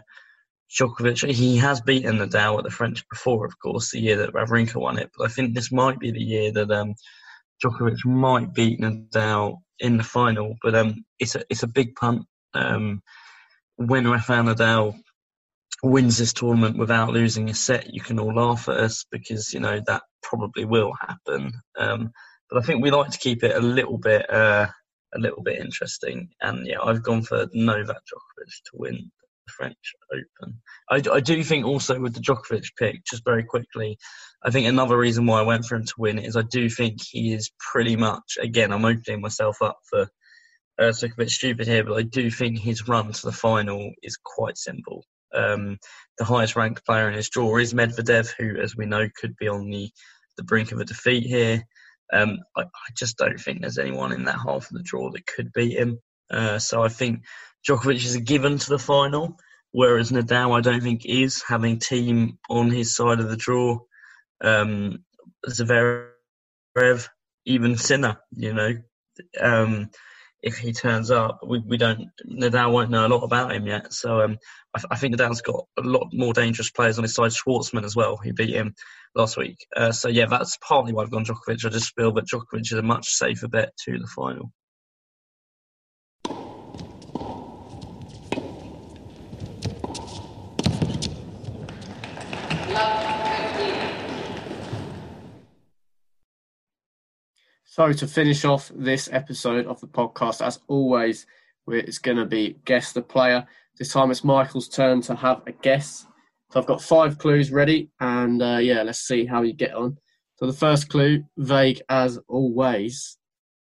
Djokovic. 0.70 1.30
He 1.30 1.56
has 1.56 1.80
beaten 1.80 2.18
Nadal 2.18 2.58
at 2.58 2.64
the 2.64 2.70
French 2.70 3.08
before, 3.08 3.46
of 3.46 3.58
course, 3.58 3.90
the 3.90 4.00
year 4.00 4.16
that 4.18 4.34
Wawrinka 4.34 4.76
won 4.76 4.98
it. 4.98 5.10
But 5.16 5.30
I 5.30 5.32
think 5.32 5.54
this 5.54 5.72
might 5.72 5.98
be 5.98 6.10
the 6.10 6.20
year 6.20 6.52
that 6.52 6.70
um, 6.70 6.94
Djokovic 7.62 8.04
might 8.04 8.52
beat 8.52 8.80
Nadal 8.80 9.58
in 9.78 9.96
the 9.96 10.04
final, 10.04 10.56
but 10.62 10.74
um, 10.74 11.04
it's 11.18 11.34
a 11.34 11.42
it's 11.48 11.62
a 11.62 11.68
big 11.68 11.94
punt. 11.94 12.26
Um, 12.54 13.02
when 13.76 14.08
Rafael 14.08 14.44
Nadal 14.44 14.98
wins 15.82 16.18
this 16.18 16.32
tournament 16.32 16.76
without 16.76 17.12
losing 17.12 17.48
a 17.48 17.54
set, 17.54 17.94
you 17.94 18.00
can 18.00 18.18
all 18.18 18.34
laugh 18.34 18.68
at 18.68 18.76
us 18.76 19.06
because 19.10 19.52
you 19.52 19.60
know 19.60 19.80
that 19.86 20.02
probably 20.22 20.64
will 20.64 20.92
happen. 21.00 21.52
Um, 21.78 22.10
but 22.50 22.62
I 22.62 22.66
think 22.66 22.82
we 22.82 22.90
like 22.90 23.10
to 23.10 23.18
keep 23.18 23.42
it 23.42 23.56
a 23.56 23.60
little 23.60 23.98
bit 23.98 24.28
uh, 24.28 24.66
a 25.14 25.18
little 25.18 25.42
bit 25.42 25.60
interesting, 25.60 26.30
and 26.40 26.66
yeah, 26.66 26.80
I've 26.82 27.02
gone 27.02 27.22
for 27.22 27.46
Novak 27.52 27.96
Djokovic 27.96 28.52
to 28.66 28.72
win 28.74 29.10
French 29.56 29.94
Open. 30.12 30.60
I, 30.90 31.02
I 31.16 31.20
do 31.20 31.42
think 31.42 31.66
also 31.66 31.98
with 32.00 32.14
the 32.14 32.20
Djokovic 32.20 32.76
pick, 32.78 33.04
just 33.04 33.24
very 33.24 33.44
quickly, 33.44 33.98
I 34.44 34.50
think 34.50 34.66
another 34.66 34.96
reason 34.96 35.26
why 35.26 35.40
I 35.40 35.44
went 35.44 35.66
for 35.66 35.76
him 35.76 35.84
to 35.84 35.94
win 35.98 36.18
is 36.18 36.36
I 36.36 36.42
do 36.42 36.68
think 36.68 36.98
he 37.02 37.32
is 37.32 37.50
pretty 37.58 37.96
much, 37.96 38.38
again, 38.40 38.72
I'm 38.72 38.84
opening 38.84 39.20
myself 39.20 39.60
up 39.62 39.78
for 39.88 40.08
uh, 40.80 40.92
look 41.02 41.12
a 41.12 41.16
bit 41.16 41.30
stupid 41.30 41.66
here, 41.66 41.84
but 41.84 41.94
I 41.94 42.02
do 42.02 42.30
think 42.30 42.58
his 42.58 42.86
run 42.86 43.10
to 43.12 43.26
the 43.26 43.32
final 43.32 43.92
is 44.02 44.16
quite 44.22 44.56
simple. 44.56 45.04
Um, 45.34 45.78
the 46.18 46.24
highest 46.24 46.56
ranked 46.56 46.86
player 46.86 47.08
in 47.08 47.14
his 47.14 47.28
draw 47.28 47.56
is 47.58 47.74
Medvedev, 47.74 48.32
who, 48.38 48.60
as 48.60 48.76
we 48.76 48.86
know, 48.86 49.08
could 49.20 49.36
be 49.36 49.48
on 49.48 49.68
the, 49.70 49.90
the 50.36 50.44
brink 50.44 50.72
of 50.72 50.78
a 50.78 50.84
defeat 50.84 51.26
here. 51.26 51.62
Um, 52.12 52.38
I, 52.56 52.62
I, 52.62 52.90
just 52.96 53.18
don't 53.18 53.38
think 53.38 53.60
there's 53.60 53.76
anyone 53.76 54.12
in 54.12 54.24
that 54.24 54.38
half 54.38 54.70
of 54.70 54.72
the 54.72 54.82
draw 54.82 55.10
that 55.10 55.26
could 55.26 55.52
beat 55.52 55.76
him. 55.76 55.98
Uh, 56.30 56.58
so 56.58 56.82
I 56.82 56.88
think 56.88 57.20
Djokovic 57.68 57.96
is 57.96 58.14
a 58.14 58.20
given 58.20 58.58
to 58.58 58.70
the 58.70 58.78
final, 58.78 59.36
whereas 59.72 60.10
Nadal 60.10 60.56
I 60.56 60.60
don't 60.60 60.82
think 60.82 61.04
is 61.04 61.42
having 61.46 61.78
Thiem 61.78 62.38
on 62.48 62.70
his 62.70 62.96
side 62.96 63.20
of 63.20 63.28
the 63.28 63.36
draw. 63.36 63.78
Um, 64.42 65.04
Zverev, 65.46 67.08
even 67.44 67.76
Sinner, 67.76 68.18
you 68.34 68.54
know. 68.54 68.74
Um, 69.38 69.90
if 70.40 70.56
he 70.56 70.72
turns 70.72 71.10
up, 71.10 71.40
we, 71.46 71.58
we 71.58 71.76
don't 71.76 72.08
Nadal 72.26 72.72
won't 72.72 72.90
know 72.90 73.06
a 73.06 73.08
lot 73.08 73.24
about 73.24 73.52
him 73.52 73.66
yet. 73.66 73.92
So 73.92 74.22
um, 74.22 74.38
I, 74.74 74.82
I, 74.92 74.96
think 74.96 75.14
Nadal's 75.14 75.42
got 75.42 75.66
a 75.76 75.82
lot 75.82 76.08
more 76.12 76.32
dangerous 76.32 76.70
players 76.70 76.96
on 76.96 77.04
his 77.04 77.14
side. 77.14 77.32
Schwartzman 77.32 77.84
as 77.84 77.96
well, 77.96 78.16
he 78.18 78.32
beat 78.32 78.54
him 78.54 78.74
last 79.14 79.36
week. 79.36 79.66
Uh, 79.76 79.92
so 79.92 80.08
yeah, 80.08 80.26
that's 80.26 80.56
partly 80.66 80.92
why 80.92 81.02
I've 81.02 81.10
gone 81.10 81.24
Djokovic. 81.24 81.64
I 81.64 81.70
just 81.70 81.94
feel 81.94 82.12
that 82.12 82.26
Djokovic 82.26 82.60
is 82.60 82.72
a 82.72 82.82
much 82.82 83.08
safer 83.08 83.48
bet 83.48 83.76
to 83.84 83.98
the 83.98 84.06
final. 84.06 84.52
So, 97.78 97.92
to 97.92 98.08
finish 98.08 98.44
off 98.44 98.72
this 98.74 99.08
episode 99.12 99.66
of 99.66 99.80
the 99.80 99.86
podcast, 99.86 100.44
as 100.44 100.58
always, 100.66 101.26
it's 101.68 101.98
going 101.98 102.16
to 102.16 102.24
be 102.24 102.56
guess 102.64 102.92
the 102.92 103.02
player. 103.02 103.46
This 103.78 103.92
time 103.92 104.10
it's 104.10 104.24
Michael's 104.24 104.68
turn 104.68 105.00
to 105.02 105.14
have 105.14 105.42
a 105.46 105.52
guess. 105.52 106.04
So, 106.50 106.58
I've 106.58 106.66
got 106.66 106.82
five 106.82 107.18
clues 107.18 107.52
ready, 107.52 107.88
and 108.00 108.42
uh, 108.42 108.56
yeah, 108.56 108.82
let's 108.82 109.06
see 109.06 109.26
how 109.26 109.42
you 109.42 109.52
get 109.52 109.74
on. 109.74 109.96
So, 110.40 110.46
the 110.46 110.52
first 110.52 110.88
clue, 110.88 111.22
vague 111.36 111.80
as 111.88 112.18
always, 112.26 113.16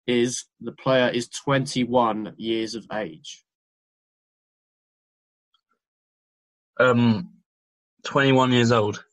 is 0.07 0.45
the 0.61 0.71
player 0.71 1.09
is 1.09 1.27
21 1.27 2.33
years 2.37 2.75
of 2.75 2.85
age. 2.93 3.43
Um, 6.79 7.33
21 8.05 8.53
years 8.53 8.71
old. 8.71 9.03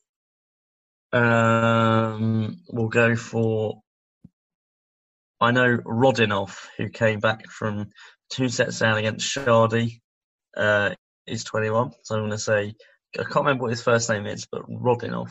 Um, 1.11 2.61
we'll 2.69 2.87
go 2.87 3.17
for 3.17 3.81
I 5.41 5.51
know 5.51 5.77
Rodionov, 5.77 6.57
who 6.77 6.89
came 6.89 7.19
back 7.19 7.47
from 7.47 7.89
two 8.29 8.49
sets 8.49 8.79
down 8.79 8.97
against 8.97 9.27
Chardy, 9.27 10.01
uh, 10.55 10.95
is 11.27 11.43
21. 11.43 11.91
So 12.03 12.15
I'm 12.15 12.21
going 12.21 12.31
to 12.31 12.37
say, 12.37 12.75
I 13.17 13.23
can't 13.23 13.35
remember 13.37 13.63
what 13.63 13.71
his 13.71 13.83
first 13.83 14.09
name 14.09 14.25
is, 14.25 14.47
but 14.49 14.69
Rodionov. 14.69 15.29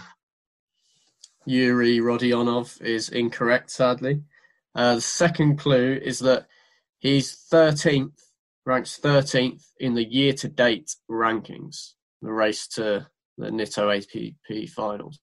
Jurij 1.49 2.01
Rodionov 2.01 2.81
is 2.83 3.09
incorrect, 3.09 3.71
sadly. 3.71 4.23
Uh, 4.75 4.97
the 4.97 5.01
second 5.01 5.59
clue 5.59 5.99
is 6.03 6.19
that 6.21 6.47
he's 6.99 7.37
13th, 7.53 8.19
ranks 8.65 8.99
13th 9.03 9.63
in 9.79 9.95
the 9.95 10.05
year 10.05 10.33
to 10.33 10.49
date 10.49 10.97
rankings, 11.11 11.93
the 12.23 12.33
race 12.33 12.67
to 12.69 13.07
the 13.39 13.51
Nitto 13.51 13.89
ATP 13.89 14.69
finals. 14.71 15.19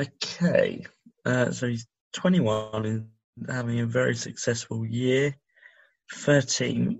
Okay, 0.00 0.84
uh, 1.24 1.50
so 1.50 1.68
he's 1.68 1.86
21 2.14 2.86
and 2.86 3.08
having 3.48 3.80
a 3.80 3.86
very 3.86 4.14
successful 4.14 4.86
year. 4.86 5.36
13th. 6.12 6.98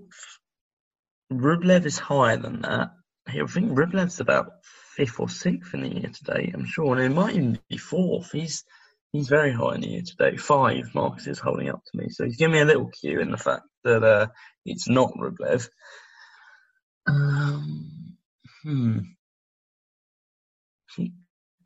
Rublev 1.31 1.85
is 1.85 1.97
higher 1.97 2.37
than 2.37 2.61
that. 2.61 2.91
I 3.27 3.31
think 3.31 3.71
Rublev's 3.71 4.19
about 4.19 4.51
fifth 4.95 5.19
or 5.19 5.29
sixth 5.29 5.73
in 5.73 5.81
the 5.81 5.89
year 5.89 6.11
today, 6.13 6.51
I'm 6.53 6.65
sure. 6.65 6.95
And 6.95 7.03
it 7.03 7.15
might 7.15 7.35
even 7.35 7.59
be 7.69 7.77
fourth. 7.77 8.31
He's 8.31 8.63
he's 9.11 9.27
very 9.27 9.51
high 9.51 9.75
in 9.75 9.81
the 9.81 9.89
year 9.89 10.03
today. 10.05 10.37
Five, 10.37 10.93
Marcus 10.93 11.27
is 11.27 11.39
holding 11.39 11.69
up 11.69 11.81
to 11.85 11.97
me. 11.97 12.09
So 12.09 12.25
he's 12.25 12.37
giving 12.37 12.53
me 12.53 12.61
a 12.61 12.65
little 12.65 12.89
cue 12.89 13.19
in 13.19 13.31
the 13.31 13.37
fact 13.37 13.63
that 13.83 14.03
uh, 14.03 14.27
it's 14.65 14.87
not 14.87 15.13
Rublev. 15.13 15.67
Um, 17.07 18.17
hmm. 18.63 18.99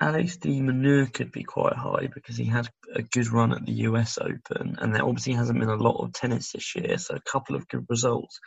Alex 0.02 0.38
de 0.38 0.62
Minaur 0.62 1.12
could 1.14 1.32
be 1.32 1.44
quite 1.44 1.76
high 1.76 2.08
because 2.14 2.38
he 2.38 2.46
had 2.46 2.70
a 2.96 3.02
good 3.02 3.32
run 3.32 3.52
at 3.52 3.66
the 3.66 3.74
US 3.74 4.18
Open, 4.18 4.78
and 4.80 4.96
there 4.96 5.04
obviously 5.04 5.34
hasn't 5.34 5.60
been 5.60 5.70
a 5.70 5.76
lot 5.76 6.02
of 6.02 6.14
tennis 6.14 6.52
this 6.52 6.76
year, 6.76 6.98
so 6.98 7.16
a 7.16 7.32
couple 7.32 7.56
of 7.56 7.68
good 7.68 7.86
results 7.90 8.40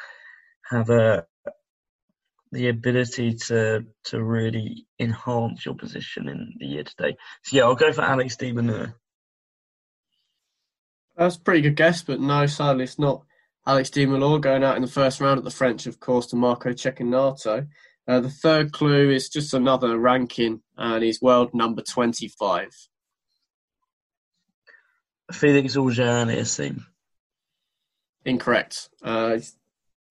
have 0.71 0.89
uh, 0.89 1.23
the 2.53 2.69
ability 2.69 3.35
to 3.35 3.85
to 4.05 4.23
really 4.23 4.87
enhance 4.99 5.65
your 5.67 5.75
position 5.75 6.29
in 6.29 6.55
the 6.59 6.67
year 6.67 6.85
today. 6.85 7.17
So 7.43 7.57
yeah, 7.57 7.65
I'll 7.65 7.75
go 7.75 7.93
for 7.93 8.03
Alex 8.03 8.37
de 8.37 8.53
Minaur. 8.53 8.95
That's 11.17 11.37
a 11.37 11.41
pretty 11.41 11.61
good 11.61 11.77
guess, 11.77 12.03
but 12.03 12.21
no, 12.21 12.47
sadly 12.47 12.85
it's 12.85 12.99
not. 12.99 13.25
Alex 13.67 13.91
de 13.91 14.07
Minaur 14.07 14.41
going 14.41 14.65
out 14.65 14.77
in 14.77 14.83
the 14.83 14.89
first 14.89 15.21
round 15.21 15.39
at 15.39 15.45
the 15.45 15.51
French, 15.51 15.87
of 15.87 16.01
course, 16.01 16.27
to 16.27 16.37
Marco 16.37 16.71
Cecchinato. 16.71 17.69
Uh, 18.09 18.21
the 18.21 18.31
third 18.31 18.73
clue 18.73 19.11
is 19.11 19.29
just 19.29 19.55
another 19.55 19.99
ranking, 19.99 20.61
and 20.77 21.05
he's 21.05 21.23
world 21.23 21.55
number 21.55 21.83
25. 21.83 22.69
Felix 25.33 25.77
Auger-Aliassime. 25.77 26.83
Incorrect. 28.25 28.89
Uh, 29.05 29.39
I 29.39 29.41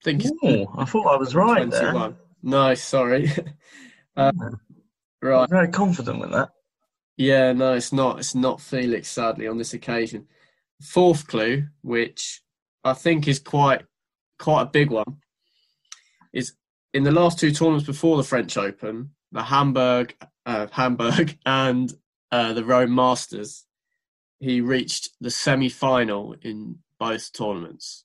think 0.03 0.25
Ooh, 0.43 0.67
I 0.77 0.85
thought 0.85 1.13
I 1.13 1.17
was 1.17 1.35
right 1.35 1.69
21. 1.69 1.71
there. 1.93 2.13
No, 2.43 2.73
sorry. 2.75 3.31
uh, 4.17 4.31
right. 5.21 5.49
Very 5.49 5.67
confident 5.69 6.19
with 6.19 6.31
that. 6.31 6.49
Yeah, 7.17 7.53
no, 7.53 7.73
it's 7.73 7.93
not. 7.93 8.19
It's 8.19 8.33
not 8.33 8.61
Felix, 8.61 9.09
sadly, 9.09 9.47
on 9.47 9.57
this 9.57 9.73
occasion. 9.73 10.27
Fourth 10.81 11.27
clue, 11.27 11.67
which 11.81 12.41
I 12.83 12.93
think 12.93 13.27
is 13.27 13.39
quite 13.39 13.83
quite 14.39 14.63
a 14.63 14.65
big 14.65 14.89
one, 14.89 15.17
is 16.33 16.53
in 16.93 17.03
the 17.03 17.11
last 17.11 17.39
two 17.39 17.51
tournaments 17.51 17.85
before 17.85 18.17
the 18.17 18.23
French 18.23 18.57
Open, 18.57 19.11
the 19.31 19.43
Hamburg, 19.43 20.15
uh, 20.45 20.67
Hamburg, 20.71 21.37
and 21.45 21.91
uh, 22.31 22.53
the 22.53 22.65
Rome 22.65 22.93
Masters, 22.93 23.65
he 24.39 24.61
reached 24.61 25.09
the 25.21 25.29
semi-final 25.29 26.35
in 26.41 26.79
both 26.99 27.31
tournaments. 27.31 28.03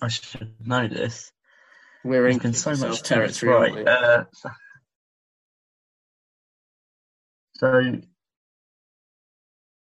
I 0.00 0.08
should 0.08 0.54
know 0.66 0.88
this. 0.88 1.30
We're 2.04 2.26
in 2.26 2.52
so 2.52 2.74
much 2.74 3.02
territory, 3.02 3.84
right? 3.84 3.86
Uh, 3.86 4.24
so, 4.32 4.50
so 7.54 8.00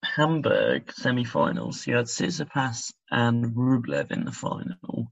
Hamburg 0.04 0.92
semi-finals, 0.92 1.86
you 1.86 1.96
had 1.96 2.06
Tsitsipas 2.06 2.92
and 3.12 3.56
Rublev 3.56 4.12
in 4.12 4.26
the 4.26 4.32
final. 4.32 5.12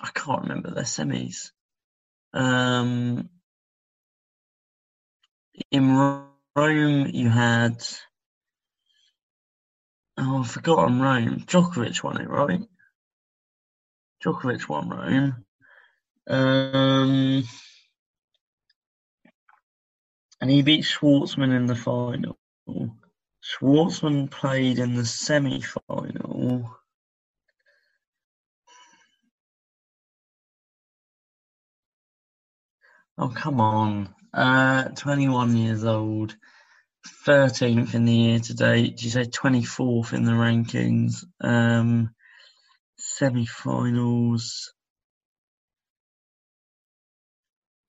I 0.00 0.10
can't 0.14 0.42
remember 0.42 0.70
their 0.70 0.84
semis. 0.84 1.50
Um, 2.32 3.28
in 5.70 5.96
Rome, 6.56 7.06
you 7.12 7.28
had. 7.28 7.84
Oh, 10.16 10.42
I 10.42 10.46
forgot 10.46 10.78
on 10.78 11.00
Rome. 11.00 11.40
Djokovic 11.46 12.02
won 12.02 12.20
it, 12.20 12.28
right? 12.28 12.60
Djokovic 14.24 14.68
won 14.68 14.88
Rome. 14.88 15.44
Um, 16.26 17.44
and 20.40 20.50
he 20.50 20.62
beat 20.62 20.84
Schwartzman 20.84 21.54
in 21.54 21.66
the 21.66 21.74
final. 21.74 22.38
Schwartzman 23.42 24.30
played 24.30 24.78
in 24.78 24.94
the 24.94 25.04
semi 25.04 25.60
final. 25.60 26.76
Oh, 33.16 33.28
come 33.28 33.60
on. 33.60 34.14
Uh, 34.32 34.88
21 34.90 35.56
years 35.56 35.84
old, 35.84 36.36
13th 37.26 37.94
in 37.94 38.04
the 38.06 38.12
year 38.12 38.38
to 38.40 38.54
date. 38.54 39.02
you 39.02 39.10
say 39.10 39.24
24th 39.24 40.12
in 40.12 40.24
the 40.24 40.32
rankings? 40.32 41.24
Um, 41.40 42.10
Semi 42.98 43.46
finals. 43.46 44.72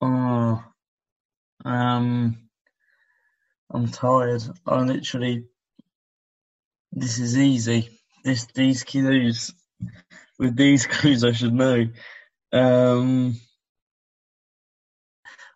Oh, 0.00 0.62
um, 1.64 2.38
I'm 3.72 3.88
tired. 3.88 4.42
I 4.66 4.80
literally, 4.80 5.46
this 6.92 7.18
is 7.18 7.38
easy. 7.38 7.90
This, 8.24 8.46
these 8.54 8.84
clues, 8.84 9.52
with 10.38 10.56
these 10.56 10.86
clues, 10.88 11.24
I 11.24 11.32
should 11.32 11.54
know. 11.54 11.86
Um, 12.52 13.36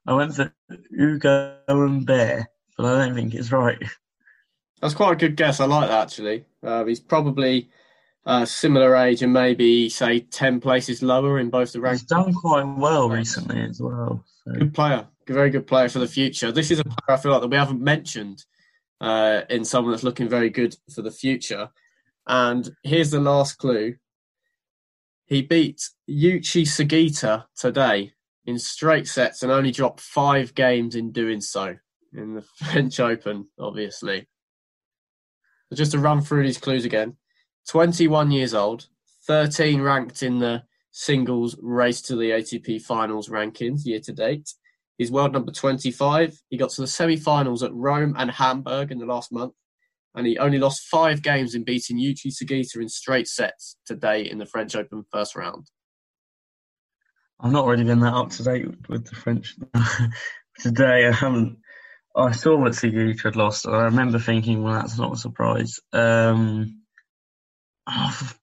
I 0.07 0.15
went 0.15 0.35
for 0.35 0.53
Ugo 0.99 1.57
Humbert, 1.69 2.47
but 2.77 2.87
I 2.87 3.07
don't 3.07 3.15
think 3.15 3.35
it's 3.35 3.53
right. 3.53 3.79
That's 4.81 4.95
quite 4.95 5.13
a 5.13 5.17
good 5.17 5.37
guess. 5.37 5.61
I 5.61 5.67
like 5.67 5.89
that 5.89 6.03
actually. 6.03 6.45
Uh, 6.63 6.85
he's 6.85 7.01
probably 7.01 7.69
uh, 8.27 8.45
similar 8.45 8.97
age 8.97 9.23
and 9.23 9.33
maybe 9.33 9.89
say 9.89 10.21
ten 10.21 10.61
places 10.61 11.03
lower 11.03 11.39
in 11.39 11.51
both 11.51 11.73
the 11.73 11.81
ranks. 11.81 12.01
He's 12.01 12.09
done 12.09 12.33
quite 12.33 12.65
well 12.65 13.09
recently 13.09 13.61
as 13.63 13.81
well. 13.81 14.25
So. 14.45 14.53
Good 14.53 14.75
player, 14.75 15.07
very 15.27 15.51
good 15.51 15.67
player 15.67 15.89
for 15.89 15.99
the 15.99 16.09
future. 16.09 16.51
This 16.51 16.71
is 16.71 16.81
a 16.81 16.85
player 16.85 17.17
I 17.17 17.17
feel 17.17 17.33
like 17.33 17.43
that 17.43 17.49
we 17.49 17.57
haven't 17.57 17.83
mentioned 17.83 18.45
uh, 19.01 19.43
in 19.51 19.65
someone 19.65 19.93
that's 19.93 20.05
looking 20.05 20.29
very 20.29 20.51
good 20.51 20.77
for 20.95 21.03
the 21.03 21.11
future. 21.11 21.69
And 22.27 22.71
here's 22.83 23.11
the 23.11 23.21
last 23.21 23.59
clue. 23.59 23.97
He 25.27 25.43
beat 25.43 25.89
Yuichi 26.09 26.63
Sugita 26.63 27.45
today 27.57 28.13
in 28.47 28.59
straight 28.59 29.07
sets 29.07 29.43
and 29.43 29.53
only 29.53 29.71
dropped 29.71 30.01
five 30.01 30.55
games 30.55 30.95
in 30.95 31.13
doing 31.13 31.41
so 31.41 31.77
in 32.13 32.35
the 32.35 32.43
French 32.57 33.01
Open, 33.01 33.49
obviously. 33.59 34.27
So 35.69 35.77
just 35.77 35.93
to 35.93 35.99
run 35.99 36.21
through 36.21 36.45
these 36.45 36.59
clues 36.59 36.85
again 36.85 37.17
21 37.69 38.31
years 38.31 38.55
old, 38.55 38.87
13 39.27 39.81
ranked 39.81 40.23
in 40.23 40.39
the 40.39 40.63
singles 40.93 41.57
race 41.61 42.03
to 42.03 42.17
the 42.17 42.31
ATP 42.31 42.83
finals 42.83 43.29
rankings 43.29 43.85
year 43.85 44.01
to 44.01 44.13
date. 44.13 44.53
He's 44.99 45.13
world 45.13 45.33
number 45.33 45.53
25. 45.53 46.39
He 46.49 46.57
got 46.57 46.71
to 46.71 46.81
the 46.81 46.87
semi 46.87 47.17
finals 47.17 47.63
at 47.63 47.73
Rome 47.73 48.15
and 48.19 48.31
Hamburg 48.31 48.91
in 48.91 48.99
the 48.99 49.07
last 49.07 49.33
month. 49.33 49.55
And 50.15 50.27
he 50.27 50.37
only 50.39 50.59
lost 50.59 50.89
five 50.89 51.23
games 51.23 51.55
in 51.55 51.63
beating 51.63 51.97
Yuki 51.97 52.31
Sugita 52.31 52.77
in 52.81 52.89
straight 52.89 53.29
sets 53.29 53.77
today 53.87 54.29
in 54.29 54.39
the 54.39 54.47
French 54.47 54.75
Open 54.75 55.05
first 55.13 55.37
round. 55.37 55.69
I've 57.43 57.53
not 57.53 57.67
really 57.67 57.85
been 57.85 58.01
that 58.01 58.15
up 58.15 58.31
to 58.31 58.43
date 58.43 58.67
with 58.89 59.07
the 59.07 59.15
French 59.15 59.57
today. 60.59 61.07
I 61.07 61.13
haven't. 61.13 61.59
I 62.15 62.33
saw 62.33 62.57
what 62.57 62.73
Sugita 62.73 63.23
had 63.23 63.37
lost, 63.37 63.67
and 63.67 63.75
I 63.75 63.85
remember 63.85 64.19
thinking, 64.19 64.63
"Well, 64.63 64.75
that's 64.75 64.99
not 64.99 65.15
a 65.15 65.17
surprise." 65.17 65.81
Um, 65.93 66.83
oh, 67.87 68.11
for 68.11 68.35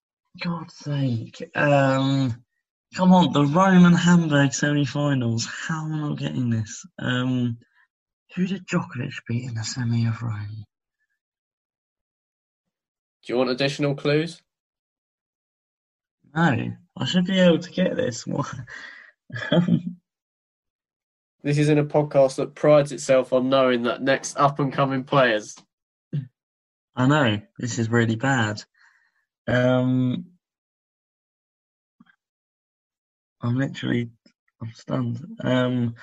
God's 0.43 0.75
sake! 0.75 1.43
Um, 1.55 2.43
come 2.95 3.13
on, 3.13 3.33
the 3.33 3.45
Roman 3.45 3.93
Hamburg 3.93 4.53
semi-finals. 4.53 5.45
How 5.45 5.85
am 5.85 5.93
I 5.93 5.99
not 5.99 6.17
getting 6.17 6.49
this? 6.49 6.85
Um, 6.97 7.59
who 8.35 8.47
did 8.47 8.65
Djokovic 8.65 9.13
beat 9.27 9.47
in 9.47 9.55
the 9.55 9.63
semi 9.63 10.07
of 10.07 10.21
Rome? 10.23 10.65
Do 13.25 13.33
you 13.33 13.37
want 13.37 13.49
additional 13.51 13.93
clues? 13.93 14.41
No, 16.33 16.71
I 16.99 17.05
should 17.05 17.25
be 17.25 17.39
able 17.39 17.59
to 17.59 17.71
get 17.71 17.95
this. 17.95 18.25
this 21.43 21.57
is 21.57 21.69
in 21.69 21.77
a 21.77 21.85
podcast 21.85 22.37
that 22.37 22.55
prides 22.55 22.91
itself 22.91 23.33
on 23.33 23.49
knowing 23.49 23.83
that 23.83 24.01
next 24.01 24.35
up 24.37 24.59
and 24.59 24.73
coming 24.73 25.03
players. 25.03 25.55
I 26.95 27.05
know 27.07 27.39
this 27.59 27.77
is 27.77 27.91
really 27.91 28.15
bad. 28.15 28.63
Um, 29.47 30.25
I'm 33.41 33.55
literally, 33.57 34.09
I'm 34.59 34.73
stunned. 34.73 35.23
Um, 35.43 35.93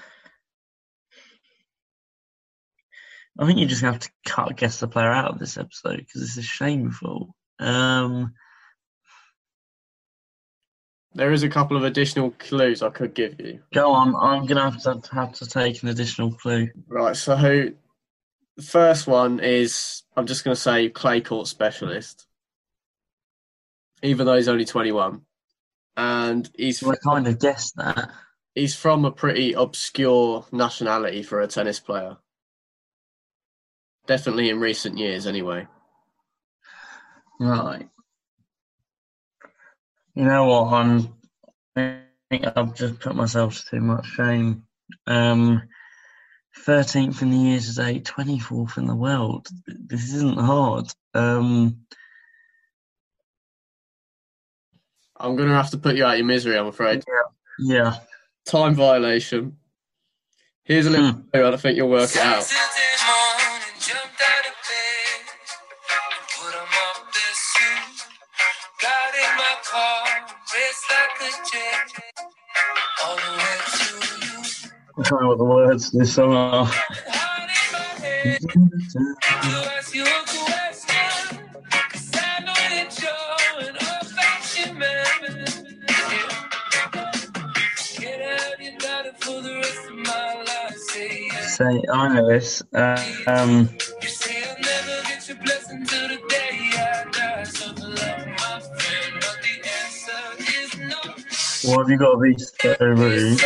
I 3.36 3.46
think 3.46 3.58
you 3.58 3.66
just 3.66 3.82
have 3.82 3.98
to 3.98 4.10
cut 4.24 4.56
guess 4.56 4.78
the 4.78 4.86
player 4.86 5.10
out 5.10 5.32
of 5.32 5.40
this 5.40 5.58
episode 5.58 5.96
because 5.96 6.20
this 6.20 6.36
is 6.36 6.44
shameful. 6.44 7.34
Um, 7.58 8.34
there 11.14 11.32
is 11.32 11.42
a 11.42 11.48
couple 11.48 11.76
of 11.76 11.84
additional 11.84 12.32
clues 12.32 12.82
I 12.82 12.90
could 12.90 13.14
give 13.14 13.40
you. 13.40 13.60
Go 13.72 13.92
on. 13.92 14.14
I'm 14.16 14.46
gonna 14.46 14.70
have 14.70 14.82
to 14.82 15.00
have 15.12 15.32
to 15.34 15.46
take 15.46 15.82
an 15.82 15.88
additional 15.88 16.32
clue. 16.32 16.68
Right. 16.88 17.16
So 17.16 17.36
the 17.36 18.62
first 18.62 19.06
one 19.06 19.40
is 19.40 20.02
I'm 20.16 20.26
just 20.26 20.44
gonna 20.44 20.56
say 20.56 20.88
clay 20.88 21.20
court 21.20 21.46
specialist, 21.46 22.26
even 24.02 24.26
though 24.26 24.36
he's 24.36 24.48
only 24.48 24.64
21, 24.64 25.22
and 25.96 26.50
he's. 26.56 26.82
Well, 26.82 26.92
I 26.92 26.96
kind 27.08 27.26
of 27.26 27.38
guessed 27.38 27.76
that. 27.76 28.10
He's 28.54 28.76
from 28.76 29.04
a 29.04 29.10
pretty 29.10 29.52
obscure 29.52 30.46
nationality 30.52 31.22
for 31.22 31.40
a 31.40 31.48
tennis 31.48 31.80
player. 31.80 32.18
Definitely 34.06 34.50
in 34.50 34.60
recent 34.60 34.98
years, 34.98 35.26
anyway. 35.26 35.66
Right. 37.40 37.88
You 40.14 40.24
know 40.24 40.46
what? 40.46 40.72
I'm. 40.72 41.14
I 41.76 41.98
think 42.30 42.46
I've 42.56 42.74
just 42.74 43.00
put 43.00 43.16
myself 43.16 43.56
to 43.56 43.66
too 43.66 43.80
much 43.80 44.06
shame. 44.06 44.64
Um, 45.06 45.62
13th 46.66 47.20
in 47.22 47.30
the 47.30 47.36
year 47.36 47.60
today, 47.60 48.00
24th 48.00 48.78
in 48.78 48.86
the 48.86 48.94
world. 48.94 49.48
This 49.66 50.14
isn't 50.14 50.38
hard. 50.38 50.86
Um, 51.12 51.84
I'm 55.16 55.36
going 55.36 55.48
to 55.48 55.54
have 55.54 55.70
to 55.70 55.78
put 55.78 55.96
you 55.96 56.04
out 56.04 56.12
of 56.12 56.18
your 56.18 56.26
misery, 56.26 56.56
I'm 56.56 56.66
afraid. 56.66 57.04
Yeah. 57.58 57.74
yeah. 57.74 57.96
Time 58.46 58.74
violation. 58.74 59.56
Here's 60.64 60.86
a 60.86 60.90
little 60.90 61.12
hmm. 61.12 61.28
clue, 61.30 61.46
I 61.46 61.56
think 61.56 61.76
you'll 61.76 61.90
work 61.90 62.10
it 62.10 62.18
out. 62.18 62.50
I 71.26 71.30
don't 75.04 75.22
know 75.22 75.28
what 75.28 75.38
the 75.38 75.44
words 75.44 75.90
this 75.90 76.18
are. 76.18 76.70
Say, 91.46 91.82
I 91.92 92.14
know 92.14 92.28
this. 92.28 92.62
Uh, 92.74 93.02
um, 93.26 93.70
what 101.66 101.78
have 101.80 101.90
you 101.90 101.98
got 101.98 102.12
to 102.12 102.18
be 102.18 102.36
so 102.38 102.76
rude? 102.80 103.40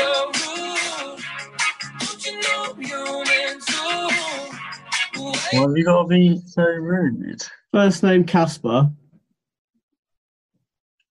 Why 5.52 5.60
have 5.60 5.76
you 5.76 5.84
got 5.84 6.02
to 6.02 6.08
be 6.08 6.40
so 6.46 6.62
rude? 6.62 7.42
First 7.72 8.02
name 8.02 8.24
Casper. 8.24 8.90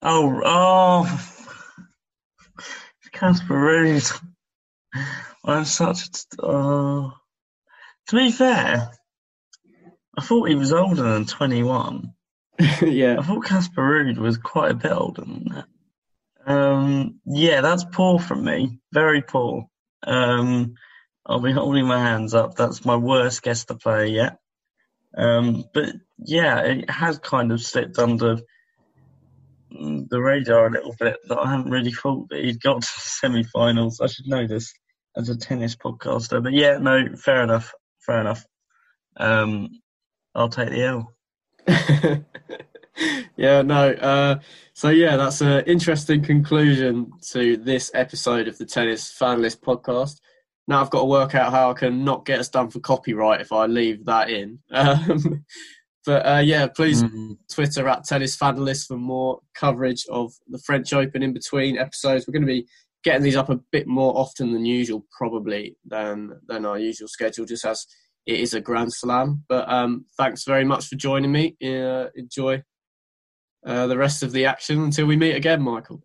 Oh, 0.01 0.41
oh, 0.45 1.27
Casper 3.11 3.53
Ruud. 3.53 4.21
I'm 5.43 5.65
such. 5.65 6.07
Uh, 6.37 7.09
to 8.07 8.15
be 8.15 8.31
fair, 8.31 8.91
I 10.17 10.21
thought 10.21 10.49
he 10.49 10.55
was 10.55 10.71
older 10.71 11.01
than 11.01 11.25
21. 11.25 12.13
yeah. 12.81 13.17
I 13.19 13.23
thought 13.23 13.45
Casper 13.45 13.81
Ruud 13.81 14.17
was 14.17 14.37
quite 14.37 14.71
a 14.71 14.75
bit 14.75 14.91
older 14.91 15.21
than 15.21 15.45
that. 15.49 15.65
Um, 16.47 17.19
yeah, 17.25 17.61
that's 17.61 17.83
poor 17.83 18.19
from 18.19 18.45
me. 18.45 18.79
Very 18.93 19.21
poor. 19.21 19.67
Um, 20.01 20.75
I'll 21.25 21.41
be 21.41 21.51
holding 21.51 21.85
my 21.85 21.99
hands 21.99 22.33
up. 22.33 22.55
That's 22.55 22.85
my 22.85 22.95
worst 22.95 23.43
guess 23.43 23.65
to 23.65 23.75
play 23.75 24.07
yet. 24.07 24.37
Um, 25.15 25.65
but 25.73 25.93
yeah, 26.17 26.61
it 26.61 26.89
has 26.89 27.19
kind 27.19 27.51
of 27.51 27.61
slipped 27.61 27.99
under 27.99 28.37
the 29.69 30.21
radar 30.21 30.67
a 30.67 30.71
little 30.71 30.95
bit 30.97 31.17
that 31.27 31.37
I 31.37 31.51
haven't 31.51 31.71
really 31.71 31.91
thought 31.91 32.29
that 32.29 32.43
he'd 32.43 32.61
got 32.61 32.81
to 32.81 32.87
the 32.87 33.01
semi-finals. 33.01 33.99
I 33.99 34.07
should 34.07 34.27
know 34.27 34.47
this 34.47 34.73
as 35.17 35.27
a 35.27 35.37
tennis 35.37 35.75
podcaster, 35.75 36.41
but 36.41 36.53
yeah, 36.53 36.77
no, 36.77 37.15
fair 37.17 37.43
enough, 37.43 37.73
fair 37.99 38.21
enough. 38.21 38.45
Um, 39.17 39.81
I'll 40.33 40.49
take 40.49 40.69
the 40.69 40.83
L. 40.83 41.13
yeah, 43.37 43.61
no. 43.61 43.91
Uh, 43.91 44.39
so 44.73 44.89
yeah, 44.89 45.17
that's 45.17 45.41
an 45.41 45.63
interesting 45.65 46.23
conclusion 46.23 47.11
to 47.31 47.57
this 47.57 47.91
episode 47.93 48.47
of 48.47 48.57
the 48.57 48.65
Tennis 48.65 49.15
Fanlist 49.19 49.61
podcast 49.61 50.19
now 50.67 50.81
I've 50.81 50.89
got 50.89 50.99
to 50.99 51.05
work 51.05 51.33
out 51.33 51.51
how 51.51 51.71
I 51.71 51.73
can 51.73 52.03
not 52.03 52.25
get 52.25 52.39
us 52.39 52.49
done 52.49 52.69
for 52.69 52.79
copyright 52.79 53.41
if 53.41 53.51
I 53.51 53.65
leave 53.65 54.05
that 54.05 54.29
in. 54.29 54.59
Um, 54.71 55.45
but 56.05 56.25
uh, 56.25 56.39
yeah, 56.39 56.67
please 56.67 57.03
mm-hmm. 57.03 57.33
Twitter 57.51 57.85
at 57.89 58.05
Tennis 58.05 58.37
Fanlist 58.37 58.87
for 58.87 58.95
more 58.95 59.41
coverage 59.53 60.05
of 60.09 60.31
the 60.47 60.59
French 60.59 60.93
Open 60.93 61.21
in 61.21 61.33
between 61.33 61.77
episodes. 61.77 62.25
We're 62.25 62.31
going 62.31 62.47
to 62.47 62.53
be 62.53 62.65
getting 63.03 63.23
these 63.23 63.35
up 63.35 63.49
a 63.49 63.59
bit 63.73 63.87
more 63.87 64.17
often 64.17 64.53
than 64.53 64.63
usual, 64.63 65.05
probably 65.11 65.75
than 65.85 66.39
than 66.47 66.65
our 66.65 66.79
usual 66.79 67.09
schedule, 67.09 67.43
just 67.43 67.65
as 67.65 67.85
it 68.25 68.39
is 68.39 68.53
a 68.53 68.61
Grand 68.61 68.93
Slam. 68.93 69.43
But 69.49 69.69
um, 69.69 70.05
thanks 70.17 70.45
very 70.45 70.63
much 70.63 70.85
for 70.87 70.95
joining 70.95 71.33
me. 71.33 71.57
Uh, 71.61 72.05
enjoy 72.15 72.63
uh, 73.67 73.85
the 73.85 73.97
rest 73.97 74.23
of 74.23 74.31
the 74.31 74.45
action 74.45 74.81
until 74.81 75.05
we 75.05 75.17
meet 75.17 75.35
again, 75.35 75.61
Michael. 75.61 76.01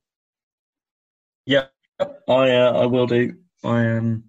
Yeah, 1.46 1.66
I 2.00 2.50
uh, 2.50 2.72
I 2.82 2.86
will 2.86 3.06
do. 3.06 3.36
I 3.64 3.86
um 3.86 4.24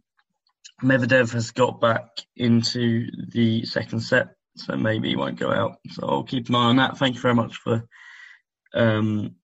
Medvedev 0.83 1.31
has 1.33 1.51
got 1.51 1.81
back 1.81 2.07
into 2.35 3.07
the 3.29 3.65
second 3.65 4.01
set, 4.01 4.35
so 4.55 4.75
maybe 4.75 5.09
he 5.09 5.15
won't 5.15 5.39
go 5.39 5.51
out. 5.51 5.77
So 5.91 6.07
I'll 6.07 6.23
keep 6.23 6.49
an 6.49 6.55
eye 6.55 6.65
on 6.65 6.75
that. 6.77 6.97
Thank 6.97 7.15
you 7.15 7.21
very 7.21 7.35
much 7.35 7.55
for, 7.57 7.87
um, 8.73 9.35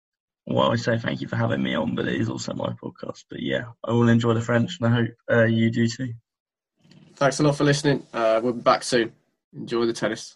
well, 0.46 0.72
I 0.72 0.76
say 0.76 0.98
thank 0.98 1.22
you 1.22 1.28
for 1.28 1.38
having 1.38 1.64
me 1.64 1.76
on, 1.76 1.96
but 1.96 2.08
it 2.08 2.20
is 2.20 2.30
also 2.30 2.54
my 2.54 2.74
podcast. 2.84 3.24
But 3.30 3.42
yeah, 3.42 3.66
I 3.84 3.92
will 3.92 4.10
enjoy 4.10 4.34
the 4.34 4.42
French, 4.42 4.78
and 4.80 4.94
I 4.94 4.96
hope 4.96 5.10
uh, 5.32 5.46
you 5.46 5.72
do 5.72 5.88
too. 5.88 6.14
Thanks 7.16 7.40
a 7.40 7.44
lot 7.44 7.56
for 7.56 7.64
listening. 7.64 8.06
Uh, 8.14 8.40
we'll 8.44 8.54
be 8.54 8.62
back 8.62 8.84
soon. 8.84 9.14
Enjoy 9.54 9.86
the 9.86 9.94
tennis. 9.94 10.36